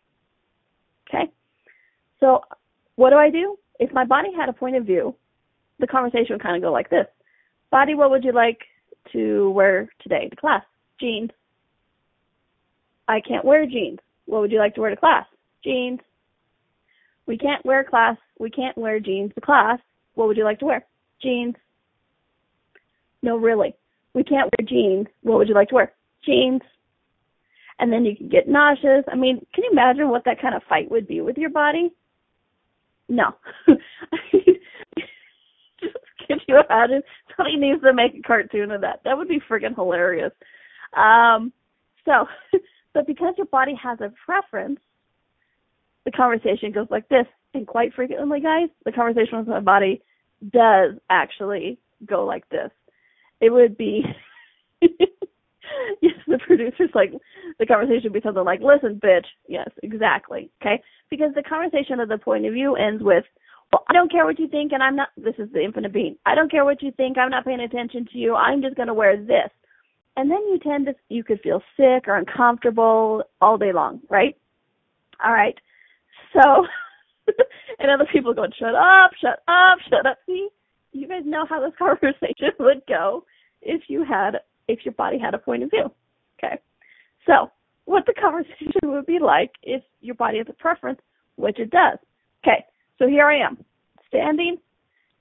Okay? 1.07 1.31
So 2.21 2.41
what 2.95 3.09
do 3.09 3.17
I 3.17 3.29
do? 3.29 3.57
If 3.79 3.91
my 3.91 4.05
body 4.05 4.29
had 4.35 4.47
a 4.47 4.53
point 4.53 4.75
of 4.75 4.85
view, 4.85 5.15
the 5.79 5.87
conversation 5.87 6.27
would 6.35 6.43
kind 6.43 6.55
of 6.55 6.61
go 6.61 6.71
like 6.71 6.89
this. 6.89 7.07
Body, 7.71 7.95
what 7.95 8.11
would 8.11 8.23
you 8.23 8.31
like 8.31 8.59
to 9.11 9.49
wear 9.51 9.89
today 10.01 10.29
to 10.29 10.35
class? 10.35 10.63
Jeans. 10.99 11.31
I 13.07 13.19
can't 13.21 13.43
wear 13.43 13.65
jeans. 13.65 13.99
What 14.25 14.41
would 14.41 14.51
you 14.51 14.59
like 14.59 14.75
to 14.75 14.81
wear 14.81 14.91
to 14.91 14.95
class? 14.95 15.25
Jeans. 15.63 15.99
We 17.25 17.37
can't 17.37 17.65
wear 17.65 17.83
class. 17.83 18.17
We 18.39 18.49
can't 18.49 18.77
wear 18.77 18.99
jeans 18.99 19.33
to 19.35 19.41
class. 19.41 19.79
What 20.13 20.27
would 20.27 20.37
you 20.37 20.43
like 20.43 20.59
to 20.59 20.65
wear? 20.65 20.85
Jeans. 21.21 21.55
No, 23.23 23.37
really. 23.37 23.75
We 24.13 24.23
can't 24.23 24.49
wear 24.57 24.67
jeans. 24.67 25.07
What 25.23 25.39
would 25.39 25.47
you 25.47 25.55
like 25.55 25.69
to 25.69 25.75
wear? 25.75 25.93
Jeans 26.23 26.61
and 27.81 27.91
then 27.91 28.05
you 28.05 28.15
can 28.15 28.29
get 28.29 28.47
nauseous. 28.47 29.03
I 29.11 29.15
mean, 29.15 29.43
can 29.53 29.63
you 29.63 29.71
imagine 29.71 30.09
what 30.09 30.23
that 30.25 30.39
kind 30.39 30.53
of 30.53 30.61
fight 30.69 30.89
would 30.91 31.07
be 31.07 31.19
with 31.19 31.35
your 31.35 31.49
body? 31.49 31.91
No. 33.11 33.35
Just 33.67 33.81
can 36.25 36.39
you 36.47 36.57
imagine? 36.69 37.01
Somebody 37.35 37.57
needs 37.57 37.81
to 37.81 37.93
make 37.93 38.13
a 38.15 38.21
cartoon 38.25 38.71
of 38.71 38.79
that. 38.81 39.01
That 39.03 39.17
would 39.17 39.27
be 39.27 39.41
freaking 39.49 39.75
hilarious. 39.75 40.31
Um, 40.95 41.51
so, 42.05 42.25
but 42.93 43.05
because 43.05 43.33
your 43.37 43.47
body 43.47 43.77
has 43.83 43.99
a 43.99 44.13
preference, 44.25 44.79
the 46.05 46.11
conversation 46.11 46.71
goes 46.71 46.87
like 46.89 47.09
this. 47.09 47.25
And 47.53 47.67
quite 47.67 47.93
frequently, 47.93 48.39
guys, 48.39 48.69
the 48.85 48.93
conversation 48.93 49.39
with 49.39 49.49
my 49.49 49.59
body 49.59 50.01
does 50.53 50.93
actually 51.09 51.79
go 52.05 52.25
like 52.25 52.47
this. 52.47 52.71
It 53.41 53.49
would 53.49 53.77
be 53.77 54.05
yes, 56.01 56.13
the 56.27 56.39
producer's 56.39 56.89
like, 56.93 57.11
the 57.59 57.65
conversation 57.65 58.11
would 58.11 58.13
be 58.13 58.21
something 58.21 58.43
like, 58.43 58.61
listen, 58.61 58.99
bitch. 59.03 59.25
Yes, 59.47 59.69
exactly. 59.83 60.49
Okay? 60.61 60.81
Because 61.09 61.31
the 61.35 61.43
conversation 61.43 61.99
of 61.99 62.09
the 62.09 62.17
point 62.17 62.45
of 62.45 62.53
view 62.53 62.75
ends 62.75 63.03
with, 63.03 63.23
well, 63.71 63.83
I 63.87 63.93
don't 63.93 64.11
care 64.11 64.25
what 64.25 64.39
you 64.39 64.47
think, 64.47 64.71
and 64.73 64.83
I'm 64.83 64.95
not, 64.95 65.09
this 65.17 65.35
is 65.37 65.49
the 65.53 65.63
infinite 65.63 65.93
being. 65.93 66.17
I 66.25 66.35
don't 66.35 66.51
care 66.51 66.65
what 66.65 66.81
you 66.81 66.91
think, 66.91 67.17
I'm 67.17 67.29
not 67.29 67.45
paying 67.45 67.61
attention 67.61 68.05
to 68.11 68.17
you, 68.17 68.35
I'm 68.35 68.61
just 68.61 68.75
going 68.75 68.87
to 68.87 68.93
wear 68.93 69.17
this. 69.17 69.49
And 70.17 70.29
then 70.29 70.39
you 70.39 70.59
tend 70.59 70.87
to, 70.87 70.95
you 71.07 71.23
could 71.23 71.39
feel 71.41 71.61
sick 71.77 72.07
or 72.07 72.17
uncomfortable 72.17 73.23
all 73.39 73.57
day 73.57 73.71
long, 73.71 74.01
right? 74.09 74.35
All 75.23 75.31
right. 75.31 75.57
So, 76.33 76.65
and 77.79 77.89
other 77.89 78.07
people 78.11 78.33
going, 78.33 78.51
shut 78.59 78.75
up, 78.75 79.11
shut 79.21 79.39
up, 79.47 79.77
shut 79.89 80.05
up. 80.05 80.17
See, 80.25 80.49
you 80.91 81.07
guys 81.07 81.23
know 81.25 81.45
how 81.47 81.61
this 81.61 81.73
conversation 81.79 82.51
would 82.59 82.81
go 82.87 83.23
if 83.61 83.83
you 83.87 84.03
had, 84.03 84.39
if 84.67 84.85
your 84.85 84.93
body 84.93 85.17
had 85.17 85.33
a 85.33 85.37
point 85.37 85.63
of 85.63 85.69
view. 85.69 85.91
Okay. 86.43 86.57
So, 87.25 87.51
what 87.85 88.05
the 88.05 88.13
conversation 88.13 88.71
would 88.83 89.05
be 89.05 89.19
like 89.19 89.51
if 89.63 89.83
your 90.01 90.15
body 90.15 90.37
has 90.37 90.47
a 90.49 90.53
preference, 90.53 90.99
which 91.35 91.59
it 91.59 91.69
does. 91.69 91.97
Okay. 92.43 92.65
So 92.97 93.07
here 93.07 93.25
I 93.25 93.39
am, 93.39 93.57
standing, 94.07 94.57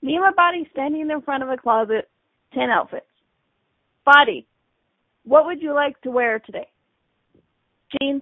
me 0.01 0.15
and 0.15 0.21
my 0.21 0.31
body 0.31 0.67
standing 0.71 1.09
in 1.09 1.21
front 1.21 1.43
of 1.43 1.49
a 1.49 1.57
closet, 1.57 2.09
10 2.53 2.69
outfits. 2.69 3.05
Body, 4.05 4.47
what 5.23 5.45
would 5.45 5.61
you 5.61 5.73
like 5.73 5.99
to 6.01 6.11
wear 6.11 6.39
today? 6.39 6.67
Jeans? 7.99 8.21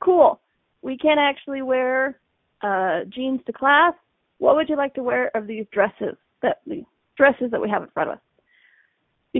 Cool. 0.00 0.40
We 0.82 0.96
can't 0.96 1.20
actually 1.20 1.62
wear 1.62 2.18
uh, 2.62 3.00
jeans 3.08 3.40
to 3.46 3.52
class. 3.52 3.94
What 4.38 4.56
would 4.56 4.68
you 4.68 4.76
like 4.76 4.94
to 4.94 5.02
wear 5.02 5.30
of 5.36 5.46
these 5.46 5.66
dresses 5.72 6.16
that 6.42 6.60
the 6.66 6.84
dresses 7.16 7.50
that 7.50 7.60
we 7.60 7.68
have 7.68 7.82
in 7.82 7.88
front 7.90 8.10
of 8.10 8.16
us? 8.16 8.22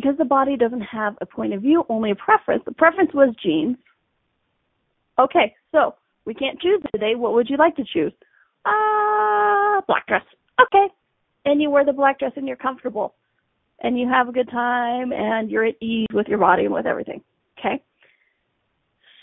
Because 0.01 0.17
the 0.17 0.25
body 0.25 0.57
doesn't 0.57 0.83
have 0.83 1.17
a 1.21 1.27
point 1.27 1.53
of 1.53 1.63
view, 1.63 1.85
only 1.89 2.13
a 2.13 2.15
preference. 2.15 2.63
The 2.65 2.71
preference 2.71 3.11
was 3.13 3.35
jeans. 3.43 3.77
Okay, 5.19 5.57
so 5.73 5.97
we 6.25 6.35
can't 6.35 6.61
choose 6.61 6.81
today. 6.93 7.17
What 7.17 7.33
would 7.33 7.51
you 7.51 7.57
like 7.57 7.75
to 7.75 7.83
choose? 7.83 8.13
Uh, 8.65 9.81
black 9.89 10.07
dress. 10.07 10.23
Okay. 10.61 10.87
And 11.47 11.61
you 11.61 11.69
wear 11.69 11.85
the 11.85 11.93
black 11.93 12.21
dress 12.21 12.31
and 12.37 12.47
you're 12.47 12.57
comfortable 12.57 13.17
and 13.81 13.99
you 13.99 14.09
have 14.09 14.29
a 14.29 14.33
good 14.33 14.49
time 14.49 15.13
and 15.13 15.51
you're 15.51 15.65
at 15.65 15.83
ease 15.83 16.07
with 16.13 16.29
your 16.29 16.39
body 16.39 16.67
and 16.67 16.73
with 16.73 16.87
everything. 16.87 17.21
Okay? 17.59 17.83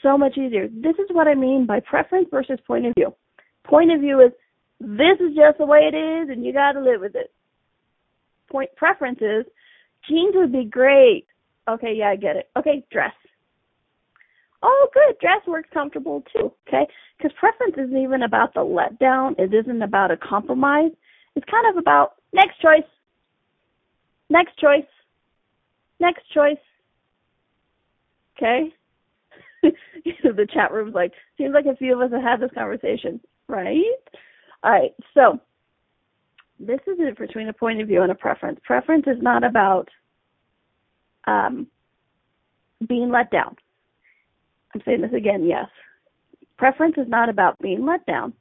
So 0.03 0.17
much 0.17 0.37
easier. 0.37 0.67
This 0.67 0.95
is 0.95 1.07
what 1.13 1.29
I 1.29 1.35
mean 1.35 1.65
by 1.65 1.79
preference 1.79 2.27
versus 2.29 2.59
point 2.67 2.85
of 2.85 2.93
view. 2.97 3.15
Point 3.63 3.93
of 3.93 4.01
view 4.01 4.19
is 4.19 4.33
this 4.81 5.21
is 5.21 5.37
just 5.37 5.57
the 5.57 5.65
way 5.65 5.89
it 5.89 5.95
is 5.95 6.29
and 6.29 6.45
you 6.45 6.51
gotta 6.51 6.81
live 6.81 6.99
with 6.99 7.15
it. 7.15 7.31
Point 8.51 8.71
preference 8.75 9.19
is 9.21 9.45
jeans 10.07 10.35
would 10.35 10.51
be 10.51 10.65
great. 10.65 11.25
Okay, 11.67 11.93
yeah, 11.95 12.09
I 12.09 12.15
get 12.15 12.35
it. 12.35 12.49
Okay, 12.57 12.85
dress. 12.91 13.13
Oh, 14.61 14.87
good. 14.93 15.17
Dress 15.19 15.41
works 15.47 15.69
comfortable 15.73 16.23
too. 16.33 16.51
Okay, 16.67 16.87
because 17.17 17.31
preference 17.39 17.75
isn't 17.77 17.97
even 17.97 18.23
about 18.23 18.53
the 18.53 18.61
letdown. 18.61 19.37
It 19.39 19.53
isn't 19.53 19.81
about 19.81 20.11
a 20.11 20.17
compromise. 20.17 20.91
It's 21.35 21.45
kind 21.49 21.67
of 21.69 21.77
about 21.77 22.13
next 22.33 22.59
choice. 22.61 22.87
Next 24.29 24.57
choice. 24.57 24.85
Next 25.99 26.23
choice. 26.33 26.57
Okay? 28.37 28.73
the 29.63 30.47
chat 30.53 30.71
room's 30.71 30.93
like, 30.93 31.13
seems 31.37 31.53
like 31.53 31.65
a 31.65 31.75
few 31.77 31.93
of 31.93 32.01
us 32.01 32.11
have 32.11 32.23
had 32.23 32.39
this 32.39 32.51
conversation, 32.53 33.19
right? 33.47 33.83
All 34.63 34.71
right, 34.71 34.91
so 35.13 35.39
this 36.59 36.79
is 36.87 36.97
difference 36.97 37.15
between 37.17 37.49
a 37.49 37.53
point 37.53 37.81
of 37.81 37.87
view 37.87 38.01
and 38.01 38.11
a 38.11 38.15
preference. 38.15 38.59
Preference 38.63 39.05
is 39.07 39.21
not 39.21 39.43
about 39.43 39.89
um, 41.25 41.67
being 42.87 43.11
let 43.11 43.31
down. 43.31 43.55
I'm 44.73 44.81
saying 44.85 45.01
this 45.01 45.13
again, 45.13 45.45
yes. 45.45 45.67
Preference 46.57 46.95
is 46.97 47.07
not 47.07 47.29
about 47.29 47.59
being 47.59 47.85
let 47.85 48.05
down. 48.05 48.33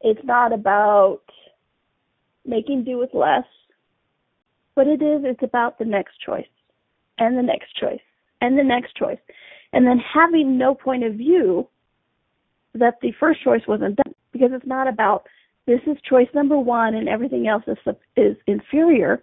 It's 0.00 0.24
not 0.24 0.52
about 0.52 1.20
making 2.44 2.84
do 2.84 2.98
with 2.98 3.10
less. 3.12 3.44
What 4.74 4.86
it 4.86 5.02
is, 5.02 5.22
it's 5.24 5.42
about 5.42 5.78
the 5.78 5.84
next 5.84 6.14
choice 6.24 6.46
and 7.18 7.36
the 7.36 7.42
next 7.42 7.74
choice 7.78 8.00
and 8.40 8.58
the 8.58 8.64
next 8.64 8.94
choice. 8.96 9.18
And 9.72 9.86
then 9.86 9.98
having 9.98 10.58
no 10.58 10.74
point 10.74 11.04
of 11.04 11.14
view 11.14 11.68
that 12.74 12.94
the 13.02 13.12
first 13.18 13.42
choice 13.42 13.62
wasn't 13.66 13.96
done 13.96 14.14
because 14.32 14.50
it's 14.52 14.66
not 14.66 14.88
about 14.88 15.26
this 15.70 15.80
is 15.86 15.96
choice 16.02 16.26
number 16.34 16.58
one 16.58 16.96
and 16.96 17.08
everything 17.08 17.46
else 17.46 17.62
is, 17.68 17.78
is 18.16 18.36
inferior. 18.48 19.22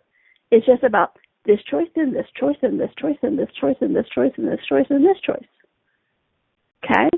It's 0.50 0.66
just 0.66 0.84
about 0.84 1.18
this 1.46 1.60
choice 1.70 1.90
and 1.98 2.16
this 2.16 2.26
choice 2.40 2.56
and 2.62 2.80
this 2.80 2.90
choice 2.98 3.18
and 3.22 3.38
this 3.38 3.50
choice 3.60 3.76
and 3.82 3.94
this 3.94 4.06
choice 4.16 4.32
and 4.38 4.48
this 4.48 4.60
choice 4.70 4.86
and 4.90 5.06
this 5.06 5.20
choice. 5.26 5.50
Okay? 6.86 7.10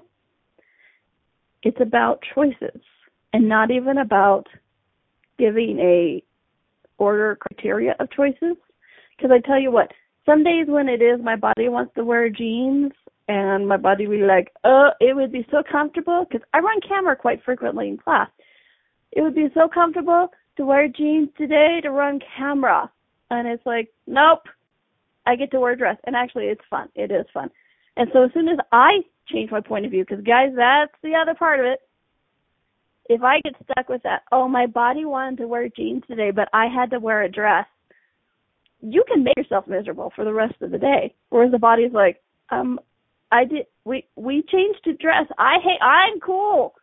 It's 1.61 1.79
about 1.79 2.23
choices 2.33 2.81
and 3.31 3.47
not 3.47 3.69
even 3.69 3.99
about 3.99 4.47
giving 5.37 5.77
a 5.77 6.23
order 6.97 7.37
criteria 7.39 7.95
of 7.99 8.09
choices. 8.09 8.57
Because 9.15 9.29
I 9.31 9.47
tell 9.47 9.59
you 9.59 9.69
what, 9.69 9.91
some 10.25 10.43
days 10.43 10.65
when 10.67 10.89
it 10.89 11.03
is 11.03 11.19
my 11.23 11.35
body 11.35 11.69
wants 11.69 11.93
to 11.95 12.03
wear 12.03 12.31
jeans 12.31 12.93
and 13.27 13.67
my 13.67 13.77
body 13.77 14.07
will 14.07 14.17
be 14.17 14.23
like, 14.23 14.51
oh, 14.63 14.89
it 14.99 15.15
would 15.15 15.31
be 15.31 15.45
so 15.51 15.61
comfortable 15.71 16.25
because 16.27 16.43
I 16.51 16.61
run 16.61 16.79
camera 16.81 17.15
quite 17.15 17.43
frequently 17.43 17.89
in 17.89 17.97
class. 17.97 18.29
It 19.11 19.21
would 19.21 19.35
be 19.35 19.47
so 19.53 19.67
comfortable 19.67 20.29
to 20.57 20.65
wear 20.65 20.87
jeans 20.87 21.29
today 21.37 21.79
to 21.83 21.91
run 21.91 22.19
camera. 22.37 22.91
And 23.31 23.47
it's 23.47 23.65
like, 23.65 23.89
nope, 24.07 24.43
I 25.25 25.35
get 25.35 25.51
to 25.51 25.59
wear 25.59 25.73
a 25.73 25.77
dress. 25.77 25.97
And 26.05 26.15
actually, 26.15 26.45
it's 26.45 26.61
fun. 26.69 26.89
It 26.95 27.11
is 27.11 27.25
fun. 27.33 27.49
And 27.97 28.09
so 28.13 28.23
as 28.23 28.31
soon 28.33 28.47
as 28.47 28.57
I 28.71 28.99
change 29.27 29.51
my 29.51 29.61
point 29.61 29.85
of 29.85 29.91
view, 29.91 30.05
because 30.07 30.23
guys, 30.23 30.49
that's 30.55 30.93
the 31.03 31.15
other 31.15 31.35
part 31.35 31.59
of 31.59 31.65
it 31.65 31.79
if 33.09 33.23
I 33.23 33.41
get 33.41 33.55
stuck 33.63 33.89
with 33.89 34.03
that, 34.03 34.21
oh, 34.31 34.47
my 34.47 34.67
body 34.67 35.03
wanted 35.03 35.39
to 35.39 35.47
wear 35.47 35.67
jeans 35.67 36.03
today, 36.07 36.29
but 36.31 36.47
I 36.53 36.67
had 36.67 36.91
to 36.91 36.99
wear 36.99 37.23
a 37.23 37.29
dress, 37.29 37.65
you 38.81 39.03
can 39.11 39.23
make 39.23 39.35
yourself 39.35 39.67
miserable 39.67 40.13
for 40.15 40.23
the 40.23 40.31
rest 40.31 40.61
of 40.61 40.69
the 40.69 40.77
day. 40.77 41.15
Whereas 41.29 41.51
the 41.51 41.57
body's 41.57 41.91
like, 41.91 42.21
um, 42.51 42.79
I 43.31 43.45
did, 43.45 43.65
we, 43.83 44.05
we 44.15 44.43
changed 44.43 44.83
to 44.83 44.93
dress. 44.93 45.25
I 45.39 45.57
hate, 45.61 45.81
I'm 45.81 46.19
cool. 46.19 46.75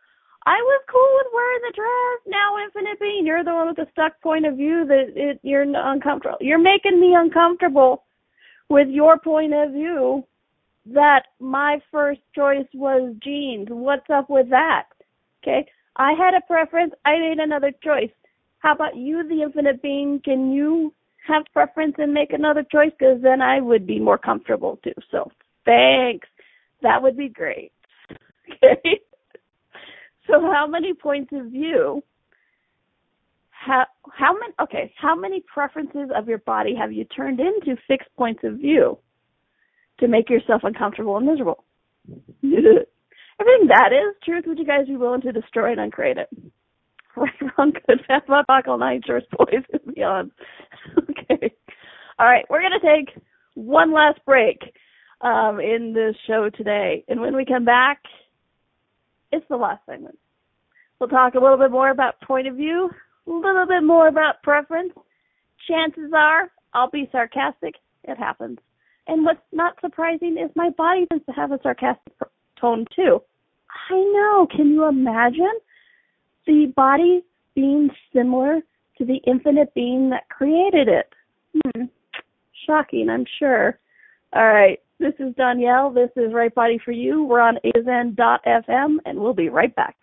I 0.47 0.55
was 0.61 0.81
cool 0.89 1.09
with 1.17 1.27
wearing 1.33 1.61
the 1.67 1.73
dress. 1.75 2.19
Now, 2.25 2.55
Infinite 2.63 3.01
Being, 3.01 3.25
you're 3.25 3.43
the 3.43 3.53
one 3.53 3.67
with 3.67 3.75
the 3.75 3.87
stuck 3.91 4.21
point 4.21 4.45
of 4.45 4.55
view 4.55 4.85
that 4.87 5.11
it, 5.13 5.41
you're 5.43 5.63
uncomfortable. 5.63 6.37
You're 6.39 6.57
making 6.57 7.01
me 7.01 7.13
uncomfortable 7.15 8.05
with 8.69 8.87
your 8.87 9.19
point 9.19 9.53
of 9.53 9.73
view 9.73 10.23
that 10.85 11.23
my 11.41 11.81
first 11.91 12.21
choice 12.33 12.65
was 12.73 13.13
jeans. 13.21 13.67
What's 13.69 14.09
up 14.09 14.29
with 14.29 14.49
that? 14.51 14.85
Okay. 15.43 15.67
I 15.97 16.13
had 16.13 16.33
a 16.33 16.39
preference. 16.47 16.93
I 17.03 17.19
made 17.19 17.39
another 17.39 17.73
choice. 17.83 18.11
How 18.59 18.73
about 18.73 18.95
you, 18.95 19.27
the 19.27 19.41
infinite 19.41 19.81
being? 19.81 20.21
Can 20.23 20.53
you 20.53 20.93
have 21.27 21.43
preference 21.51 21.95
and 21.97 22.13
make 22.13 22.31
another 22.31 22.63
choice? 22.63 22.91
Because 22.97 23.21
then 23.21 23.41
I 23.41 23.59
would 23.59 23.85
be 23.85 23.99
more 23.99 24.17
comfortable 24.17 24.79
too. 24.81 24.93
So 25.11 25.29
thanks. 25.65 26.29
That 26.83 27.03
would 27.03 27.17
be 27.17 27.27
great. 27.27 27.73
Okay. 28.63 29.01
So 30.27 30.41
how 30.41 30.67
many 30.67 30.93
points 30.93 31.31
of 31.33 31.47
view? 31.47 32.03
How 33.49 33.85
how 34.11 34.33
many? 34.33 34.53
Okay. 34.61 34.93
How 34.97 35.15
many 35.15 35.43
preferences 35.51 36.09
of 36.15 36.27
your 36.27 36.37
body 36.39 36.75
have 36.75 36.91
you 36.91 37.05
turned 37.05 37.39
into 37.39 37.79
fixed 37.87 38.09
points 38.17 38.41
of 38.43 38.57
view 38.57 38.97
to 39.99 40.07
make 40.07 40.29
yourself 40.29 40.61
uncomfortable 40.63 41.17
and 41.17 41.25
miserable? 41.25 41.63
Everything 43.39 43.67
that 43.67 43.91
is 43.91 44.15
truth, 44.23 44.45
would 44.47 44.57
you 44.57 44.65
guys 44.65 44.87
be 44.87 44.95
willing 44.95 45.21
to 45.21 45.31
destroy 45.31 45.71
and 45.71 45.79
uncreate 45.79 46.17
it? 46.17 46.29
Right, 47.17 47.33
wrong, 47.57 47.71
good, 47.87 48.01
fat, 48.07 48.27
butt, 48.27 48.67
all 48.67 48.77
nine 48.77 49.01
shorts, 49.03 49.25
boys, 49.35 49.63
and 49.73 49.95
beyond. 49.95 50.29
okay. 50.99 51.51
All 52.19 52.27
right, 52.27 52.45
we're 52.47 52.61
going 52.61 52.79
to 52.79 52.87
take 52.87 53.23
one 53.55 53.91
last 53.91 54.19
break 54.23 54.59
um, 55.21 55.59
in 55.59 55.93
this 55.95 56.15
show 56.27 56.51
today. 56.55 57.03
And 57.07 57.19
when 57.19 57.35
we 57.35 57.43
come 57.43 57.65
back, 57.65 58.03
it's 59.31 59.45
the 59.49 59.57
last 59.57 59.81
segment. 59.85 60.17
We'll 60.99 61.09
talk 61.09 61.35
a 61.35 61.39
little 61.39 61.57
bit 61.57 61.71
more 61.71 61.89
about 61.89 62.19
point 62.21 62.47
of 62.47 62.55
view, 62.55 62.89
a 63.27 63.31
little 63.31 63.67
bit 63.67 63.83
more 63.83 64.07
about 64.07 64.41
preference. 64.43 64.93
Chances 65.67 66.11
are 66.15 66.51
I'll 66.73 66.89
be 66.89 67.09
sarcastic. 67.11 67.75
It 68.03 68.17
happens. 68.17 68.59
And 69.07 69.23
what's 69.23 69.41
not 69.51 69.75
surprising 69.81 70.37
is 70.37 70.51
my 70.55 70.69
body 70.71 71.05
tends 71.09 71.25
to 71.25 71.31
have 71.31 71.51
a 71.51 71.59
sarcastic 71.63 72.13
tone 72.59 72.85
too. 72.95 73.21
I 73.89 73.95
know. 73.95 74.47
Can 74.55 74.67
you 74.67 74.85
imagine 74.85 75.53
the 76.45 76.71
body 76.75 77.23
being 77.55 77.89
similar 78.13 78.59
to 78.97 79.05
the 79.05 79.17
infinite 79.25 79.73
being 79.73 80.09
that 80.09 80.29
created 80.29 80.87
it? 80.87 81.13
Hmm. 81.53 81.83
Shocking, 82.65 83.09
I'm 83.09 83.25
sure. 83.39 83.79
All 84.33 84.45
right. 84.45 84.79
This 84.99 85.13
is 85.19 85.35
Donnielle. 85.35 85.93
This 85.93 86.09
is 86.15 86.33
Right 86.33 86.53
Body 86.53 86.79
for 86.83 86.91
You. 86.91 87.23
We're 87.23 87.39
on 87.39 87.59
AZN.fm, 87.63 88.97
and 89.05 89.19
we'll 89.19 89.35
be 89.35 89.49
right 89.49 89.73
back. 89.75 89.95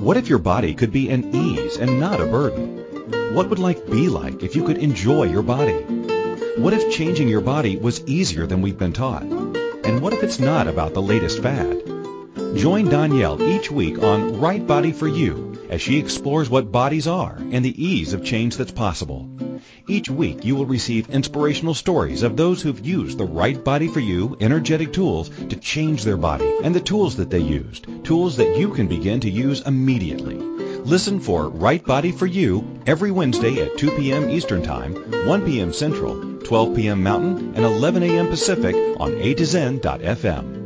What 0.00 0.16
if 0.16 0.28
your 0.28 0.40
body 0.40 0.74
could 0.74 0.90
be 0.90 1.10
an 1.10 1.32
ease 1.32 1.76
and 1.76 2.00
not 2.00 2.20
a 2.20 2.26
burden? 2.26 2.78
What 3.36 3.50
would 3.50 3.60
life 3.60 3.88
be 3.88 4.08
like 4.08 4.42
if 4.42 4.56
you 4.56 4.64
could 4.64 4.78
enjoy 4.78 5.24
your 5.24 5.44
body? 5.44 5.78
What 6.56 6.72
if 6.74 6.92
changing 6.92 7.28
your 7.28 7.40
body 7.40 7.76
was 7.76 8.04
easier 8.04 8.46
than 8.46 8.62
we've 8.62 8.78
been 8.78 8.92
taught? 8.92 9.22
And 9.22 10.02
what 10.02 10.12
if 10.12 10.24
it's 10.24 10.40
not 10.40 10.66
about 10.66 10.94
the 10.94 11.02
latest 11.02 11.40
fad? 11.40 11.86
Join 12.56 12.86
Donnielle 12.86 13.40
each 13.40 13.70
week 13.70 14.02
on 14.02 14.40
Right 14.40 14.66
Body 14.66 14.90
for 14.90 15.06
You 15.06 15.56
as 15.70 15.80
she 15.80 16.00
explores 16.00 16.50
what 16.50 16.72
bodies 16.72 17.06
are 17.06 17.36
and 17.38 17.64
the 17.64 17.84
ease 17.84 18.12
of 18.12 18.24
change 18.24 18.56
that's 18.56 18.72
possible. 18.72 19.28
Each 19.86 20.08
week 20.08 20.46
you 20.46 20.56
will 20.56 20.64
receive 20.64 21.10
inspirational 21.10 21.74
stories 21.74 22.22
of 22.22 22.38
those 22.38 22.62
who've 22.62 22.86
used 22.86 23.18
the 23.18 23.26
Right 23.26 23.62
Body 23.62 23.86
for 23.86 24.00
You 24.00 24.34
energetic 24.40 24.94
tools 24.94 25.28
to 25.28 25.56
change 25.56 26.04
their 26.04 26.16
body 26.16 26.50
and 26.62 26.74
the 26.74 26.80
tools 26.80 27.16
that 27.16 27.28
they 27.28 27.40
used, 27.40 27.86
tools 28.02 28.38
that 28.38 28.56
you 28.56 28.70
can 28.70 28.86
begin 28.86 29.20
to 29.20 29.30
use 29.30 29.60
immediately. 29.60 30.36
Listen 30.36 31.20
for 31.20 31.50
Right 31.50 31.84
Body 31.84 32.12
for 32.12 32.24
You 32.24 32.80
every 32.86 33.10
Wednesday 33.10 33.60
at 33.60 33.76
2 33.76 33.90
p.m. 33.90 34.30
Eastern 34.30 34.62
Time, 34.62 34.94
1 35.26 35.44
p.m. 35.44 35.70
Central, 35.70 36.38
12 36.38 36.76
p.m. 36.76 37.02
Mountain, 37.02 37.52
and 37.54 37.66
11 37.66 38.02
a.m. 38.04 38.28
Pacific 38.28 38.74
on 38.98 39.12
A 39.18 39.34
to 39.34 39.44
Zen.fm. 39.44 40.62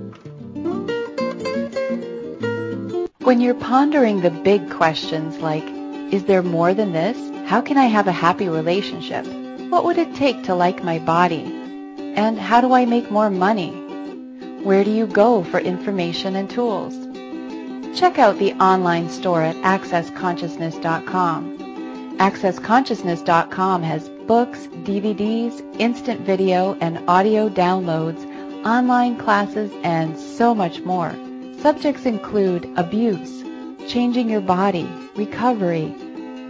When 3.22 3.40
you're 3.40 3.54
pondering 3.54 4.20
the 4.20 4.30
big 4.30 4.70
questions 4.70 5.38
like, 5.38 5.64
is 6.12 6.24
there 6.26 6.44
more 6.44 6.72
than 6.72 6.92
this? 6.92 7.18
How 7.48 7.60
can 7.62 7.78
I 7.78 7.86
have 7.86 8.06
a 8.06 8.12
happy 8.12 8.46
relationship? 8.46 9.26
What 9.70 9.86
would 9.86 9.96
it 9.96 10.14
take 10.14 10.42
to 10.42 10.54
like 10.54 10.84
my 10.84 10.98
body? 10.98 11.44
And 12.14 12.38
how 12.38 12.60
do 12.60 12.74
I 12.74 12.84
make 12.84 13.10
more 13.10 13.30
money? 13.30 13.70
Where 14.62 14.84
do 14.84 14.90
you 14.90 15.06
go 15.06 15.42
for 15.44 15.58
information 15.58 16.36
and 16.36 16.50
tools? 16.50 16.94
Check 17.98 18.18
out 18.18 18.38
the 18.38 18.52
online 18.60 19.08
store 19.08 19.40
at 19.40 19.56
accessconsciousness.com. 19.62 22.18
Accessconsciousness.com 22.18 23.82
has 23.82 24.10
books, 24.26 24.66
DVDs, 24.84 25.80
instant 25.80 26.20
video 26.20 26.76
and 26.82 27.02
audio 27.08 27.48
downloads, 27.48 28.22
online 28.66 29.16
classes, 29.16 29.72
and 29.82 30.18
so 30.18 30.54
much 30.54 30.82
more. 30.82 31.14
Subjects 31.60 32.04
include 32.04 32.70
abuse, 32.76 33.42
changing 33.90 34.28
your 34.28 34.42
body, 34.42 34.86
recovery, 35.16 35.94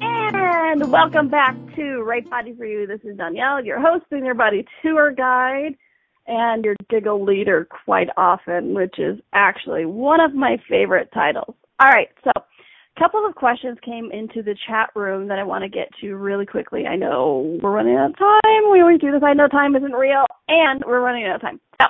And 0.00 0.90
welcome 0.90 1.28
back 1.28 1.54
to 1.76 2.02
Right 2.02 2.28
Body 2.30 2.54
for 2.56 2.64
You. 2.64 2.86
This 2.86 3.00
is 3.04 3.18
Donnielle, 3.18 3.64
your 3.64 3.78
host 3.78 4.06
and 4.10 4.24
your 4.24 4.34
body 4.34 4.64
tour 4.82 5.12
guide 5.12 5.76
and 6.26 6.64
your 6.64 6.74
Diggle 6.88 7.24
leader 7.24 7.68
quite 7.84 8.08
often, 8.16 8.74
which 8.74 8.98
is 8.98 9.18
actually 9.34 9.84
one 9.84 10.20
of 10.20 10.34
my 10.34 10.56
favorite 10.68 11.10
titles. 11.12 11.54
All 11.78 11.90
right, 11.90 12.08
so 12.24 12.30
couple 12.98 13.24
of 13.26 13.34
questions 13.34 13.78
came 13.84 14.10
into 14.12 14.42
the 14.42 14.56
chat 14.68 14.90
room 14.94 15.28
that 15.28 15.38
I 15.38 15.44
want 15.44 15.62
to 15.62 15.68
get 15.68 15.88
to 16.00 16.14
really 16.14 16.46
quickly. 16.46 16.86
I 16.86 16.96
know 16.96 17.58
we're 17.62 17.72
running 17.72 17.96
out 17.96 18.10
of 18.10 18.18
time. 18.18 18.70
We 18.70 18.80
always 18.80 19.00
do 19.00 19.10
this. 19.10 19.22
I 19.24 19.32
know 19.32 19.48
time 19.48 19.74
isn't 19.76 19.92
real, 19.92 20.24
and 20.48 20.82
we're 20.86 21.00
running 21.00 21.24
out 21.24 21.36
of 21.36 21.40
time. 21.40 21.60
So, 21.80 21.86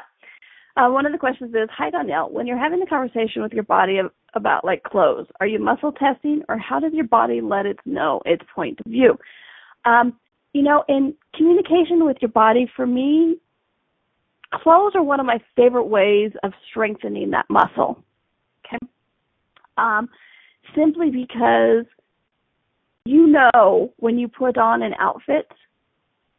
uh, 0.76 0.90
one 0.90 1.04
of 1.04 1.12
the 1.12 1.18
questions 1.18 1.50
is, 1.50 1.68
Hi 1.76 1.90
Donnielle, 1.90 2.30
when 2.30 2.46
you're 2.46 2.58
having 2.58 2.82
a 2.82 2.86
conversation 2.86 3.42
with 3.42 3.52
your 3.52 3.64
body 3.64 4.00
about 4.34 4.64
like 4.64 4.82
clothes, 4.84 5.26
are 5.40 5.46
you 5.46 5.58
muscle 5.58 5.92
testing, 5.92 6.42
or 6.48 6.56
how 6.56 6.78
does 6.78 6.92
your 6.94 7.06
body 7.06 7.40
let 7.40 7.66
it 7.66 7.78
know 7.84 8.22
its 8.24 8.42
point 8.54 8.78
of 8.84 8.90
view? 8.90 9.18
Um, 9.84 10.14
you 10.52 10.62
know, 10.62 10.84
in 10.88 11.14
communication 11.34 12.04
with 12.04 12.18
your 12.20 12.30
body, 12.30 12.70
for 12.76 12.86
me, 12.86 13.38
clothes 14.54 14.92
are 14.94 15.02
one 15.02 15.18
of 15.18 15.26
my 15.26 15.38
favorite 15.56 15.86
ways 15.86 16.30
of 16.42 16.52
strengthening 16.70 17.30
that 17.30 17.46
muscle. 17.48 18.02
Okay. 18.66 18.78
Um, 19.76 20.08
simply 20.74 21.10
because 21.10 21.84
you 23.04 23.26
know 23.26 23.92
when 23.98 24.18
you 24.18 24.28
put 24.28 24.56
on 24.56 24.82
an 24.82 24.94
outfit 24.98 25.46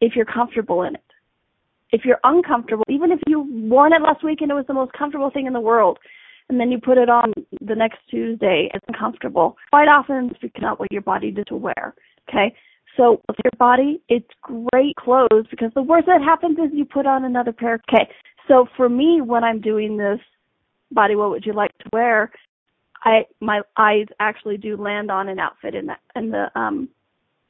if 0.02 0.16
you're 0.16 0.26
comfortable 0.26 0.84
in 0.84 0.96
it. 0.96 1.02
If 1.92 2.06
you're 2.06 2.20
uncomfortable, 2.24 2.84
even 2.90 3.12
if 3.12 3.20
you 3.28 3.42
worn 3.70 3.94
it 3.94 4.02
last 4.02 4.24
week 4.24 4.42
and 4.42 4.50
it 4.50 4.56
was 4.56 4.66
the 4.68 4.74
most 4.74 4.92
comfortable 4.94 5.30
thing 5.30 5.46
in 5.46 5.54
the 5.54 5.62
world, 5.62 6.00
and 6.50 6.60
then 6.60 6.72
you 6.72 6.80
put 6.80 6.98
it 6.98 7.10
on 7.10 7.32
the 7.62 7.76
next 7.76 8.00
Tuesday, 8.10 8.70
it's 8.74 8.84
uncomfortable. 8.88 9.56
Quite 9.72 9.88
often 9.88 10.32
it's 10.42 10.54
not 10.60 10.80
what 10.80 10.92
your 10.92 11.02
body 11.02 11.32
did 11.32 11.48
to 11.48 11.56
wear. 11.56 11.94
Okay? 12.28 12.54
So 12.98 13.22
with 13.28 13.38
your 13.44 13.52
body, 13.58 14.02
it's 14.10 14.30
great 14.42 14.96
clothes 14.96 15.48
because 15.50 15.72
the 15.74 15.82
worst 15.82 16.08
that 16.08 16.22
happens 16.22 16.58
is 16.60 16.72
you 16.74 16.86
put 16.86 17.06
on 17.06 17.26
another 17.26 17.52
pair. 17.52 17.80
Okay. 17.90 18.08
So 18.48 18.68
for 18.78 18.90
me, 18.90 19.22
when 19.22 19.44
I'm 19.44 19.62
doing 19.62 19.98
this 19.98 20.20
body, 20.92 21.16
what 21.16 21.30
would 21.30 21.46
you 21.46 21.54
like 21.54 21.76
to 21.80 21.90
wear? 21.92 22.32
I 23.04 23.26
my 23.42 23.62
eyes 23.78 24.08
actually 24.20 24.58
do 24.58 24.78
land 24.78 25.12
on 25.12 25.30
an 25.30 25.40
outfit 25.40 25.76
in 25.76 25.88
the 25.88 25.96
in 26.16 26.30
the 26.30 26.48
um 26.60 26.90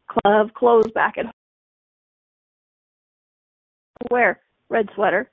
club 0.09 0.53
clothes 0.53 0.91
back 0.93 1.17
at 1.17 1.25
home. 1.25 1.33
Wear 4.11 4.39
red 4.69 4.89
sweater. 4.95 5.29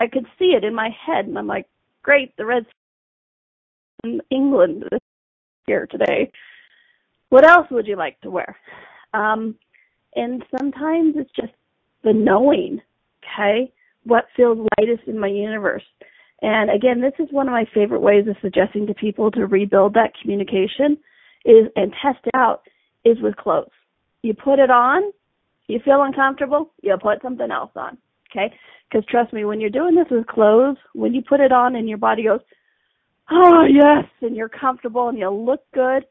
I 0.00 0.06
could 0.06 0.26
see 0.38 0.54
it 0.56 0.64
in 0.64 0.74
my 0.74 0.90
head, 1.06 1.26
and 1.26 1.38
I'm 1.38 1.46
like, 1.46 1.66
great, 2.02 2.36
the 2.36 2.44
red 2.46 2.66
in 4.04 4.20
England 4.30 4.84
here 5.66 5.86
today. 5.86 6.30
What 7.30 7.44
else 7.44 7.66
would 7.70 7.86
you 7.86 7.96
like 7.96 8.20
to 8.20 8.30
wear? 8.30 8.56
Um, 9.14 9.56
and 10.14 10.44
sometimes 10.56 11.14
it's 11.16 11.30
just 11.34 11.52
the 12.04 12.12
knowing, 12.12 12.80
okay, 13.24 13.72
what 14.04 14.26
feels 14.36 14.66
lightest 14.78 15.08
in 15.08 15.18
my 15.18 15.28
universe. 15.28 15.82
And 16.42 16.70
again, 16.70 17.00
this 17.00 17.14
is 17.18 17.32
one 17.32 17.48
of 17.48 17.52
my 17.52 17.64
favorite 17.74 18.00
ways 18.00 18.26
of 18.28 18.36
suggesting 18.42 18.86
to 18.86 18.94
people 18.94 19.30
to 19.32 19.46
rebuild 19.46 19.94
that 19.94 20.12
communication 20.20 20.98
is 21.44 21.66
and 21.76 21.92
test 22.02 22.18
it 22.24 22.34
out 22.34 22.62
is 23.04 23.16
with 23.22 23.36
clothes. 23.36 23.70
You 24.22 24.34
put 24.34 24.58
it 24.58 24.70
on, 24.70 25.02
you 25.68 25.80
feel 25.84 26.02
uncomfortable, 26.02 26.72
you 26.82 26.96
put 27.00 27.22
something 27.22 27.50
else 27.50 27.70
on. 27.76 27.96
Okay? 28.30 28.54
Because 28.90 29.06
trust 29.06 29.32
me, 29.32 29.44
when 29.44 29.60
you're 29.60 29.70
doing 29.70 29.94
this 29.94 30.06
with 30.10 30.26
clothes, 30.26 30.76
when 30.92 31.14
you 31.14 31.22
put 31.22 31.40
it 31.40 31.52
on 31.52 31.76
and 31.76 31.88
your 31.88 31.98
body 31.98 32.24
goes, 32.24 32.40
oh 33.30 33.64
yes, 33.68 34.04
and 34.20 34.36
you're 34.36 34.48
comfortable 34.48 35.08
and 35.08 35.18
you 35.18 35.30
look 35.30 35.62
good, 35.72 36.04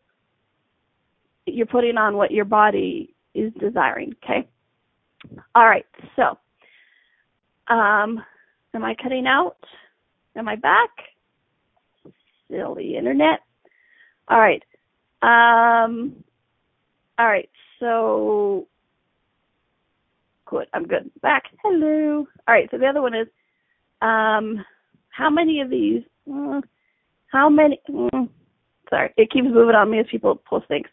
you're 1.45 1.65
putting 1.67 1.97
on 1.97 2.17
what 2.17 2.31
your 2.31 2.45
body 2.45 3.13
is 3.33 3.53
desiring. 3.59 4.15
Okay? 4.23 4.47
All 5.53 5.65
right. 5.67 5.85
So, 6.15 6.37
um, 7.73 8.23
am 8.73 8.83
I 8.83 8.95
cutting 9.01 9.25
out? 9.27 9.57
Am 10.35 10.47
I 10.47 10.55
back? 10.55 10.89
Silly 12.49 12.97
internet. 12.97 13.41
All 14.27 14.39
right. 14.39 14.63
Um, 15.21 16.23
all 17.17 17.25
right. 17.27 17.49
So, 17.79 18.67
good. 20.45 20.67
I'm 20.73 20.85
good. 20.85 21.09
Back. 21.21 21.43
Hello. 21.63 22.27
All 22.47 22.53
right. 22.53 22.67
So 22.71 22.77
the 22.77 22.87
other 22.87 23.01
one 23.01 23.15
is, 23.15 23.27
um, 24.01 24.63
how 25.09 25.29
many 25.29 25.61
of 25.61 25.69
these? 25.69 26.03
Uh, 26.31 26.61
how 27.27 27.49
many? 27.49 27.79
Uh, 27.89 28.25
sorry, 28.89 29.13
it 29.17 29.31
keeps 29.31 29.47
moving 29.47 29.75
on 29.75 29.91
me 29.91 29.99
as 29.99 30.05
people 30.11 30.35
post 30.35 30.67
things. 30.67 30.87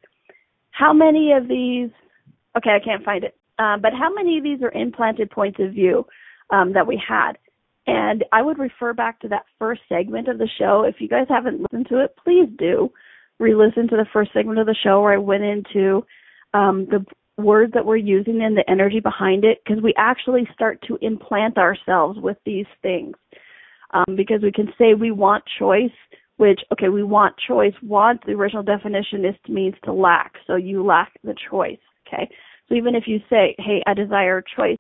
How 0.71 0.93
many 0.93 1.33
of 1.33 1.49
these? 1.49 1.91
Okay, 2.57 2.71
I 2.71 2.85
can't 2.85 3.05
find 3.05 3.25
it. 3.25 3.37
Uh, 3.59 3.77
but 3.77 3.93
how 3.93 4.13
many 4.15 4.39
of 4.39 4.45
these 4.45 4.63
are 4.63 4.71
implanted 4.73 5.31
points 5.31 5.59
of 5.61 5.73
view 5.73 6.07
um, 6.51 6.73
that 6.73 6.87
we 6.87 7.01
had? 7.07 7.33
And 7.87 8.25
I 8.33 8.43
would 8.43 8.59
refer 8.59 8.93
back 8.93 9.21
to 9.21 9.29
that 9.29 9.45
first 9.59 9.81
segment 9.89 10.29
of 10.29 10.39
the 10.39 10.49
show. 10.59 10.85
If 10.85 10.97
you 11.01 11.09
guys 11.09 11.27
haven't 11.29 11.61
listened 11.61 11.89
to 11.89 12.03
it, 12.05 12.15
please 12.23 12.49
do 12.59 12.93
re-listen 13.41 13.89
to 13.89 13.97
the 13.97 14.07
first 14.13 14.33
segment 14.33 14.59
of 14.59 14.67
the 14.67 14.77
show 14.85 15.01
where 15.01 15.13
I 15.13 15.19
went 15.19 15.43
into 15.43 16.05
um, 16.55 16.87
the 16.91 17.05
words 17.43 17.73
that 17.73 17.85
we're 17.85 17.97
using 17.97 18.43
and 18.43 18.57
the 18.57 18.69
energy 18.71 19.01
behind 19.01 19.45
it 19.45 19.59
because 19.65 19.83
we 19.83 19.95
actually 19.97 20.49
start 20.55 20.79
to 20.87 20.99
implant 21.03 21.59
ourselves 21.59 22.19
with 22.21 22.37
these 22.47 22.67
things. 22.83 23.17
Um, 23.95 24.17
because 24.17 24.41
we 24.43 24.53
can 24.53 24.69
say 24.79 24.95
we 24.95 25.11
want 25.11 25.45
choice, 25.59 25.91
which, 26.39 26.61
okay, 26.73 26.89
we 26.89 27.03
want 27.03 27.35
choice. 27.47 27.75
Want, 27.83 28.25
the 28.25 28.33
original 28.33 28.63
definition 28.63 29.25
is 29.25 29.35
means 29.49 29.75
to 29.85 29.93
lack. 29.93 30.33
So 30.47 30.57
you 30.57 30.83
lack 30.83 31.13
the 31.23 31.35
choice, 31.51 31.79
okay? 32.07 32.31
So 32.69 32.75
even 32.75 32.95
if 32.95 33.05
you 33.07 33.19
say, 33.29 33.55
hey, 33.59 33.83
I 33.87 33.93
desire 33.93 34.43
choice, 34.57 34.79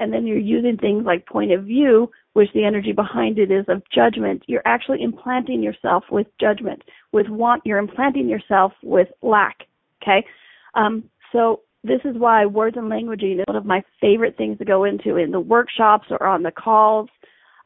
and 0.00 0.12
then 0.12 0.26
you're 0.26 0.38
using 0.38 0.76
things 0.76 1.04
like 1.06 1.26
point 1.26 1.52
of 1.52 1.64
view, 1.64 2.10
which 2.32 2.48
the 2.54 2.64
energy 2.64 2.92
behind 2.92 3.38
it 3.38 3.50
is 3.50 3.64
of 3.68 3.82
judgment, 3.94 4.42
you're 4.46 4.62
actually 4.64 5.02
implanting 5.02 5.62
yourself 5.62 6.04
with 6.10 6.26
judgment. 6.40 6.82
With 7.12 7.28
want, 7.28 7.62
you're 7.64 7.78
implanting 7.78 8.28
yourself 8.28 8.72
with 8.82 9.08
lack, 9.22 9.58
okay? 10.02 10.26
Um, 10.74 11.04
so 11.32 11.60
this 11.84 12.00
is 12.04 12.16
why 12.16 12.46
words 12.46 12.76
and 12.76 12.90
languaging 12.90 13.40
is 13.40 13.44
one 13.46 13.56
of 13.56 13.64
my 13.64 13.82
favorite 14.00 14.36
things 14.36 14.58
to 14.58 14.64
go 14.64 14.84
into 14.84 15.16
in 15.16 15.30
the 15.30 15.40
workshops 15.40 16.06
or 16.10 16.26
on 16.26 16.42
the 16.42 16.50
calls 16.50 17.08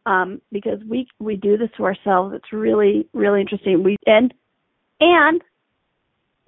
um, 0.07 0.41
because 0.53 0.79
we 0.89 1.07
we 1.19 1.37
do 1.37 1.57
this 1.57 1.71
to 1.77 1.85
ourselves. 1.85 2.35
It's 2.35 2.53
really 2.53 3.09
really 3.13 3.41
interesting. 3.41 3.83
We 3.83 3.97
and 4.07 4.33
and 5.01 5.43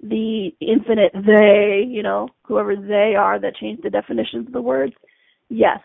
the 0.01 0.51
infinite 0.61 1.11
they, 1.13 1.83
you 1.87 2.03
know, 2.03 2.29
whoever 2.43 2.75
they 2.75 3.15
are 3.17 3.39
that 3.39 3.55
change 3.55 3.81
the 3.81 3.89
definitions 3.89 4.47
of 4.47 4.53
the 4.53 4.61
words, 4.61 4.93
yes, 5.49 5.79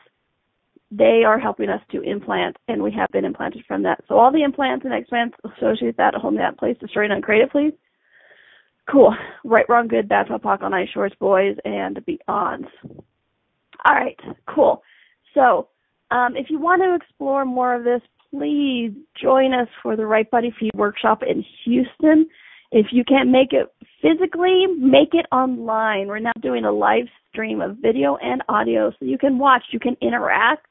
they 0.91 1.23
are 1.25 1.39
helping 1.39 1.71
us 1.71 1.81
to 1.91 2.03
implant, 2.03 2.57
and 2.69 2.83
we 2.83 2.93
have 2.93 3.09
been 3.13 3.25
implanted 3.25 3.65
from 3.67 3.83
that. 3.85 4.01
So 4.09 4.19
all 4.19 4.31
the 4.31 4.43
implants 4.43 4.85
and 4.85 4.93
explants 4.93 5.33
associated 5.45 5.87
with 5.87 5.97
that, 5.97 6.15
hold 6.15 6.35
me 6.35 6.41
that 6.41 6.59
place, 6.59 6.77
destroy 6.79 7.05
and 7.05 7.15
uncreate 7.15 7.43
it, 7.43 7.53
please. 7.53 7.73
Cool. 8.91 9.15
Right, 9.45 9.65
wrong, 9.69 9.89
good, 9.89 10.09
bad, 10.09 10.27
POC 10.27 10.63
on 10.63 10.75
ice 10.75 10.89
shorts, 10.93 11.15
boys, 11.19 11.57
and 11.65 11.99
beyonds. 12.05 12.67
All 13.85 13.95
right, 13.95 14.19
cool. 14.47 14.83
So, 15.35 15.69
um, 16.11 16.37
if 16.37 16.51
you 16.51 16.59
want 16.61 16.83
to 16.83 16.95
explore 16.95 17.45
more 17.45 17.75
of 17.75 17.85
this, 17.85 18.03
please 18.31 18.93
join 19.21 19.55
us 19.55 19.69
for 19.83 19.97
the 19.97 20.07
Right 20.07 20.31
Body 20.31 20.53
Feed 20.59 20.73
workshop 20.75 21.23
in 21.23 21.45
Houston. 21.65 22.27
If 22.73 22.87
you 22.91 23.05
can't 23.05 23.31
make 23.31 23.53
it 23.53 23.71
physically, 24.01 24.67
make 24.79 25.13
it 25.13 25.27
online. 25.31 26.09
We're 26.09 26.21
now 26.21 26.33
doing 26.41 26.65
a 26.65 26.73
live 26.73 27.05
stream 27.31 27.61
of 27.61 27.77
video 27.77 28.17
and 28.17 28.43
audio 28.49 28.91
so 28.91 29.05
you 29.05 29.19
can 29.19 29.39
watch, 29.39 29.63
you 29.73 29.79
can 29.79 29.95
interact. 30.01 30.67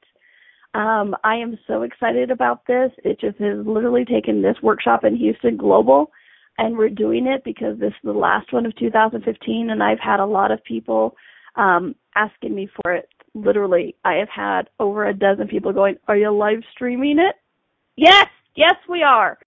Um, 0.73 1.15
I 1.23 1.35
am 1.35 1.59
so 1.67 1.83
excited 1.83 2.31
about 2.31 2.65
this. 2.65 2.91
It 3.03 3.19
just 3.19 3.37
has 3.37 3.65
literally 3.67 4.03
taken 4.03 4.41
this 4.41 4.55
workshop 4.63 5.03
in 5.03 5.15
Houston 5.15 5.57
global 5.57 6.11
and 6.57 6.75
we're 6.75 6.89
doing 6.89 7.27
it 7.27 7.43
because 7.43 7.79
this 7.79 7.89
is 7.89 8.03
the 8.03 8.11
last 8.11 8.51
one 8.51 8.65
of 8.65 8.75
2015 8.77 9.69
and 9.69 9.83
I've 9.83 9.99
had 9.99 10.19
a 10.19 10.25
lot 10.25 10.51
of 10.51 10.63
people 10.63 11.15
um 11.55 11.95
asking 12.15 12.55
me 12.55 12.69
for 12.81 12.93
it 12.93 13.09
literally 13.33 13.95
I 14.05 14.13
have 14.15 14.29
had 14.29 14.69
over 14.79 15.07
a 15.07 15.13
dozen 15.13 15.47
people 15.47 15.73
going 15.73 15.97
are 16.07 16.17
you 16.17 16.31
live 16.31 16.59
streaming 16.71 17.19
it 17.19 17.35
yes 17.95 18.27
yes 18.55 18.75
we 18.87 19.03
are 19.03 19.37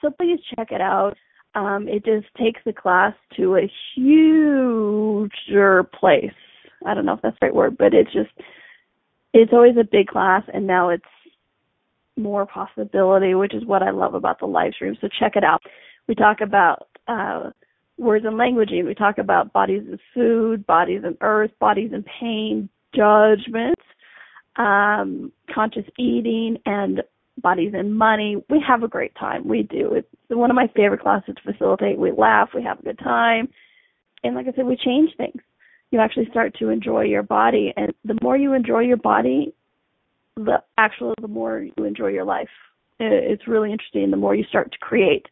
so 0.00 0.10
please 0.10 0.38
check 0.56 0.72
it 0.72 0.80
out 0.80 1.16
um 1.54 1.88
it 1.88 2.04
just 2.04 2.26
takes 2.36 2.60
the 2.64 2.72
class 2.72 3.14
to 3.36 3.56
a 3.56 3.70
huger 3.94 5.82
place. 5.84 6.32
I 6.86 6.94
don't 6.94 7.04
know 7.04 7.14
if 7.14 7.22
that's 7.22 7.36
the 7.40 7.46
right 7.46 7.54
word 7.54 7.76
but 7.78 7.94
it's 7.94 8.12
just 8.12 8.30
it's 9.32 9.52
always 9.52 9.76
a 9.78 9.84
big 9.84 10.08
class 10.08 10.42
and 10.52 10.66
now 10.66 10.88
it's 10.90 11.04
more 12.16 12.46
possibility 12.46 13.34
which 13.34 13.54
is 13.54 13.64
what 13.64 13.82
I 13.82 13.90
love 13.90 14.14
about 14.14 14.40
the 14.40 14.46
live 14.46 14.74
stream. 14.74 14.96
So 15.00 15.08
check 15.18 15.36
it 15.36 15.44
out. 15.44 15.62
We 16.08 16.14
talk 16.14 16.40
about 16.40 16.88
uh, 17.06 17.50
words 18.00 18.24
and 18.24 18.34
languaging. 18.34 18.86
We 18.86 18.94
talk 18.94 19.18
about 19.18 19.52
bodies 19.52 19.82
and 19.88 20.00
food, 20.14 20.66
bodies 20.66 21.02
and 21.04 21.16
earth, 21.20 21.50
bodies 21.60 21.90
and 21.92 22.04
pain, 22.20 22.68
judgment, 22.94 23.78
um, 24.56 25.32
conscious 25.54 25.84
eating, 25.98 26.56
and 26.66 27.02
bodies 27.40 27.72
and 27.74 27.96
money. 27.96 28.42
We 28.48 28.62
have 28.66 28.82
a 28.82 28.88
great 28.88 29.14
time. 29.16 29.46
We 29.46 29.62
do. 29.62 29.94
It's 29.94 30.08
one 30.28 30.50
of 30.50 30.56
my 30.56 30.68
favorite 30.74 31.02
classes 31.02 31.34
to 31.36 31.52
facilitate. 31.52 31.98
We 31.98 32.12
laugh, 32.12 32.50
we 32.54 32.62
have 32.62 32.78
a 32.78 32.82
good 32.82 32.98
time, 32.98 33.48
and 34.22 34.34
like 34.34 34.46
I 34.46 34.52
said, 34.52 34.66
we 34.66 34.76
change 34.76 35.10
things. 35.16 35.40
You 35.90 35.98
actually 35.98 36.28
start 36.30 36.54
to 36.58 36.68
enjoy 36.68 37.04
your 37.04 37.22
body, 37.22 37.72
and 37.76 37.92
the 38.04 38.18
more 38.22 38.36
you 38.36 38.52
enjoy 38.52 38.80
your 38.80 38.96
body, 38.96 39.52
the 40.36 40.62
actually 40.78 41.14
the 41.20 41.28
more 41.28 41.60
you 41.60 41.84
enjoy 41.84 42.08
your 42.08 42.24
life. 42.24 42.48
It's 43.00 43.48
really 43.48 43.72
interesting. 43.72 44.10
The 44.10 44.16
more 44.16 44.34
you 44.34 44.44
start 44.44 44.70
to 44.72 44.78
create 44.78 45.26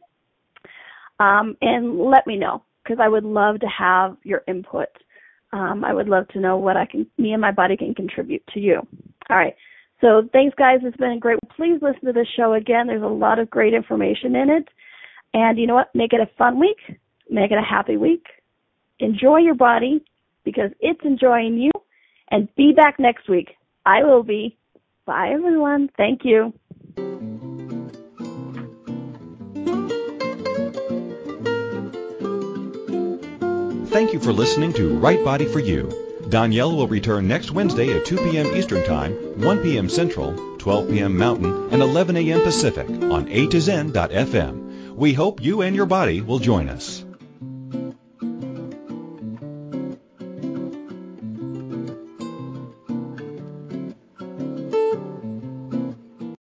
Um, 1.20 1.58
and 1.62 2.00
let 2.00 2.26
me 2.26 2.38
know, 2.38 2.64
because 2.84 2.97
I 3.02 3.08
would 3.08 3.26
love 3.26 3.60
to 3.60 3.68
have 3.68 4.18
your 4.24 4.41
input 4.47 4.89
um, 5.52 5.84
I 5.84 5.93
would 5.93 6.08
love 6.08 6.28
to 6.30 6.39
know 6.39 6.58
what 6.58 6.78
I 6.78 6.86
can, 6.86 7.08
me 7.18 7.32
and 7.32 7.41
my 7.41 7.52
body 7.52 7.76
can 7.76 7.95
contribute 7.95 8.43
to 8.54 8.60
you. 8.60 8.88
All 9.30 9.38
right. 9.38 9.56
So 10.02 10.28
thanks, 10.32 10.56
guys. 10.56 10.80
It's 10.84 10.97
been 10.97 11.20
great. 11.20 11.39
Please 11.56 11.80
listen 11.82 12.06
to 12.06 12.14
this 12.14 12.28
show 12.36 12.54
again. 12.54 12.88
There's 12.88 13.04
a 13.04 13.08
lot 13.08 13.39
of 13.39 13.50
great 13.50 13.74
information 13.74 14.36
in 14.36 14.50
it. 14.50 14.68
And 15.34 15.60
you 15.60 15.68
know 15.68 15.76
what? 15.76 15.93
Make 15.93 16.14
it 16.14 16.22
a 16.22 16.30
fun 16.38 16.60
week. 16.60 16.78
Make 17.30 17.52
it 17.52 17.58
a 17.58 17.62
happy 17.62 17.97
week. 17.97 18.26
Enjoy 19.00 19.38
your 19.38 19.56
body 19.56 20.04
because 20.43 20.72
it's 20.80 21.02
enjoying 21.04 21.58
you. 21.58 21.72
And 22.32 22.47
be 22.56 22.74
back 22.74 23.00
next 23.00 23.28
week. 23.28 23.50
I 23.86 24.04
will 24.04 24.24
be. 24.24 24.58
Bye, 25.06 25.32
everyone. 25.34 25.89
Thank 25.97 26.22
you. 26.24 26.54
Thank 33.88 34.14
you 34.14 34.20
for 34.20 34.32
listening 34.32 34.72
to 34.74 34.97
Right 35.00 35.24
Body 35.26 35.45
for 35.45 35.60
You. 35.60 36.09
Donnielle 36.30 36.75
will 36.75 36.88
return 36.88 37.27
next 37.27 37.49
Wednesday 37.49 37.91
at 37.97 38.05
2 38.05 38.17
p.m. 38.17 38.55
Eastern 38.55 38.86
Time, 38.86 39.13
1 39.41 39.63
p.m. 39.63 39.89
Central, 39.89 40.57
12 40.59 40.89
p.m. 40.89 41.17
Mountain, 41.17 41.69
and 41.71 41.82
11 41.82 42.15
a.m. 42.17 42.41
Pacific 42.41 42.88
on 42.88 43.27
A 43.30 43.47
to 43.47 43.59
Zen.fm. 43.59 44.93
We 44.93 45.13
hope 45.13 45.41
you 45.41 45.61
and 45.61 45.75
your 45.75 45.88
body 45.88 46.21
will 46.21 46.38
join 46.38 46.69
us. 46.69 47.03